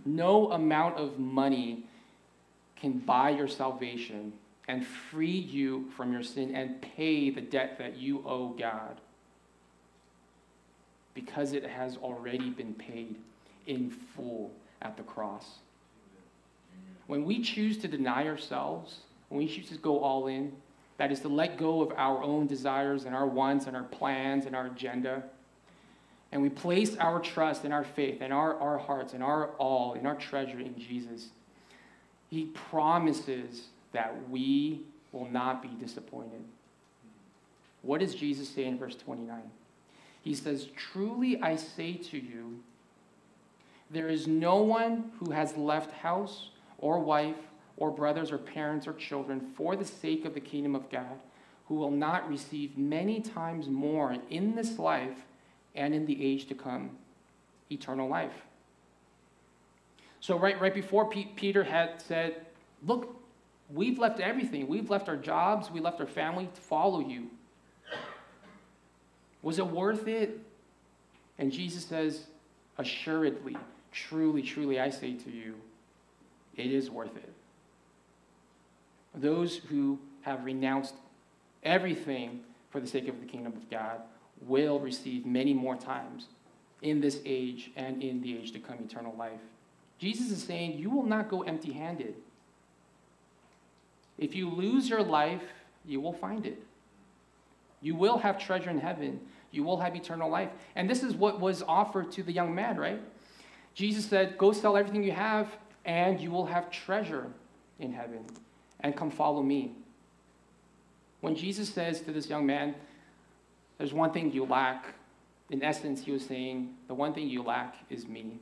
No 0.06 0.52
amount 0.52 0.98
of 0.98 1.20
money 1.20 1.84
can 2.76 3.00
buy 3.00 3.32
your 3.32 3.48
salvation 3.48 4.34
and 4.68 4.86
free 4.86 5.30
you 5.30 5.90
from 5.96 6.12
your 6.14 6.24
sin 6.24 6.56
and 6.56 6.82
pay 6.82 7.30
the 7.30 7.42
debt 7.42 7.78
that 7.78 7.98
you 7.98 8.24
owe 8.26 8.50
God 8.50 9.00
because 11.14 11.54
it 11.54 11.66
has 11.66 11.98
already 11.98 12.50
been 12.50 12.74
paid 12.74 13.16
in 13.68 13.90
full 13.90 14.52
at 14.82 14.98
the 14.98 15.04
cross. 15.04 15.60
When 17.12 17.26
we 17.26 17.42
choose 17.42 17.78
to 17.80 17.90
deny 17.90 18.26
ourselves, 18.26 19.00
when 19.28 19.40
we 19.40 19.46
choose 19.46 19.68
to 19.68 19.76
go 19.76 20.00
all 20.00 20.28
in, 20.28 20.54
that 20.96 21.12
is 21.12 21.20
to 21.20 21.28
let 21.28 21.58
go 21.58 21.82
of 21.82 21.92
our 21.98 22.24
own 22.24 22.48
desires 22.48 23.04
and 23.04 23.14
our 23.14 23.28
wants 23.28 23.68
and 23.68 23.76
our 23.76 23.84
plans 23.84 24.46
and 24.46 24.56
our 24.56 24.68
agenda, 24.68 25.22
and 26.32 26.42
we 26.42 26.48
place 26.48 26.96
our 26.96 27.20
trust 27.20 27.66
and 27.66 27.74
our 27.74 27.84
faith 27.84 28.20
and 28.22 28.32
our, 28.32 28.58
our 28.62 28.78
hearts 28.78 29.12
and 29.12 29.22
our 29.22 29.48
all 29.58 29.96
and 29.96 30.08
our 30.08 30.16
treasure 30.16 30.62
in 30.62 30.80
Jesus, 30.80 31.32
He 32.30 32.46
promises 32.46 33.64
that 33.92 34.16
we 34.30 34.80
will 35.12 35.28
not 35.28 35.62
be 35.62 35.68
disappointed. 35.68 36.46
What 37.82 38.00
does 38.00 38.16
Jesus 38.16 38.48
say 38.48 38.64
in 38.64 38.80
verse 38.80 38.96
29? 38.96 39.42
He 40.22 40.34
says, 40.34 40.70
Truly 40.78 41.42
I 41.42 41.58
say 41.58 41.92
to 41.92 42.18
you, 42.18 42.64
there 43.90 44.08
is 44.08 44.28
no 44.28 44.64
one 44.64 45.12
who 45.20 45.32
has 45.32 45.58
left 45.58 45.92
house 45.92 46.52
or 46.82 47.00
wife 47.00 47.38
or 47.78 47.90
brothers 47.90 48.32
or 48.32 48.38
parents 48.38 48.88
or 48.88 48.94
children 48.94 49.40
for 49.56 49.76
the 49.76 49.86
sake 49.86 50.26
of 50.26 50.34
the 50.34 50.40
kingdom 50.40 50.76
of 50.76 50.90
God 50.90 51.20
who 51.68 51.76
will 51.76 51.92
not 51.92 52.28
receive 52.30 52.78
many 52.78 53.22
times 53.22 53.70
more 53.70 54.18
in 54.30 54.56
this 54.56 54.78
life 54.78 55.24
and 55.74 55.94
in 55.94 56.06
the 56.06 56.22
age 56.24 56.48
to 56.48 56.54
come 56.54 56.90
eternal 57.72 58.10
life. 58.10 58.34
So, 60.20 60.38
right, 60.38 60.60
right 60.60 60.74
before 60.74 61.10
P- 61.10 61.32
Peter 61.36 61.64
had 61.64 62.02
said, 62.02 62.46
Look, 62.86 63.16
we've 63.74 63.98
left 63.98 64.20
everything. 64.20 64.68
We've 64.68 64.90
left 64.90 65.08
our 65.08 65.16
jobs, 65.16 65.72
we 65.72 65.80
left 65.80 66.02
our 66.02 66.08
family 66.08 66.50
to 66.54 66.62
follow 66.62 67.00
you. 67.00 67.28
Was 69.42 69.58
it 69.58 69.68
worth 69.68 70.08
it? 70.08 70.40
And 71.40 71.52
Jesus 71.52 71.86
says, 71.86 72.26
Assuredly, 72.78 73.56
truly, 73.92 74.42
truly, 74.42 74.80
I 74.80 74.90
say 74.90 75.14
to 75.14 75.32
you, 75.32 75.56
it 76.56 76.72
is 76.72 76.90
worth 76.90 77.16
it. 77.16 77.34
Those 79.14 79.58
who 79.58 80.00
have 80.22 80.46
renounced 80.46 80.96
everything 81.64 82.42
for 82.70 82.80
the 82.80 82.88
sake 82.88 83.08
of 83.08 83.20
the 83.20 83.26
kingdom 83.26 83.54
of 83.54 83.70
God 83.70 84.02
will 84.42 84.80
receive 84.80 85.26
many 85.26 85.54
more 85.54 85.76
times 85.76 86.28
in 86.82 87.02
this 87.02 87.20
age 87.26 87.72
and 87.76 88.02
in 88.02 88.22
the 88.22 88.38
age 88.38 88.52
to 88.54 88.60
come 88.60 88.78
eternal 88.84 89.16
life. 89.18 89.40
Jesus 90.00 90.32
is 90.32 90.44
saying, 90.44 90.80
You 90.80 90.90
will 90.90 91.06
not 91.06 91.30
go 91.30 91.44
empty 91.44 91.74
handed. 91.74 92.16
If 94.18 94.36
you 94.36 94.50
lose 94.50 94.90
your 94.90 95.04
life, 95.04 95.44
you 95.86 96.02
will 96.02 96.14
find 96.14 96.46
it. 96.46 96.62
You 97.82 97.96
will 97.96 98.18
have 98.20 98.40
treasure 98.40 98.70
in 98.70 98.80
heaven. 98.80 99.20
You 99.52 99.64
will 99.64 99.78
have 99.78 99.96
eternal 99.96 100.30
life. 100.30 100.50
And 100.76 100.90
this 100.90 101.04
is 101.04 101.14
what 101.14 101.40
was 101.40 101.62
offered 101.64 102.12
to 102.14 102.24
the 102.24 102.32
young 102.32 102.54
man, 102.56 102.78
right? 102.78 103.02
Jesus 103.74 104.06
said, 104.06 104.38
Go 104.38 104.52
sell 104.54 104.78
everything 104.78 105.04
you 105.04 105.12
have, 105.12 105.48
and 105.86 106.20
you 106.20 106.32
will 106.32 106.46
have 106.46 106.72
treasure 106.72 107.28
in 107.80 107.94
heaven. 107.94 108.26
And 108.80 108.96
come 108.96 109.12
follow 109.12 109.42
me. 109.42 109.74
When 111.22 111.36
Jesus 111.36 111.70
says 111.70 112.02
to 112.02 112.12
this 112.12 112.28
young 112.28 112.46
man, 112.46 112.76
There's 113.78 113.94
one 113.94 114.12
thing 114.12 114.32
you 114.32 114.46
lack, 114.46 114.94
in 115.50 115.64
essence, 115.64 116.04
he 116.04 116.12
was 116.12 116.26
saying, 116.26 116.76
The 116.88 116.94
one 116.94 117.14
thing 117.14 117.30
you 117.30 117.44
lack 117.44 117.76
is 117.90 118.08
me. 118.08 118.40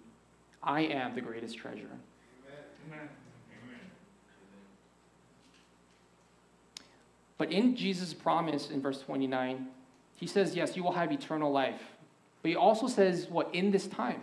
I 0.62 0.82
am 0.82 1.16
the 1.16 1.22
greatest 1.22 1.58
treasure. 1.58 1.90
Amen. 2.88 3.10
But 7.38 7.54
in 7.54 7.76
Jesus' 7.76 8.14
promise 8.14 8.70
in 8.70 8.82
verse 8.82 9.02
29, 9.02 9.68
he 10.18 10.28
says, 10.28 10.56
Yes, 10.56 10.76
you 10.76 10.84
will 10.84 10.92
have 10.92 11.12
eternal 11.12 11.52
life. 11.52 11.82
But 12.42 12.50
he 12.50 12.56
also 12.56 12.88
says, 12.88 13.28
What? 13.28 13.54
In 13.54 13.72
this 13.72 13.88
time. 13.88 14.22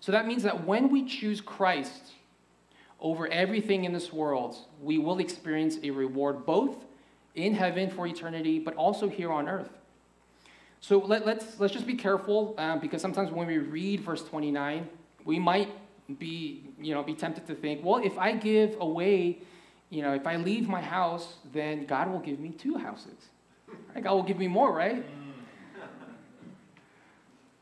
So 0.00 0.12
that 0.12 0.26
means 0.26 0.42
that 0.42 0.66
when 0.66 0.88
we 0.90 1.04
choose 1.04 1.40
Christ 1.40 2.12
over 2.98 3.28
everything 3.28 3.84
in 3.84 3.92
this 3.92 4.12
world, 4.12 4.56
we 4.82 4.98
will 4.98 5.18
experience 5.18 5.78
a 5.82 5.90
reward 5.90 6.44
both 6.44 6.84
in 7.34 7.54
heaven 7.54 7.90
for 7.90 8.06
eternity, 8.06 8.58
but 8.58 8.74
also 8.74 9.08
here 9.08 9.30
on 9.30 9.48
earth. 9.48 9.70
So 10.80 10.98
let, 10.98 11.22
us 11.22 11.26
let's, 11.26 11.60
let's 11.60 11.72
just 11.72 11.86
be 11.86 11.94
careful 11.94 12.54
um, 12.58 12.80
because 12.80 13.02
sometimes 13.02 13.30
when 13.30 13.46
we 13.46 13.58
read 13.58 14.00
verse 14.00 14.22
29, 14.24 14.88
we 15.24 15.38
might 15.38 15.68
be, 16.18 16.64
you 16.80 16.94
know, 16.94 17.02
be 17.02 17.14
tempted 17.14 17.46
to 17.46 17.54
think, 17.54 17.84
well, 17.84 18.02
if 18.02 18.18
I 18.18 18.32
give 18.32 18.76
away, 18.80 19.38
you 19.90 20.02
know, 20.02 20.14
if 20.14 20.26
I 20.26 20.36
leave 20.36 20.68
my 20.68 20.80
house, 20.80 21.34
then 21.52 21.84
God 21.84 22.10
will 22.10 22.18
give 22.18 22.40
me 22.40 22.50
two 22.50 22.76
houses. 22.76 23.28
Right? 23.94 24.02
God 24.02 24.14
will 24.14 24.22
give 24.22 24.38
me 24.38 24.48
more, 24.48 24.72
right? 24.72 25.04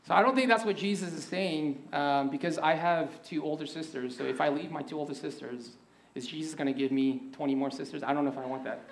So 0.09 0.15
I 0.15 0.23
don't 0.23 0.33
think 0.33 0.49
that's 0.49 0.65
what 0.65 0.75
Jesus 0.75 1.13
is 1.13 1.23
saying 1.23 1.83
um, 1.93 2.31
because 2.31 2.57
I 2.57 2.73
have 2.73 3.21
two 3.21 3.43
older 3.43 3.67
sisters. 3.67 4.17
So 4.17 4.23
if 4.23 4.41
I 4.41 4.49
leave 4.49 4.71
my 4.71 4.81
two 4.81 4.97
older 4.97 5.13
sisters, 5.13 5.73
is 6.15 6.25
Jesus 6.25 6.55
going 6.55 6.65
to 6.65 6.73
give 6.73 6.91
me 6.91 7.29
20 7.33 7.53
more 7.53 7.69
sisters? 7.69 8.01
I 8.01 8.11
don't 8.15 8.25
know 8.25 8.31
if 8.31 8.37
I 8.39 8.45
want 8.47 8.63
that. 8.63 8.89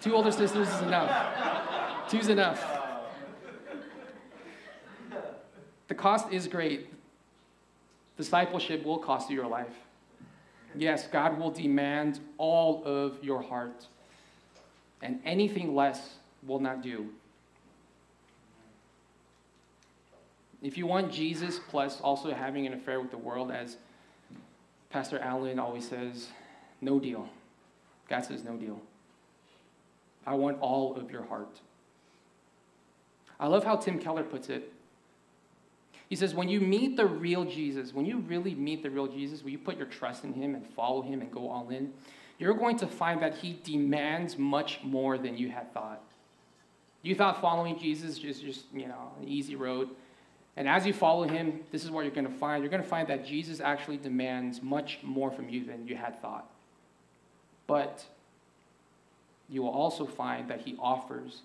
Two 0.00 0.14
older 0.14 0.30
sisters 0.30 0.68
is 0.68 0.82
enough. 0.82 2.08
Two's 2.08 2.28
enough. 2.28 2.64
The 5.88 5.96
cost 5.96 6.32
is 6.32 6.46
great. 6.46 6.90
Discipleship 8.16 8.84
will 8.84 8.98
cost 8.98 9.28
you 9.28 9.34
your 9.34 9.48
life. 9.48 9.74
Yes, 10.76 11.08
God 11.08 11.40
will 11.40 11.50
demand 11.50 12.20
all 12.38 12.84
of 12.84 13.18
your 13.20 13.42
heart, 13.42 13.88
and 15.02 15.18
anything 15.24 15.74
less 15.74 16.18
will 16.46 16.60
not 16.60 16.82
do. 16.82 17.08
If 20.62 20.78
you 20.78 20.86
want 20.86 21.12
Jesus 21.12 21.60
plus 21.68 22.00
also 22.00 22.32
having 22.32 22.66
an 22.66 22.72
affair 22.72 23.00
with 23.00 23.10
the 23.10 23.18
world, 23.18 23.50
as 23.50 23.76
Pastor 24.90 25.18
Allen 25.18 25.58
always 25.58 25.86
says, 25.88 26.28
no 26.80 26.98
deal. 26.98 27.28
God 28.08 28.24
says, 28.24 28.44
no 28.44 28.56
deal. 28.56 28.80
I 30.26 30.34
want 30.34 30.58
all 30.60 30.96
of 30.96 31.10
your 31.10 31.24
heart. 31.24 31.60
I 33.38 33.46
love 33.46 33.64
how 33.64 33.76
Tim 33.76 33.98
Keller 33.98 34.22
puts 34.22 34.48
it. 34.48 34.72
He 36.08 36.16
says, 36.16 36.34
when 36.34 36.48
you 36.48 36.60
meet 36.60 36.96
the 36.96 37.06
real 37.06 37.44
Jesus, 37.44 37.92
when 37.92 38.06
you 38.06 38.18
really 38.18 38.54
meet 38.54 38.82
the 38.82 38.90
real 38.90 39.08
Jesus, 39.08 39.42
when 39.42 39.52
you 39.52 39.58
put 39.58 39.76
your 39.76 39.86
trust 39.86 40.24
in 40.24 40.32
him 40.32 40.54
and 40.54 40.64
follow 40.66 41.02
him 41.02 41.20
and 41.20 41.30
go 41.32 41.50
all 41.50 41.68
in, 41.68 41.92
you're 42.38 42.54
going 42.54 42.76
to 42.78 42.86
find 42.86 43.20
that 43.22 43.34
he 43.34 43.58
demands 43.64 44.38
much 44.38 44.80
more 44.82 45.18
than 45.18 45.36
you 45.36 45.48
had 45.48 45.72
thought. 45.72 46.00
You 47.02 47.14
thought 47.14 47.40
following 47.40 47.78
Jesus 47.78 48.18
is 48.22 48.38
just, 48.40 48.64
you 48.72 48.86
know, 48.86 49.12
an 49.20 49.28
easy 49.28 49.56
road. 49.56 49.90
And 50.56 50.68
as 50.68 50.86
you 50.86 50.92
follow 50.92 51.24
him, 51.24 51.60
this 51.70 51.84
is 51.84 51.90
what 51.90 52.04
you're 52.04 52.14
going 52.14 52.26
to 52.26 52.32
find. 52.32 52.62
You're 52.62 52.70
going 52.70 52.82
to 52.82 52.88
find 52.88 53.08
that 53.08 53.26
Jesus 53.26 53.60
actually 53.60 53.98
demands 53.98 54.62
much 54.62 54.98
more 55.02 55.30
from 55.30 55.48
you 55.50 55.64
than 55.64 55.86
you 55.86 55.96
had 55.96 56.20
thought. 56.22 56.50
But 57.66 58.04
you 59.48 59.62
will 59.62 59.70
also 59.70 60.06
find 60.06 60.48
that 60.48 60.62
he 60.62 60.76
offers 60.78 61.42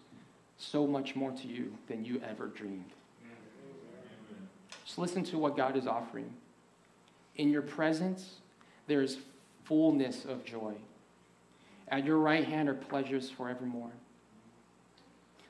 so 0.57 0.88
much 0.88 1.16
more 1.16 1.32
to 1.32 1.47
you 1.47 1.74
than 1.88 2.05
you 2.05 2.22
ever 2.28 2.47
dreamed. 2.47 2.91
Just 4.86 4.97
listen 4.97 5.24
to 5.26 5.38
what 5.38 5.57
God 5.57 5.76
is 5.76 5.88
offering. 5.88 6.32
In 7.36 7.49
your 7.49 7.62
presence, 7.62 8.36
there 8.88 9.01
is 9.01 9.18
fullness 9.66 10.26
of 10.26 10.45
joy. 10.45 10.74
At 11.89 12.05
your 12.05 12.18
right 12.18 12.45
hand 12.45 12.70
are 12.70 12.74
pleasures 12.74 13.30
forevermore. 13.30 13.91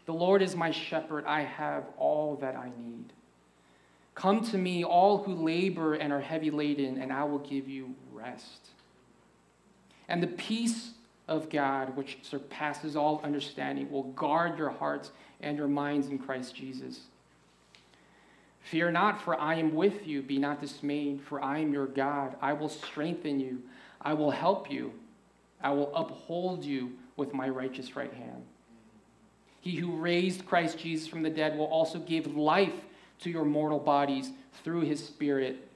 The 0.06 0.14
Lord 0.14 0.42
is 0.42 0.56
my 0.56 0.72
shepherd. 0.72 1.26
I 1.26 1.42
have 1.42 1.86
all 1.98 2.36
that 2.38 2.56
I 2.56 2.72
need. 2.84 3.14
Come 4.22 4.44
to 4.52 4.58
me, 4.60 4.84
all 4.84 5.24
who 5.24 5.34
labor 5.34 5.96
and 5.96 6.14
are 6.14 6.22
heavy 6.22 6.52
laden, 6.52 7.02
and 7.02 7.12
I 7.12 7.24
will 7.24 7.40
give 7.40 7.68
you 7.68 7.96
rest. 8.14 8.70
And 10.08 10.22
the 10.22 10.28
peace 10.28 10.92
of 11.28 11.50
God, 11.50 11.98
which 11.98 12.20
surpasses 12.22 12.96
all 12.96 13.20
understanding, 13.24 13.90
will 13.90 14.04
guard 14.04 14.60
your 14.60 14.70
hearts 14.70 15.10
and 15.40 15.58
your 15.58 15.68
minds 15.68 16.10
in 16.10 16.20
Christ 16.20 16.54
Jesus. 16.54 17.00
Fear 18.60 18.92
not, 18.92 19.20
for 19.20 19.40
I 19.40 19.56
am 19.56 19.74
with 19.74 20.06
you. 20.06 20.22
Be 20.22 20.38
not 20.38 20.62
dismayed, 20.62 21.24
for 21.24 21.44
I 21.44 21.58
am 21.58 21.74
your 21.74 21.88
God. 21.88 22.36
I 22.44 22.54
will 22.54 22.70
strengthen 22.70 23.40
you. 23.40 23.64
I 24.00 24.14
will 24.14 24.30
help 24.30 24.70
you. 24.70 24.94
I 25.64 25.72
will 25.72 25.92
uphold 25.96 26.64
you 26.64 26.92
with 27.16 27.34
my 27.34 27.50
righteous 27.50 27.96
right 27.96 28.14
hand. 28.14 28.44
He 29.62 29.78
who 29.78 29.96
raised 29.96 30.46
Christ 30.46 30.78
Jesus 30.78 31.08
from 31.08 31.24
the 31.24 31.32
dead 31.32 31.58
will 31.58 31.66
also 31.66 31.98
give 31.98 32.36
life 32.36 32.76
to 33.22 33.30
your 33.30 33.46
mortal 33.46 33.80
bodies 33.80 34.32
through 34.64 34.82
his 34.82 35.04
Spirit 35.04 35.68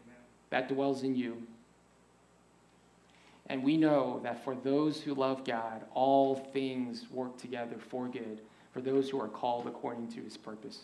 that 0.50 0.68
dwells 0.68 1.04
in 1.04 1.16
you. 1.16 1.42
And 3.48 3.64
we 3.64 3.78
know 3.78 4.20
that 4.24 4.44
for 4.44 4.56
those 4.56 5.02
who 5.02 5.14
love 5.14 5.46
God, 5.46 5.86
all 5.94 6.36
things 6.36 7.06
work 7.12 7.38
together 7.38 7.76
for 7.90 8.08
good, 8.08 8.42
for 8.74 8.82
those 8.82 9.10
who 9.10 9.22
are 9.22 9.28
called 9.28 9.68
according 9.68 10.12
to 10.14 10.22
his 10.22 10.36
purpose. 10.36 10.80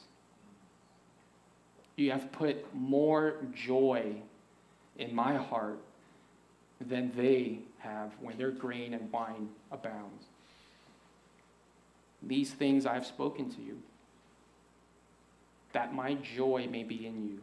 You 1.95 2.11
have 2.11 2.31
put 2.31 2.73
more 2.73 3.35
joy 3.53 4.13
in 4.97 5.13
my 5.13 5.35
heart 5.35 5.79
than 6.79 7.11
they 7.15 7.59
have 7.79 8.11
when 8.19 8.37
their 8.37 8.51
grain 8.51 8.93
and 8.93 9.11
wine 9.11 9.49
abounds. 9.71 10.25
These 12.23 12.51
things 12.51 12.85
I 12.85 12.93
have 12.93 13.05
spoken 13.05 13.49
to 13.51 13.61
you, 13.61 13.79
that 15.73 15.93
my 15.93 16.15
joy 16.15 16.67
may 16.69 16.83
be 16.83 17.05
in 17.05 17.25
you, 17.27 17.39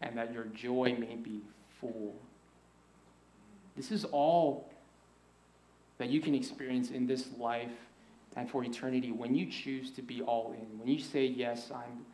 and 0.00 0.16
that 0.16 0.32
your 0.32 0.44
joy 0.44 0.96
may 0.98 1.16
be 1.16 1.42
full. 1.80 2.14
This 3.76 3.92
is 3.92 4.04
all 4.06 4.70
that 5.98 6.08
you 6.08 6.20
can 6.20 6.34
experience 6.34 6.90
in 6.90 7.06
this 7.06 7.28
life 7.38 7.72
and 8.36 8.50
for 8.50 8.62
eternity 8.64 9.12
when 9.12 9.34
you 9.34 9.46
choose 9.46 9.90
to 9.92 10.02
be 10.02 10.22
all 10.22 10.52
in. 10.52 10.78
When 10.78 10.88
you 10.88 10.98
say, 10.98 11.26
Yes, 11.26 11.70
I'm, 11.74 12.04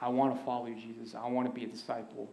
I 0.00 0.08
want 0.08 0.36
to 0.36 0.44
follow 0.44 0.68
Jesus. 0.68 1.14
I 1.14 1.26
want 1.28 1.46
to 1.46 1.52
be 1.52 1.64
a 1.64 1.68
disciple. 1.68 2.28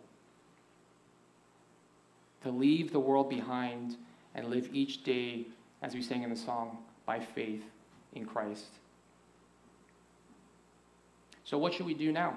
To 2.42 2.50
leave 2.50 2.92
the 2.92 3.00
world 3.00 3.30
behind 3.30 3.96
and 4.36 4.48
live 4.48 4.70
each 4.74 5.04
day, 5.04 5.46
as 5.82 5.94
we 5.94 6.02
sang 6.02 6.24
in 6.24 6.30
the 6.30 6.36
song, 6.36 6.80
by 7.06 7.20
faith 7.20 7.64
in 8.14 8.26
Christ. 8.26 8.66
So, 11.54 11.60
what 11.60 11.72
should 11.72 11.86
we 11.86 11.94
do 11.94 12.12
now? 12.12 12.34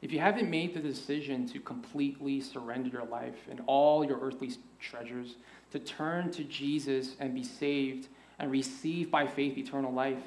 If 0.00 0.10
you 0.10 0.18
haven't 0.18 0.50
made 0.50 0.74
the 0.74 0.80
decision 0.80 1.46
to 1.50 1.60
completely 1.60 2.40
surrender 2.40 2.88
your 2.88 3.04
life 3.04 3.36
and 3.48 3.60
all 3.68 4.04
your 4.04 4.18
earthly 4.18 4.50
treasures, 4.80 5.36
to 5.70 5.78
turn 5.78 6.32
to 6.32 6.42
Jesus 6.42 7.14
and 7.20 7.32
be 7.32 7.44
saved 7.44 8.08
and 8.40 8.50
receive 8.50 9.08
by 9.08 9.24
faith 9.24 9.56
eternal 9.56 9.92
life, 9.92 10.24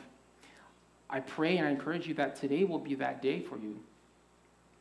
I 1.09 1.19
pray 1.19 1.57
and 1.57 1.67
I 1.67 1.71
encourage 1.71 2.07
you 2.07 2.13
that 2.13 2.37
today 2.37 2.63
will 2.63 2.79
be 2.79 2.95
that 2.95 3.21
day 3.21 3.41
for 3.41 3.57
you. 3.57 3.81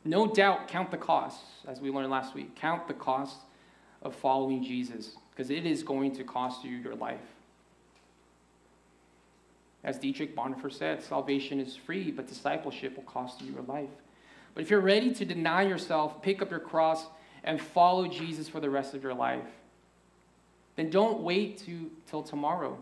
No 0.05 0.25
doubt, 0.25 0.69
count 0.69 0.89
the 0.89 0.95
costs, 0.95 1.43
as 1.67 1.81
we 1.81 1.91
learned 1.91 2.11
last 2.11 2.33
week. 2.33 2.55
Count 2.55 2.87
the 2.87 2.93
cost 2.93 3.39
of 4.01 4.15
following 4.15 4.63
Jesus, 4.63 5.17
because 5.31 5.49
it 5.49 5.65
is 5.65 5.83
going 5.83 6.15
to 6.15 6.23
cost 6.23 6.63
you 6.63 6.77
your 6.77 6.95
life. 6.95 7.34
As 9.85 9.99
Dietrich 9.99 10.35
Bonhoeffer 10.35 10.73
said, 10.73 11.03
salvation 11.03 11.59
is 11.61 11.75
free, 11.75 12.09
but 12.09 12.27
discipleship 12.27 12.97
will 12.97 13.03
cost 13.03 13.39
you 13.41 13.53
your 13.53 13.61
life. 13.61 13.89
But 14.55 14.63
if 14.63 14.71
you're 14.71 14.81
ready 14.81 15.13
to 15.13 15.23
deny 15.25 15.61
yourself, 15.61 16.23
pick 16.23 16.41
up 16.41 16.49
your 16.49 16.59
cross, 16.59 17.05
and 17.43 17.61
follow 17.61 18.07
Jesus 18.07 18.49
for 18.49 18.59
the 18.59 18.69
rest 18.69 18.95
of 18.95 19.03
your 19.03 19.13
life, 19.13 19.45
then 20.75 20.89
don't 20.89 21.21
wait 21.21 21.59
to, 21.59 21.91
till 22.07 22.23
tomorrow. 22.23 22.79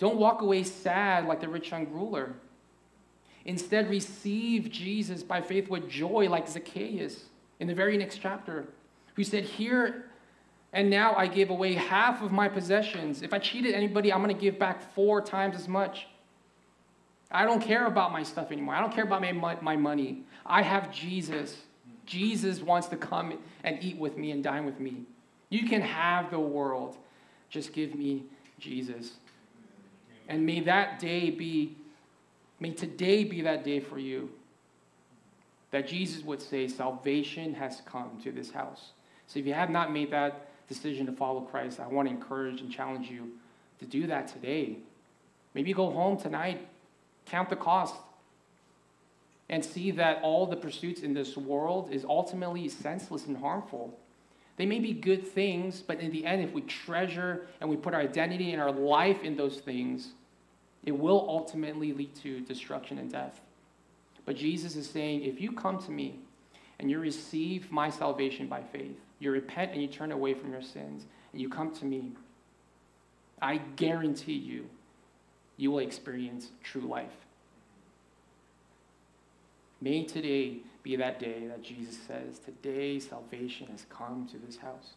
Don't 0.00 0.16
walk 0.16 0.42
away 0.42 0.64
sad 0.64 1.26
like 1.26 1.40
the 1.40 1.48
rich 1.48 1.70
young 1.70 1.88
ruler. 1.92 2.34
Instead, 3.44 3.88
receive 3.88 4.70
Jesus 4.70 5.22
by 5.22 5.40
faith 5.40 5.70
with 5.70 5.88
joy, 5.88 6.28
like 6.28 6.48
Zacchaeus 6.48 7.26
in 7.60 7.68
the 7.68 7.74
very 7.74 7.96
next 7.96 8.18
chapter, 8.18 8.66
who 9.14 9.22
said, 9.22 9.44
Here 9.44 10.06
and 10.72 10.90
now 10.90 11.14
I 11.14 11.28
give 11.28 11.50
away 11.50 11.74
half 11.74 12.22
of 12.22 12.32
my 12.32 12.48
possessions. 12.48 13.22
If 13.22 13.32
I 13.32 13.38
cheated 13.38 13.74
anybody, 13.74 14.12
I'm 14.12 14.22
going 14.22 14.34
to 14.34 14.40
give 14.40 14.58
back 14.58 14.92
four 14.94 15.20
times 15.20 15.54
as 15.54 15.68
much. 15.68 16.08
I 17.30 17.44
don't 17.44 17.60
care 17.60 17.86
about 17.86 18.12
my 18.12 18.22
stuff 18.22 18.50
anymore. 18.50 18.74
I 18.74 18.80
don't 18.80 18.92
care 18.92 19.04
about 19.04 19.22
my, 19.22 19.56
my 19.60 19.76
money. 19.76 20.24
I 20.44 20.62
have 20.62 20.92
Jesus. 20.92 21.56
Jesus 22.04 22.60
wants 22.60 22.88
to 22.88 22.96
come 22.96 23.38
and 23.62 23.78
eat 23.82 23.96
with 23.96 24.16
me 24.16 24.32
and 24.32 24.42
dine 24.42 24.66
with 24.66 24.80
me. 24.80 25.02
You 25.48 25.68
can 25.68 25.80
have 25.80 26.30
the 26.30 26.40
world. 26.40 26.96
Just 27.48 27.72
give 27.72 27.94
me 27.94 28.24
Jesus. 28.58 29.12
And 30.28 30.44
may 30.44 30.60
that 30.60 30.98
day 30.98 31.30
be, 31.30 31.76
may 32.58 32.72
today 32.72 33.24
be 33.24 33.42
that 33.42 33.64
day 33.64 33.80
for 33.80 33.98
you. 33.98 34.30
That 35.70 35.86
Jesus 35.86 36.24
would 36.24 36.42
say, 36.42 36.66
Salvation 36.66 37.54
has 37.54 37.80
come 37.86 38.18
to 38.24 38.32
this 38.32 38.50
house. 38.50 38.90
So 39.28 39.38
if 39.38 39.46
you 39.46 39.54
have 39.54 39.70
not 39.70 39.92
made 39.92 40.10
that 40.10 40.48
decision 40.68 41.06
to 41.06 41.12
follow 41.12 41.42
Christ, 41.42 41.78
I 41.78 41.86
want 41.86 42.08
to 42.08 42.14
encourage 42.14 42.60
and 42.60 42.72
challenge 42.72 43.08
you 43.08 43.30
to 43.78 43.86
do 43.86 44.08
that 44.08 44.26
today. 44.26 44.78
Maybe 45.54 45.72
go 45.72 45.90
home 45.90 46.16
tonight 46.16 46.66
count 47.30 47.48
the 47.48 47.56
cost, 47.56 47.94
and 49.48 49.64
see 49.64 49.90
that 49.90 50.22
all 50.22 50.46
the 50.46 50.56
pursuits 50.56 51.02
in 51.02 51.14
this 51.14 51.36
world 51.36 51.88
is 51.90 52.04
ultimately 52.04 52.68
senseless 52.68 53.26
and 53.26 53.36
harmful. 53.36 53.98
They 54.56 54.66
may 54.66 54.78
be 54.78 54.92
good 54.92 55.26
things, 55.26 55.80
but 55.80 56.00
in 56.00 56.12
the 56.12 56.26
end, 56.26 56.42
if 56.42 56.52
we 56.52 56.60
treasure 56.62 57.46
and 57.60 57.68
we 57.68 57.76
put 57.76 57.94
our 57.94 58.00
identity 58.00 58.52
and 58.52 58.60
our 58.60 58.70
life 58.70 59.22
in 59.22 59.36
those 59.36 59.58
things, 59.58 60.10
it 60.84 60.92
will 60.92 61.26
ultimately 61.28 61.92
lead 61.92 62.14
to 62.16 62.40
destruction 62.40 62.98
and 62.98 63.10
death. 63.10 63.40
But 64.24 64.36
Jesus 64.36 64.76
is 64.76 64.88
saying, 64.88 65.24
if 65.24 65.40
you 65.40 65.52
come 65.52 65.78
to 65.82 65.90
me 65.90 66.20
and 66.78 66.90
you 66.90 67.00
receive 67.00 67.72
my 67.72 67.90
salvation 67.90 68.46
by 68.46 68.62
faith, 68.62 68.98
you 69.18 69.30
repent 69.30 69.72
and 69.72 69.82
you 69.82 69.88
turn 69.88 70.12
away 70.12 70.34
from 70.34 70.52
your 70.52 70.62
sins, 70.62 71.04
and 71.32 71.40
you 71.40 71.48
come 71.48 71.74
to 71.76 71.84
me, 71.84 72.12
I 73.42 73.58
guarantee 73.76 74.34
you 74.34 74.68
you 75.60 75.70
will 75.70 75.80
experience 75.80 76.48
true 76.62 76.80
life. 76.80 77.12
May 79.82 80.04
today 80.04 80.58
be 80.82 80.96
that 80.96 81.20
day 81.20 81.46
that 81.48 81.62
Jesus 81.62 81.98
says, 82.06 82.38
Today 82.38 82.98
salvation 82.98 83.66
has 83.68 83.84
come 83.90 84.26
to 84.30 84.38
this 84.38 84.56
house. 84.56 84.94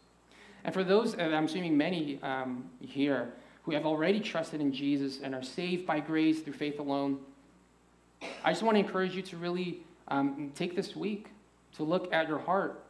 And 0.63 0.73
for 0.73 0.83
those, 0.83 1.15
and 1.15 1.35
I'm 1.35 1.45
assuming 1.45 1.77
many 1.77 2.17
um, 2.23 2.69
here, 2.79 3.33
who 3.63 3.73
have 3.73 3.85
already 3.85 4.19
trusted 4.21 4.61
in 4.61 4.71
Jesus 4.71 5.19
and 5.21 5.35
are 5.35 5.43
saved 5.43 5.85
by 5.85 5.99
grace 5.99 6.41
through 6.41 6.53
faith 6.53 6.79
alone, 6.79 7.19
I 8.43 8.51
just 8.51 8.63
want 8.63 8.75
to 8.75 8.79
encourage 8.79 9.15
you 9.15 9.21
to 9.21 9.37
really 9.37 9.81
um, 10.07 10.51
take 10.55 10.75
this 10.77 10.95
week 10.95 11.27
to 11.75 11.83
look 11.83 12.11
at 12.13 12.29
your 12.29 12.39
heart 12.39 12.83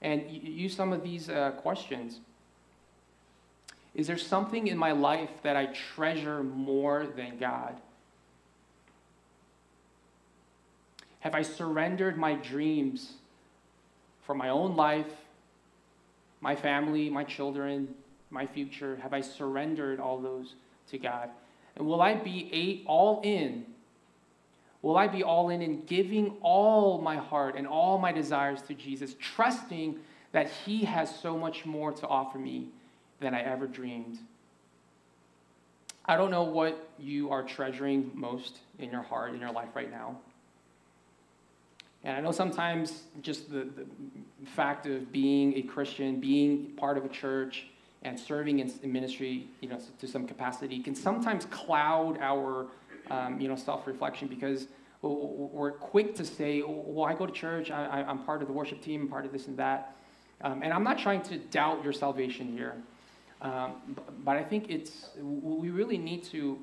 and 0.00 0.30
use 0.30 0.74
some 0.74 0.92
of 0.92 1.02
these 1.02 1.28
uh, 1.28 1.50
questions. 1.52 2.20
Is 3.94 4.06
there 4.06 4.18
something 4.18 4.68
in 4.68 4.78
my 4.78 4.92
life 4.92 5.30
that 5.42 5.56
I 5.56 5.66
treasure 5.66 6.42
more 6.42 7.06
than 7.06 7.38
God? 7.38 7.76
Have 11.20 11.34
I 11.34 11.42
surrendered 11.42 12.16
my 12.16 12.34
dreams 12.34 13.14
for 14.22 14.34
my 14.34 14.48
own 14.48 14.76
life, 14.76 15.10
my 16.40 16.56
family, 16.56 17.10
my 17.10 17.24
children, 17.24 17.94
my 18.30 18.46
future? 18.46 18.98
Have 19.02 19.12
I 19.12 19.20
surrendered 19.20 20.00
all 20.00 20.18
those 20.18 20.54
to 20.90 20.98
God? 20.98 21.28
And 21.76 21.86
will 21.86 22.00
I 22.00 22.14
be 22.14 22.84
all 22.86 23.20
in? 23.22 23.66
Will 24.82 24.96
I 24.96 25.08
be 25.08 25.22
all 25.22 25.50
in 25.50 25.60
in 25.60 25.84
giving 25.84 26.36
all 26.40 27.02
my 27.02 27.16
heart 27.16 27.54
and 27.56 27.66
all 27.66 27.98
my 27.98 28.12
desires 28.12 28.62
to 28.62 28.74
Jesus, 28.74 29.14
trusting 29.20 29.98
that 30.32 30.48
He 30.64 30.84
has 30.84 31.14
so 31.20 31.36
much 31.36 31.66
more 31.66 31.92
to 31.92 32.06
offer 32.06 32.38
me 32.38 32.68
than 33.20 33.34
I 33.34 33.42
ever 33.42 33.66
dreamed. 33.66 34.18
I 36.06 36.16
don't 36.16 36.30
know 36.30 36.42
what 36.42 36.90
you 36.98 37.30
are 37.30 37.42
treasuring 37.42 38.10
most 38.14 38.58
in 38.78 38.90
your 38.90 39.02
heart, 39.02 39.34
in 39.34 39.40
your 39.40 39.52
life 39.52 39.68
right 39.74 39.90
now. 39.90 40.16
And 42.02 42.16
I 42.16 42.20
know 42.20 42.32
sometimes 42.32 43.02
just 43.20 43.50
the, 43.50 43.68
the 43.76 43.86
fact 44.46 44.86
of 44.86 45.12
being 45.12 45.54
a 45.58 45.62
Christian, 45.62 46.18
being 46.18 46.72
part 46.76 46.96
of 46.96 47.04
a 47.04 47.08
church, 47.08 47.66
and 48.02 48.18
serving 48.18 48.60
in, 48.60 48.72
in 48.82 48.90
ministry, 48.90 49.46
you 49.60 49.68
know, 49.68 49.78
to 49.98 50.08
some 50.08 50.26
capacity, 50.26 50.80
can 50.80 50.94
sometimes 50.94 51.44
cloud 51.44 52.16
our, 52.20 52.68
um, 53.10 53.38
you 53.38 53.46
know, 53.46 53.56
self-reflection 53.56 54.28
because 54.28 54.68
we're 55.02 55.72
quick 55.72 56.14
to 56.14 56.24
say, 56.24 56.62
"Well, 56.66 57.06
I 57.06 57.14
go 57.14 57.26
to 57.26 57.32
church. 57.32 57.70
I, 57.70 58.00
am 58.02 58.24
part 58.24 58.42
of 58.42 58.48
the 58.48 58.54
worship 58.54 58.82
team. 58.82 59.02
I'm 59.02 59.08
part 59.08 59.24
of 59.24 59.32
this 59.32 59.46
and 59.46 59.56
that." 59.58 59.96
Um, 60.42 60.62
and 60.62 60.72
I'm 60.72 60.84
not 60.84 60.98
trying 60.98 61.22
to 61.22 61.38
doubt 61.38 61.84
your 61.84 61.92
salvation 61.92 62.52
here. 62.52 62.74
Um, 63.42 63.96
but 64.24 64.36
I 64.36 64.44
think 64.44 64.66
it's, 64.68 65.10
we 65.20 65.70
really 65.70 65.98
need 65.98 66.24
to 66.24 66.58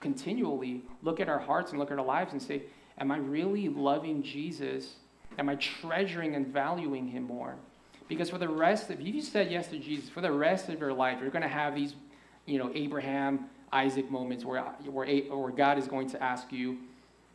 continually 0.00 0.82
look 1.02 1.20
at 1.20 1.28
our 1.28 1.38
hearts 1.38 1.70
and 1.70 1.78
look 1.78 1.90
at 1.90 1.98
our 1.98 2.04
lives 2.04 2.32
and 2.32 2.42
say, 2.42 2.62
Am 3.00 3.12
I 3.12 3.18
really 3.18 3.68
loving 3.68 4.22
Jesus? 4.22 4.96
Am 5.38 5.48
I 5.48 5.54
treasuring 5.54 6.34
and 6.34 6.46
valuing 6.48 7.06
him 7.06 7.24
more? 7.24 7.54
Because 8.08 8.30
for 8.30 8.38
the 8.38 8.48
rest 8.48 8.90
of, 8.90 9.00
if 9.00 9.06
you 9.06 9.22
said 9.22 9.50
yes 9.50 9.68
to 9.68 9.78
Jesus, 9.78 10.08
for 10.08 10.20
the 10.20 10.32
rest 10.32 10.68
of 10.68 10.80
your 10.80 10.92
life, 10.92 11.18
you're 11.20 11.30
going 11.30 11.42
to 11.42 11.48
have 11.48 11.74
these, 11.74 11.94
you 12.46 12.58
know, 12.58 12.72
Abraham, 12.74 13.44
Isaac 13.72 14.10
moments 14.10 14.44
where, 14.44 14.62
where, 14.62 15.06
where 15.06 15.52
God 15.52 15.78
is 15.78 15.86
going 15.86 16.08
to 16.10 16.22
ask 16.22 16.50
you, 16.50 16.78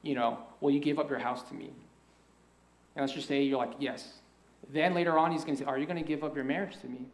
you 0.02 0.16
know, 0.16 0.40
will 0.60 0.72
you 0.72 0.80
give 0.80 1.00
up 1.00 1.10
your 1.10 1.20
house 1.20 1.44
to 1.44 1.54
me? 1.54 1.72
And 2.96 3.04
let's 3.04 3.14
just 3.14 3.28
say 3.28 3.44
you're 3.44 3.58
like, 3.58 3.74
yes. 3.80 4.14
Then 4.72 4.94
later 4.94 5.18
on, 5.18 5.32
he's 5.32 5.44
going 5.44 5.58
to 5.58 5.64
say, 5.64 5.70
are 5.70 5.78
you 5.78 5.86
going 5.86 6.02
to 6.02 6.08
give 6.08 6.24
up 6.24 6.36
your 6.36 6.44
marriage 6.44 6.78
to 6.82 6.88
me? 6.88 7.06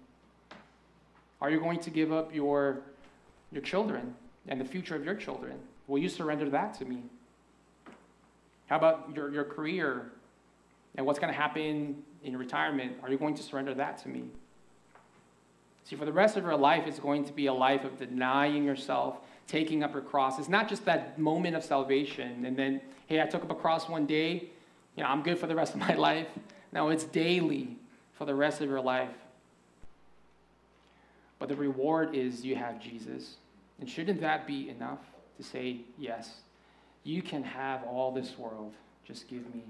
Are 1.41 1.49
you 1.49 1.59
going 1.59 1.79
to 1.79 1.89
give 1.89 2.11
up 2.11 2.33
your, 2.33 2.81
your 3.51 3.61
children 3.61 4.13
and 4.47 4.59
the 4.59 4.65
future 4.65 4.95
of 4.95 5.05
your 5.05 5.15
children? 5.15 5.57
Will 5.87 5.99
you 5.99 6.09
surrender 6.09 6.49
that 6.49 6.73
to 6.75 6.85
me? 6.85 7.03
How 8.67 8.77
about 8.77 9.09
your, 9.15 9.31
your 9.31 9.43
career 9.43 10.11
and 10.95 11.05
what's 11.05 11.19
going 11.19 11.33
to 11.33 11.39
happen 11.39 12.03
in 12.23 12.37
retirement? 12.37 12.97
Are 13.01 13.09
you 13.09 13.17
going 13.17 13.35
to 13.35 13.43
surrender 13.43 13.73
that 13.75 13.97
to 13.99 14.09
me? 14.09 14.25
See, 15.85 15.95
for 15.95 16.05
the 16.05 16.13
rest 16.13 16.37
of 16.37 16.43
your 16.43 16.57
life, 16.57 16.83
it's 16.85 16.99
going 16.99 17.25
to 17.25 17.33
be 17.33 17.47
a 17.47 17.53
life 17.53 17.83
of 17.83 17.97
denying 17.97 18.63
yourself, 18.63 19.17
taking 19.47 19.81
up 19.81 19.93
your 19.93 20.03
cross. 20.03 20.37
It's 20.37 20.49
not 20.49 20.69
just 20.69 20.85
that 20.85 21.17
moment 21.17 21.55
of 21.55 21.63
salvation 21.63 22.45
and 22.45 22.55
then, 22.55 22.81
hey, 23.07 23.21
I 23.21 23.25
took 23.25 23.43
up 23.43 23.49
a 23.49 23.55
cross 23.55 23.89
one 23.89 24.05
day, 24.05 24.49
you 24.95 25.03
know, 25.03 25.09
I'm 25.09 25.23
good 25.23 25.39
for 25.39 25.47
the 25.47 25.55
rest 25.55 25.73
of 25.73 25.79
my 25.79 25.95
life. 25.95 26.27
No, 26.71 26.89
it's 26.89 27.05
daily 27.05 27.77
for 28.13 28.25
the 28.25 28.35
rest 28.35 28.61
of 28.61 28.69
your 28.69 28.81
life. 28.81 29.09
But 31.39 31.47
the 31.47 31.55
reward 31.55 32.13
is 32.13 32.45
you 32.45 32.55
have 32.55 32.81
Jesus. 32.81 33.37
And 33.79 33.89
shouldn't 33.89 34.19
that 34.21 34.45
be 34.45 34.69
enough 34.69 34.99
to 35.37 35.43
say, 35.43 35.77
yes, 35.97 36.41
you 37.03 37.21
can 37.21 37.43
have 37.43 37.83
all 37.83 38.11
this 38.11 38.37
world. 38.37 38.73
Just 39.05 39.27
give 39.29 39.53
me 39.55 39.63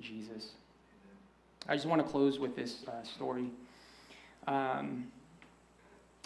Jesus. 0.00 0.50
I 1.66 1.74
just 1.74 1.86
want 1.86 2.04
to 2.04 2.08
close 2.08 2.38
with 2.38 2.54
this 2.54 2.84
uh, 2.86 3.02
story. 3.02 3.50
Um, 4.46 5.08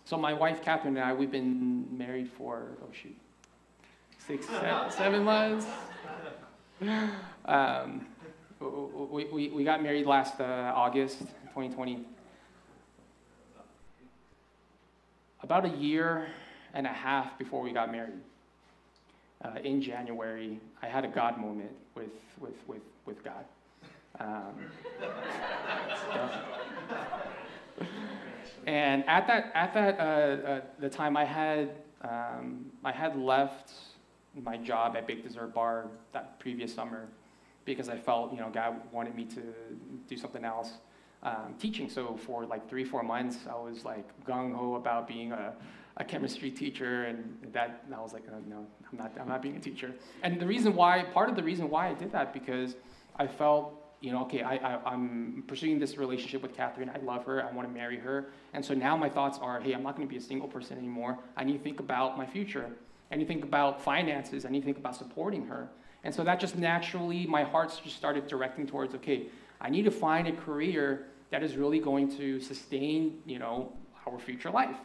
so, 0.05 0.17
my 0.17 0.33
wife, 0.33 0.63
Catherine, 0.63 0.97
and 0.97 1.05
I, 1.05 1.13
we've 1.13 1.31
been 1.31 1.87
married 1.97 2.29
for, 2.29 2.73
oh 2.83 2.89
shoot, 2.93 3.17
six, 4.19 4.47
seven, 4.47 4.91
seven 4.91 5.25
months. 5.25 5.67
Um, 7.45 8.07
we, 8.61 9.25
we, 9.25 9.49
we 9.51 9.65
got 9.65 9.83
married 9.83 10.07
last 10.07 10.41
uh, 10.41 10.73
August 10.75 11.21
2020. 11.21 12.05
About 15.43 15.65
a 15.65 15.77
year 15.77 16.29
and 16.73 16.87
a 16.87 16.93
half 16.93 17.37
before 17.37 17.63
we 17.63 17.73
got 17.73 17.91
married, 17.91 18.21
uh, 19.45 19.59
in 19.65 19.83
January, 19.83 20.61
I 20.81 20.87
had 20.87 21.05
a 21.05 21.09
God 21.09 21.37
moment 21.37 21.73
with, 21.97 22.13
with, 22.39 22.55
with, 22.69 22.83
with 23.07 23.25
God. 23.25 23.45
Um, 24.21 24.55
and 28.67 29.05
at 29.09 29.27
that, 29.27 29.51
at 29.55 29.75
that 29.75 29.99
uh, 29.99 30.03
uh, 30.03 30.61
the 30.79 30.89
time, 30.89 31.17
I 31.17 31.25
had, 31.25 31.71
um, 32.03 32.67
I 32.85 32.93
had 32.93 33.17
left 33.17 33.73
my 34.45 34.57
job 34.57 34.97
at 34.97 35.09
Big 35.09 35.25
Dessert 35.25 35.53
Bar 35.53 35.89
that 36.13 36.39
previous 36.39 36.73
summer 36.73 37.09
because 37.65 37.89
I 37.89 37.97
felt, 37.97 38.33
you 38.33 38.39
know, 38.39 38.51
God 38.51 38.77
wanted 38.93 39.17
me 39.17 39.25
to 39.25 39.43
do 40.09 40.17
something 40.17 40.45
else. 40.45 40.75
Um, 41.25 41.55
teaching, 41.57 41.89
so 41.89 42.17
for 42.17 42.47
like 42.47 42.69
three, 42.69 42.85
four 42.85 43.05
months, 43.05 43.39
I 43.49 43.55
was 43.55 43.85
like 43.85 44.07
gung 44.25 44.53
ho 44.57 44.75
about 44.75 45.07
being 45.07 45.31
a, 45.31 45.53
a 45.97 46.05
chemistry 46.05 46.51
teacher, 46.51 47.05
and 47.05 47.39
that 47.53 47.85
I 47.95 48.01
was 48.01 48.13
like, 48.13 48.25
oh, 48.29 48.41
no, 48.49 48.67
I'm 48.91 48.99
not, 48.99 49.13
I'm 49.21 49.29
not 49.29 49.41
being 49.41 49.57
a 49.57 49.61
teacher. 49.61 49.95
And 50.25 50.41
the 50.41 50.47
reason 50.47 50.75
why, 50.75 51.05
part 51.05 51.29
of 51.29 51.37
the 51.37 51.43
reason 51.43 51.71
why 51.71 51.89
I 51.89 51.95
did 51.95 52.11
that, 52.11 52.33
because 52.33 52.75
I 53.17 53.29
felt, 53.29 53.97
you 54.01 54.11
know, 54.11 54.23
okay, 54.23 54.43
I, 54.43 54.57
I, 54.57 54.93
am 54.93 55.45
pursuing 55.47 55.79
this 55.79 55.97
relationship 55.97 56.43
with 56.43 56.57
Catherine. 56.57 56.91
I 56.93 56.99
love 56.99 57.25
her. 57.27 57.41
I 57.49 57.53
want 57.53 57.69
to 57.69 57.73
marry 57.73 57.99
her. 57.99 58.31
And 58.53 58.65
so 58.65 58.75
now 58.75 58.97
my 58.97 59.09
thoughts 59.09 59.39
are, 59.41 59.61
hey, 59.61 59.75
I'm 59.75 59.85
not 59.85 59.97
going 59.97 60.09
to 60.09 60.11
be 60.11 60.19
a 60.19 60.21
single 60.21 60.49
person 60.49 60.77
anymore. 60.77 61.21
I 61.37 61.45
need 61.45 61.59
to 61.59 61.63
think 61.63 61.79
about 61.79 62.19
my 62.19 62.27
future. 62.27 62.69
I 63.13 63.15
need 63.15 63.25
to 63.25 63.29
think 63.29 63.45
about 63.45 63.81
finances. 63.81 64.45
I 64.45 64.49
need 64.49 64.61
to 64.61 64.65
think 64.65 64.79
about 64.79 64.97
supporting 64.97 65.47
her. 65.47 65.69
And 66.03 66.13
so 66.13 66.25
that 66.25 66.41
just 66.41 66.57
naturally, 66.57 67.27
my 67.27 67.45
heart 67.45 67.79
just 67.85 67.97
started 67.97 68.27
directing 68.27 68.67
towards, 68.67 68.93
okay, 68.97 69.29
I 69.61 69.71
need 69.71 69.85
to 69.85 69.93
find 69.93 70.27
a 70.27 70.33
career 70.33 71.07
that 71.33 71.43
is 71.43 71.57
really 71.57 71.79
going 71.79 72.15
to 72.19 72.39
sustain, 72.41 73.19
you 73.27 73.39
know, 73.39 73.73
our 74.07 74.19
future 74.19 74.51
life. 74.51 74.77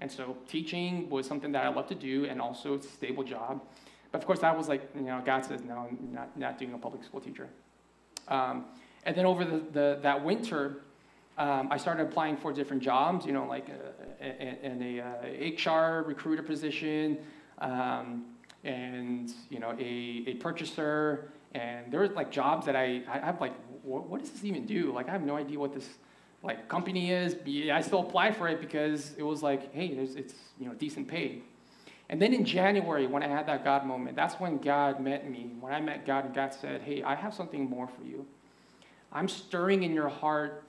And 0.00 0.10
so 0.10 0.36
teaching 0.48 1.08
was 1.08 1.26
something 1.26 1.52
that 1.52 1.64
I 1.64 1.68
love 1.68 1.86
to 1.88 1.94
do 1.94 2.24
and 2.24 2.40
also 2.40 2.74
it's 2.74 2.86
a 2.86 2.90
stable 2.90 3.22
job. 3.22 3.62
But 4.10 4.20
of 4.22 4.26
course, 4.26 4.40
that 4.40 4.56
was 4.56 4.68
like, 4.68 4.88
you 4.96 5.02
know, 5.02 5.22
God 5.24 5.44
says, 5.44 5.62
no, 5.62 5.86
I'm 5.90 6.12
not, 6.12 6.36
not 6.36 6.58
doing 6.58 6.72
a 6.72 6.78
public 6.78 7.04
school 7.04 7.20
teacher. 7.20 7.48
Um, 8.28 8.64
and 9.04 9.14
then 9.14 9.26
over 9.26 9.44
the, 9.44 9.62
the 9.72 9.98
that 10.02 10.24
winter, 10.24 10.78
um, 11.36 11.68
I 11.70 11.76
started 11.76 12.06
applying 12.08 12.36
for 12.36 12.52
different 12.52 12.82
jobs, 12.82 13.26
you 13.26 13.32
know, 13.32 13.46
like 13.46 13.68
in 14.20 14.82
a, 14.82 14.98
a, 14.98 15.56
a, 15.66 15.70
HR 15.70 16.02
recruiter 16.02 16.42
position, 16.42 17.18
um, 17.58 18.26
and 18.64 19.32
you 19.48 19.58
know 19.58 19.74
a, 19.78 20.24
a 20.26 20.34
purchaser 20.34 21.32
and 21.54 21.92
there 21.92 22.00
was 22.00 22.10
like 22.12 22.30
jobs 22.30 22.66
that 22.66 22.76
I, 22.76 23.02
I 23.08 23.18
have 23.18 23.40
like 23.40 23.52
what, 23.82 24.08
what, 24.08 24.20
does 24.20 24.30
this 24.30 24.44
even 24.44 24.66
do? 24.66 24.92
Like 24.92 25.08
I 25.08 25.12
have 25.12 25.22
no 25.22 25.36
idea 25.36 25.58
what 25.58 25.72
this 25.72 25.88
like 26.42 26.68
company 26.68 27.12
is 27.12 27.36
I 27.70 27.80
still 27.82 28.00
applied 28.00 28.36
for 28.36 28.48
it 28.48 28.60
because 28.60 29.12
it 29.16 29.22
was 29.22 29.42
like 29.42 29.72
hey 29.72 29.86
it's 29.86 30.34
you 30.58 30.66
know 30.66 30.74
decent 30.74 31.08
pay. 31.08 31.42
And 32.08 32.20
then 32.20 32.34
in 32.34 32.44
January 32.44 33.06
when 33.06 33.22
I 33.22 33.28
had 33.28 33.46
that 33.46 33.64
God 33.64 33.86
moment 33.86 34.16
that's 34.16 34.34
when 34.40 34.58
God 34.58 35.00
met 35.00 35.30
me. 35.30 35.52
When 35.60 35.72
I 35.72 35.80
met 35.80 36.04
God 36.04 36.24
and 36.24 36.34
God 36.34 36.52
said 36.52 36.82
hey 36.82 37.02
I 37.02 37.14
have 37.14 37.32
something 37.32 37.68
more 37.68 37.86
for 37.86 38.02
you. 38.04 38.26
I'm 39.12 39.28
stirring 39.28 39.82
in 39.82 39.92
your 39.92 40.08
heart 40.08 40.64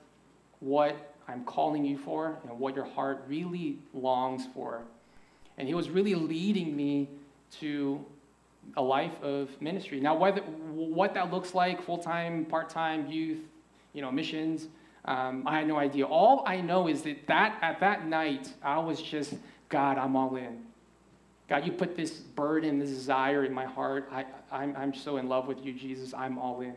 what 0.59 1.15
I'm 1.27 1.43
calling 1.45 1.85
you 1.85 1.97
for 1.97 2.37
and 2.47 2.59
what 2.59 2.75
your 2.75 2.85
heart 2.85 3.23
really 3.27 3.79
longs 3.93 4.45
for. 4.53 4.83
And 5.57 5.67
he 5.67 5.73
was 5.73 5.89
really 5.89 6.15
leading 6.15 6.75
me 6.75 7.09
to 7.59 8.05
a 8.75 8.81
life 8.81 9.13
of 9.21 9.49
ministry. 9.61 9.99
Now, 9.99 10.15
whether, 10.15 10.41
what 10.41 11.13
that 11.13 11.31
looks 11.31 11.53
like, 11.53 11.83
full-time, 11.83 12.45
part-time, 12.45 13.07
youth, 13.07 13.39
you 13.93 14.01
know, 14.01 14.11
missions, 14.11 14.67
um, 15.05 15.43
I 15.45 15.57
had 15.57 15.67
no 15.67 15.77
idea. 15.77 16.05
All 16.05 16.43
I 16.47 16.61
know 16.61 16.87
is 16.87 17.01
that, 17.03 17.27
that 17.27 17.57
at 17.61 17.79
that 17.81 18.07
night, 18.07 18.53
I 18.63 18.79
was 18.79 19.01
just, 19.01 19.33
God, 19.69 19.97
I'm 19.97 20.15
all 20.15 20.35
in. 20.35 20.63
God, 21.49 21.65
you 21.65 21.71
put 21.71 21.95
this 21.95 22.11
burden, 22.11 22.79
this 22.79 22.89
desire 22.89 23.43
in 23.45 23.53
my 23.53 23.65
heart. 23.65 24.09
I, 24.11 24.25
I'm, 24.51 24.75
I'm 24.75 24.93
so 24.93 25.17
in 25.17 25.27
love 25.27 25.47
with 25.47 25.63
you, 25.63 25.73
Jesus. 25.73 26.13
I'm 26.13 26.37
all 26.37 26.61
in. 26.61 26.75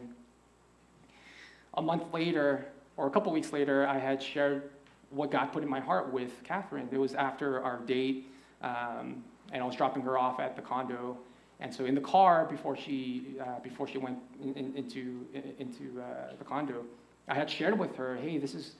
A 1.74 1.82
month 1.82 2.12
later, 2.12 2.66
or 2.96 3.06
a 3.06 3.10
couple 3.10 3.32
weeks 3.32 3.52
later, 3.52 3.86
I 3.86 3.98
had 3.98 4.22
shared 4.22 4.70
what 5.10 5.30
God 5.30 5.52
put 5.52 5.62
in 5.62 5.68
my 5.68 5.80
heart 5.80 6.12
with 6.12 6.42
Catherine. 6.42 6.88
It 6.90 6.98
was 6.98 7.14
after 7.14 7.62
our 7.62 7.78
date. 7.78 8.26
Um, 8.60 9.22
and 9.52 9.62
I 9.62 9.66
was 9.66 9.76
dropping 9.76 10.02
her 10.02 10.18
off 10.18 10.40
at 10.40 10.56
the 10.56 10.62
condo. 10.62 11.16
And 11.60 11.74
so 11.74 11.84
in 11.86 11.94
the 11.94 12.00
car 12.00 12.44
before 12.44 12.76
she 12.76 13.36
uh, 13.40 13.60
before 13.60 13.88
she 13.88 13.98
went 13.98 14.18
in, 14.42 14.54
in, 14.54 14.76
into 14.76 15.26
in, 15.32 15.54
into 15.58 16.00
uh, 16.00 16.36
the 16.38 16.44
condo, 16.44 16.84
I 17.28 17.34
had 17.34 17.50
shared 17.50 17.78
with 17.78 17.96
her, 17.96 18.16
hey, 18.16 18.38
this 18.38 18.54
is 18.54 18.74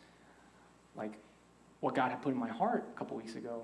like 0.95 1.13
what 1.81 1.95
God 1.95 2.11
had 2.11 2.23
put 2.23 2.33
in 2.33 2.39
my 2.39 2.49
heart 2.49 2.85
a 2.95 2.99
couple 2.99 3.17
weeks 3.17 3.35
ago, 3.35 3.63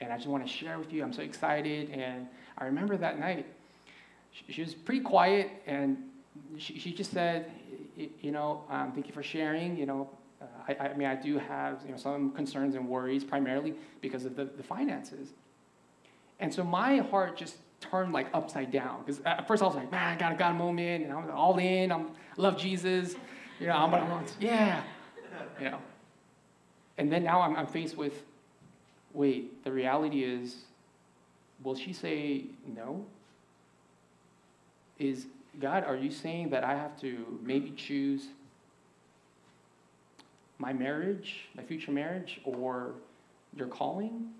and 0.00 0.12
I 0.12 0.16
just 0.16 0.28
want 0.28 0.46
to 0.46 0.50
share 0.50 0.78
with 0.78 0.92
you. 0.92 1.02
I'm 1.02 1.12
so 1.12 1.22
excited. 1.22 1.90
And 1.90 2.26
I 2.56 2.64
remember 2.64 2.96
that 2.96 3.18
night, 3.18 3.46
she, 4.30 4.52
she 4.52 4.60
was 4.62 4.74
pretty 4.74 5.02
quiet, 5.02 5.50
and 5.66 5.98
she, 6.56 6.78
she 6.78 6.92
just 6.92 7.12
said, 7.12 7.50
you 7.96 8.30
know, 8.30 8.64
um, 8.70 8.92
thank 8.92 9.06
you 9.06 9.12
for 9.12 9.22
sharing. 9.22 9.76
You 9.76 9.86
know, 9.86 10.10
uh, 10.40 10.46
I, 10.68 10.88
I 10.88 10.94
mean, 10.94 11.08
I 11.08 11.14
do 11.14 11.38
have 11.38 11.82
you 11.84 11.92
know 11.92 11.98
some 11.98 12.32
concerns 12.32 12.74
and 12.74 12.88
worries 12.88 13.22
primarily 13.22 13.74
because 14.00 14.24
of 14.24 14.34
the, 14.34 14.46
the 14.46 14.62
finances. 14.62 15.28
And 16.40 16.52
so 16.52 16.64
my 16.64 16.98
heart 16.98 17.36
just 17.36 17.56
turned 17.80 18.12
like 18.12 18.28
upside 18.34 18.70
down. 18.70 19.02
Because 19.04 19.20
at 19.24 19.46
first 19.46 19.62
I 19.62 19.66
was 19.66 19.74
like, 19.74 19.90
man, 19.90 20.14
I 20.14 20.18
got 20.18 20.32
a 20.32 20.36
God 20.36 20.56
moment, 20.56 21.04
and 21.04 21.12
I'm 21.12 21.30
all 21.30 21.58
in. 21.58 21.92
I'm 21.92 22.10
love 22.36 22.58
Jesus. 22.58 23.14
You 23.60 23.68
know, 23.68 23.74
I'm, 23.74 23.90
what 23.90 24.02
I'm 24.02 24.24
yeah. 24.40 24.82
You 25.60 25.70
know. 25.70 25.78
And 26.98 27.12
then 27.12 27.24
now 27.24 27.40
I'm, 27.40 27.56
I'm 27.56 27.66
faced 27.66 27.96
with, 27.96 28.22
wait, 29.12 29.64
the 29.64 29.72
reality 29.72 30.24
is, 30.24 30.64
will 31.62 31.74
she 31.74 31.92
say 31.92 32.44
no? 32.74 33.04
Is 34.98 35.26
God, 35.60 35.84
are 35.84 35.96
you 35.96 36.10
saying 36.10 36.50
that 36.50 36.64
I 36.64 36.74
have 36.74 36.98
to 37.00 37.38
maybe 37.42 37.70
choose 37.70 38.28
my 40.58 40.72
marriage, 40.72 41.48
my 41.54 41.62
future 41.62 41.92
marriage, 41.92 42.40
or 42.44 42.92
your 43.54 43.68
calling? 43.68 44.30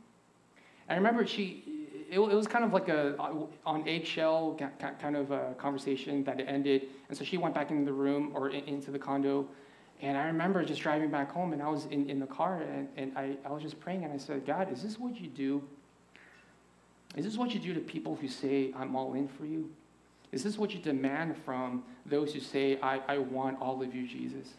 I 0.89 0.95
remember 0.95 1.26
she, 1.26 1.64
it, 2.11 2.18
it 2.18 2.34
was 2.34 2.46
kind 2.46 2.64
of 2.64 2.72
like 2.72 2.88
a 2.88 3.20
uh, 3.20 3.46
on 3.64 3.88
eggshell 3.88 4.59
kind 4.98 5.16
of 5.16 5.30
a 5.30 5.54
conversation 5.59 6.24
that 6.24 6.40
it 6.40 6.44
ended. 6.44 6.88
And 7.09 7.16
so 7.16 7.24
she 7.24 7.36
went 7.36 7.54
back 7.54 7.70
into 7.70 7.84
the 7.84 7.92
room 7.92 8.32
or 8.34 8.50
in, 8.50 8.64
into 8.64 8.90
the 8.90 8.98
condo. 8.98 9.48
And 10.02 10.18
I 10.18 10.26
remember 10.26 10.62
just 10.64 10.82
driving 10.82 11.11
back 11.11 11.32
home, 11.32 11.54
and 11.54 11.62
I 11.62 11.68
was 11.68 11.86
in, 11.86 12.11
in 12.11 12.20
the 12.20 12.26
car, 12.26 12.61
and, 12.61 12.88
and 12.96 13.16
I, 13.16 13.36
I 13.46 13.50
was 13.50 13.62
just 13.62 13.80
praying, 13.80 14.04
and 14.04 14.12
I 14.12 14.18
said, 14.18 14.44
God, 14.44 14.70
is 14.70 14.82
this 14.82 14.98
what 14.98 15.18
you 15.18 15.28
do? 15.28 15.62
Is 17.16 17.24
this 17.24 17.38
what 17.38 17.54
you 17.54 17.61
do 17.61 17.72
to 17.72 17.80
people 17.80 18.14
who 18.14 18.28
say, 18.28 18.74
I'm 18.76 18.94
all 18.94 19.14
in 19.14 19.26
for 19.26 19.46
you? 19.46 19.70
Is 20.32 20.42
this 20.42 20.59
what 20.59 20.74
you 20.74 20.80
demand 20.80 21.36
from 21.38 21.82
those 22.04 22.34
who 22.34 22.40
say, 22.40 22.78
I, 22.82 23.00
I 23.09 23.18
want 23.18 23.59
all 23.59 23.82
of 23.82 23.94
you, 23.94 24.07
Jesus? 24.07 24.52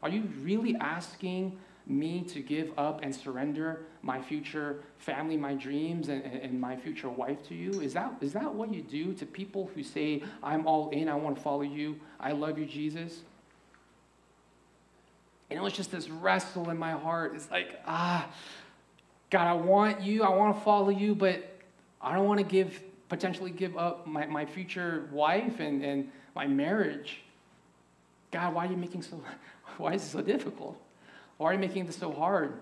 Are 0.00 0.08
you 0.08 0.22
really 0.42 0.76
asking 0.76 1.58
me 1.86 2.22
to 2.22 2.40
give 2.40 2.72
up 2.76 3.00
and 3.02 3.14
surrender 3.14 3.82
my 4.02 4.20
future 4.20 4.82
family, 4.98 5.36
my 5.36 5.54
dreams, 5.54 6.08
and, 6.08 6.24
and 6.24 6.60
my 6.60 6.76
future 6.76 7.08
wife 7.08 7.42
to 7.48 7.54
you? 7.54 7.80
Is 7.80 7.94
that, 7.94 8.14
is 8.20 8.32
that 8.32 8.52
what 8.52 8.72
you 8.74 8.82
do 8.82 9.14
to 9.14 9.26
people 9.26 9.70
who 9.74 9.82
say, 9.82 10.22
I'm 10.42 10.66
all 10.66 10.90
in, 10.90 11.08
I 11.08 11.14
want 11.14 11.36
to 11.36 11.42
follow 11.42 11.62
you, 11.62 12.00
I 12.18 12.32
love 12.32 12.58
you, 12.58 12.66
Jesus? 12.66 13.20
And 15.48 15.58
it 15.58 15.62
was 15.62 15.72
just 15.72 15.92
this 15.92 16.08
wrestle 16.08 16.70
in 16.70 16.78
my 16.78 16.92
heart. 16.92 17.34
It's 17.36 17.50
like, 17.50 17.80
ah, 17.86 18.28
God, 19.30 19.46
I 19.46 19.52
want 19.52 20.02
you, 20.02 20.24
I 20.24 20.28
want 20.30 20.56
to 20.56 20.62
follow 20.62 20.90
you, 20.90 21.14
but 21.14 21.60
I 22.00 22.14
don't 22.14 22.26
want 22.26 22.38
to 22.38 22.46
give, 22.46 22.82
potentially 23.08 23.50
give 23.52 23.76
up 23.76 24.06
my, 24.06 24.26
my 24.26 24.44
future 24.44 25.08
wife 25.12 25.60
and, 25.60 25.84
and 25.84 26.10
my 26.34 26.46
marriage. 26.46 27.22
God, 28.32 28.54
why 28.54 28.66
are 28.66 28.70
you 28.70 28.76
making 28.76 29.02
so, 29.02 29.22
why 29.78 29.94
is 29.94 30.02
it 30.02 30.08
so 30.08 30.20
difficult? 30.20 30.80
Why 31.38 31.50
are 31.50 31.52
you 31.54 31.58
making 31.58 31.86
this 31.86 31.96
so 31.96 32.12
hard? 32.12 32.54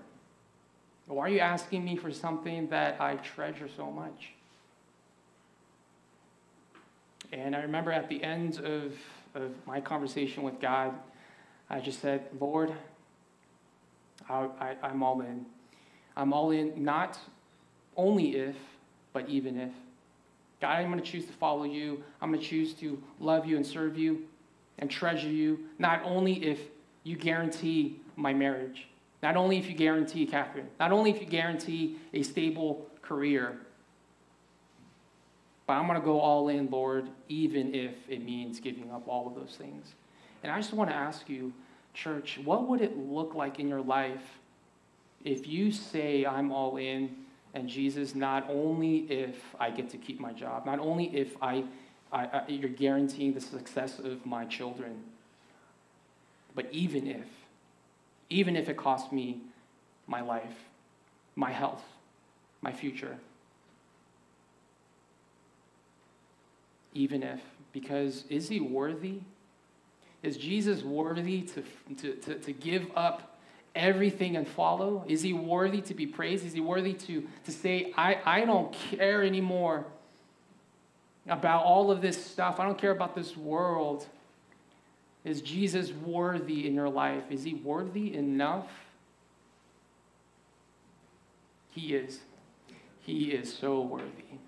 Why 1.07 1.27
are 1.27 1.29
you 1.29 1.41
asking 1.41 1.85
me 1.85 1.97
for 1.97 2.11
something 2.11 2.69
that 2.69 3.01
I 3.01 3.17
treasure 3.17 3.69
so 3.77 3.91
much? 3.91 4.31
And 7.33 7.55
I 7.55 7.63
remember 7.63 7.93
at 7.93 8.09
the 8.09 8.23
end 8.23 8.61
of, 8.61 8.93
of 9.35 9.53
my 9.67 9.81
conversation 9.81 10.43
with 10.43 10.61
God, 10.61 10.95
I 11.69 11.81
just 11.81 12.01
said, 12.01 12.27
Lord, 12.41 12.73
I, 14.29 14.49
I, 14.61 14.77
I'm 14.83 15.03
all 15.03 15.21
in. 15.21 15.45
I'm 16.17 16.33
all 16.33 16.51
in, 16.53 16.83
not 16.83 17.19
only 17.97 18.37
if, 18.37 18.57
but 19.13 19.29
even 19.29 19.59
if. 19.59 19.73
God, 20.61 20.79
I'm 20.79 20.91
going 20.91 21.03
to 21.03 21.11
choose 21.11 21.27
to 21.27 21.33
follow 21.33 21.65
you. 21.65 22.03
I'm 22.23 22.31
going 22.31 22.41
to 22.41 22.47
choose 22.47 22.73
to 22.75 23.03
love 23.21 23.47
you 23.47 23.57
and 23.57 23.67
serve 23.67 23.99
you 23.99 24.23
and 24.79 24.91
treasure 24.91 25.29
you, 25.29 25.61
not 25.79 26.03
only 26.05 26.45
if 26.45 26.61
you 27.03 27.17
guarantee 27.17 28.01
my 28.17 28.33
marriage, 28.33 28.89
not 29.23 29.37
only 29.37 29.59
if 29.59 29.69
you 29.69 29.75
guarantee, 29.75 30.27
Catherine, 30.27 30.69
not 30.79 30.93
only 30.93 31.11
if 31.11 31.21
you 31.21 31.27
guarantee 31.27 31.97
a 32.13 32.23
stable 32.23 32.87
career, 33.03 33.59
but 35.67 35.75
I'm 35.75 35.87
going 35.87 35.99
to 35.99 36.05
go 36.05 36.21
all 36.21 36.49
in, 36.49 36.69
Lord, 36.71 37.09
even 37.29 37.75
if 37.75 37.95
it 38.09 38.23
means 38.23 38.61
giving 38.61 38.91
up 38.91 39.09
all 39.09 39.27
of 39.27 39.35
those 39.35 39.57
things. 39.57 39.95
And 40.43 40.53
I 40.53 40.59
just 40.59 40.75
want 40.75 40.91
to 40.91 40.97
ask 40.97 41.29
you, 41.29 41.53
church, 41.95 42.39
what 42.45 42.69
would 42.69 42.83
it 42.83 42.99
look 42.99 43.35
like 43.35 43.59
in 43.59 43.69
your 43.69 43.81
life 43.81 44.39
if 45.25 45.47
you 45.47 45.73
say, 45.73 46.27
I'm 46.27 46.53
all 46.53 46.77
in, 46.77 47.17
and 47.55 47.69
Jesus, 47.69 48.15
not 48.15 48.47
only 48.51 48.99
if 49.11 49.37
I 49.59 49.71
get 49.71 49.89
to 49.91 49.97
keep 49.97 50.21
my 50.21 50.33
job, 50.33 50.67
not 50.67 50.81
only 50.81 51.17
if 51.17 51.35
I, 51.41 51.65
I, 52.13 52.27
I, 52.27 52.43
you're 52.49 52.69
guaranteeing 52.69 53.33
the 53.33 53.41
success 53.41 53.99
of 53.99 54.27
my 54.27 54.45
children, 54.45 55.03
but 56.55 56.67
even 56.73 57.07
if, 57.07 57.27
even 58.31 58.57
if 58.57 58.69
it 58.69 58.77
costs 58.77 59.13
me 59.13 59.41
my 60.07 60.21
life, 60.21 60.69
my 61.37 61.51
health, 61.51 61.83
my 62.61 62.73
future. 62.73 63.17
Even 66.93 67.23
if, 67.23 67.41
because 67.73 68.25
is 68.29 68.49
he 68.49 68.61
worthy? 68.61 69.21
Is 70.23 70.37
Jesus 70.37 70.83
worthy 70.83 71.43
to, 71.43 71.63
to, 71.97 72.15
to, 72.15 72.35
to 72.37 72.53
give 72.53 72.87
up 72.97 73.37
everything 73.75 74.37
and 74.37 74.47
follow? 74.47 75.05
Is 75.07 75.23
he 75.23 75.33
worthy 75.33 75.81
to 75.83 75.95
be 75.95 76.07
praised? 76.07 76.47
Is 76.47 76.53
he 76.53 76.61
worthy 76.61 76.95
to, 76.95 77.27
to 77.45 77.53
say, 77.53 77.93
I, 77.97 78.19
I 78.25 78.45
don't 78.45 78.73
care 78.73 79.23
anymore 79.23 79.85
about 81.27 81.65
all 81.65 81.91
of 81.91 82.01
this 82.01 82.25
stuff? 82.25 82.61
I 82.61 82.65
don't 82.65 82.79
care 82.79 82.93
about 82.93 83.15
this 83.15 83.37
world. 83.37 84.07
Is 85.25 85.41
Jesus 85.41 85.91
worthy 85.91 86.67
in 86.67 86.75
your 86.75 86.91
life? 86.91 87.25
Is 87.31 87.45
he 87.45 87.55
worthy 87.55 88.15
enough? 88.15 88.69
He 91.71 91.95
is. 91.95 92.21
He 93.01 93.33
is 93.33 93.53
so 93.53 93.81
worthy. 93.81 94.39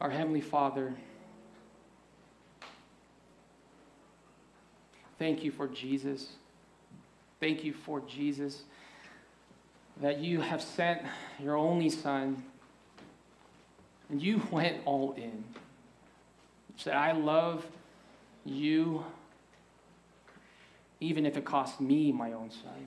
Our 0.00 0.10
Heavenly 0.10 0.40
Father, 0.40 0.94
thank 5.18 5.44
you 5.44 5.50
for 5.50 5.66
Jesus. 5.66 6.28
Thank 7.40 7.64
you 7.64 7.72
for 7.72 8.00
Jesus, 8.00 8.62
that 10.02 10.18
you 10.18 10.42
have 10.42 10.60
sent 10.60 11.00
your 11.42 11.56
only 11.56 11.88
Son, 11.88 12.42
and 14.10 14.22
you 14.22 14.42
went 14.50 14.76
all 14.84 15.12
in. 15.12 15.44
You 16.68 16.76
said, 16.76 16.94
I 16.94 17.12
love 17.12 17.66
you, 18.44 19.04
even 21.00 21.26
if 21.26 21.36
it 21.36 21.44
cost 21.44 21.80
me 21.80 22.12
my 22.12 22.32
own 22.32 22.50
son. 22.50 22.86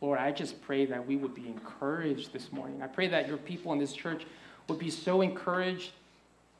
Lord, 0.00 0.18
I 0.18 0.30
just 0.30 0.62
pray 0.62 0.86
that 0.86 1.06
we 1.06 1.16
would 1.16 1.34
be 1.34 1.48
encouraged 1.48 2.32
this 2.32 2.52
morning. 2.52 2.82
I 2.82 2.86
pray 2.86 3.08
that 3.08 3.26
your 3.26 3.36
people 3.36 3.72
in 3.72 3.78
this 3.78 3.92
church 3.92 4.24
would 4.68 4.78
be 4.78 4.90
so 4.90 5.22
encouraged, 5.22 5.90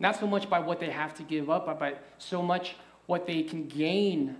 not 0.00 0.18
so 0.18 0.26
much 0.26 0.50
by 0.50 0.58
what 0.58 0.80
they 0.80 0.90
have 0.90 1.14
to 1.18 1.22
give 1.22 1.48
up, 1.48 1.66
but 1.66 1.78
by 1.78 1.94
so 2.18 2.42
much 2.42 2.74
what 3.06 3.26
they 3.26 3.42
can 3.42 3.68
gain 3.68 4.36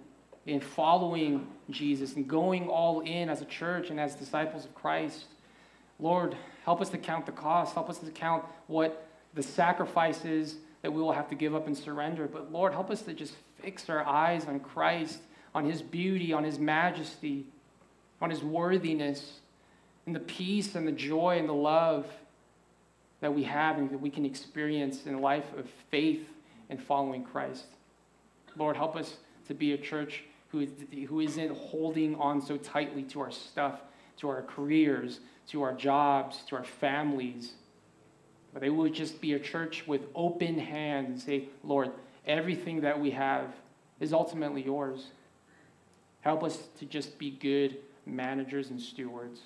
in 0.47 0.61
following 0.61 1.47
Jesus 1.71 2.17
and 2.17 2.27
going 2.27 2.69
all 2.69 3.01
in 3.01 3.29
as 3.29 3.41
a 3.41 3.45
church 3.45 3.91
and 3.91 4.01
as 4.01 4.15
disciples 4.15 4.65
of 4.65 4.75
Christ. 4.75 5.27
Lord, 6.01 6.37
help 6.65 6.81
us 6.81 6.89
to 6.91 6.99
count 6.99 7.27
the 7.27 7.33
cost. 7.33 7.75
Help 7.75 7.91
us 7.91 7.99
to 7.99 8.11
count 8.11 8.45
what 8.67 9.07
the 9.35 9.43
sacrifices 9.43 10.57
that 10.83 10.93
we 10.93 11.01
will 11.01 11.13
have 11.13 11.29
to 11.29 11.35
give 11.35 11.55
up 11.55 11.67
and 11.67 11.77
surrender. 11.77 12.27
But 12.27 12.53
Lord, 12.53 12.73
help 12.73 12.91
us 12.91 13.03
to 13.03 13.15
just 13.15 13.35
fix 13.61 13.89
our 13.89 14.05
eyes 14.05 14.47
on 14.47 14.61
Christ, 14.61 15.21
on 15.55 15.65
his 15.65 15.83
beauty, 15.83 16.33
on 16.33 16.45
his 16.45 16.59
majesty, 16.59 17.47
on 18.21 18.31
his 18.31 18.43
worthiness, 18.43 19.41
and 20.07 20.15
the 20.15 20.21
peace 20.21 20.75
and 20.75 20.87
the 20.87 20.93
joy 20.93 21.39
and 21.39 21.49
the 21.49 21.55
love 21.55 22.07
that 23.21 23.35
we 23.35 23.43
have 23.45 23.79
and 23.79 23.91
that 23.91 24.01
we 24.01 24.11
can 24.11 24.25
experience 24.25 25.07
in 25.07 25.15
a 25.15 25.21
life 25.21 25.47
of 25.57 25.69
faith 25.91 26.29
and 26.71 26.83
following 26.83 27.25
Christ. 27.25 27.67
Lord, 28.57 28.77
help 28.77 28.97
us 28.97 29.17
to 29.49 29.55
be 29.55 29.73
a 29.73 29.79
church 29.79 30.25
who, 30.49 30.67
who 31.09 31.21
isn't 31.21 31.55
holding 31.57 32.15
on 32.17 32.41
so 32.41 32.57
tightly 32.57 33.03
to 33.05 33.21
our 33.21 33.31
stuff, 33.31 33.81
to 34.19 34.29
our 34.29 34.43
careers, 34.43 35.21
to 35.49 35.63
our 35.63 35.75
jobs, 35.75 36.43
to 36.49 36.57
our 36.57 36.65
families. 36.65 37.53
But 38.53 38.63
they 38.63 38.71
will 38.71 38.89
just 38.89 39.21
be 39.21 39.35
a 39.35 39.39
church 39.39 39.87
with 39.87 40.03
open 40.15 40.59
hands 40.59 41.09
and 41.09 41.21
say, 41.21 41.49
Lord, 41.63 41.91
everything 42.27 42.81
that 42.81 42.99
we 42.99 43.11
have 43.11 43.53
is 44.01 44.13
ultimately 44.13 44.63
yours. 44.63 45.09
Help 46.21 46.43
us 46.43 46.59
to 46.79 46.87
just 46.87 47.19
be 47.19 47.31
good 47.31 47.79
managers 48.07 48.71
and 48.71 48.81
stewards. 48.81 49.43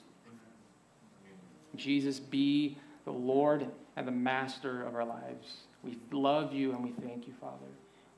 Jesus, 1.76 2.20
be 2.20 2.76
the 3.04 3.12
Lord 3.12 3.66
and 3.96 4.06
the 4.06 4.12
master 4.12 4.82
of 4.82 4.94
our 4.94 5.04
lives. 5.04 5.62
We 5.82 5.98
love 6.10 6.52
you 6.52 6.72
and 6.72 6.82
we 6.82 6.90
thank 6.90 7.26
you, 7.26 7.32
Father. 7.40 7.56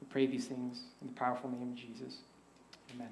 We 0.00 0.06
pray 0.08 0.26
these 0.26 0.46
things 0.46 0.82
in 1.00 1.08
the 1.08 1.14
powerful 1.14 1.50
name 1.50 1.72
of 1.72 1.74
Jesus. 1.74 2.18
Amen. 2.94 3.08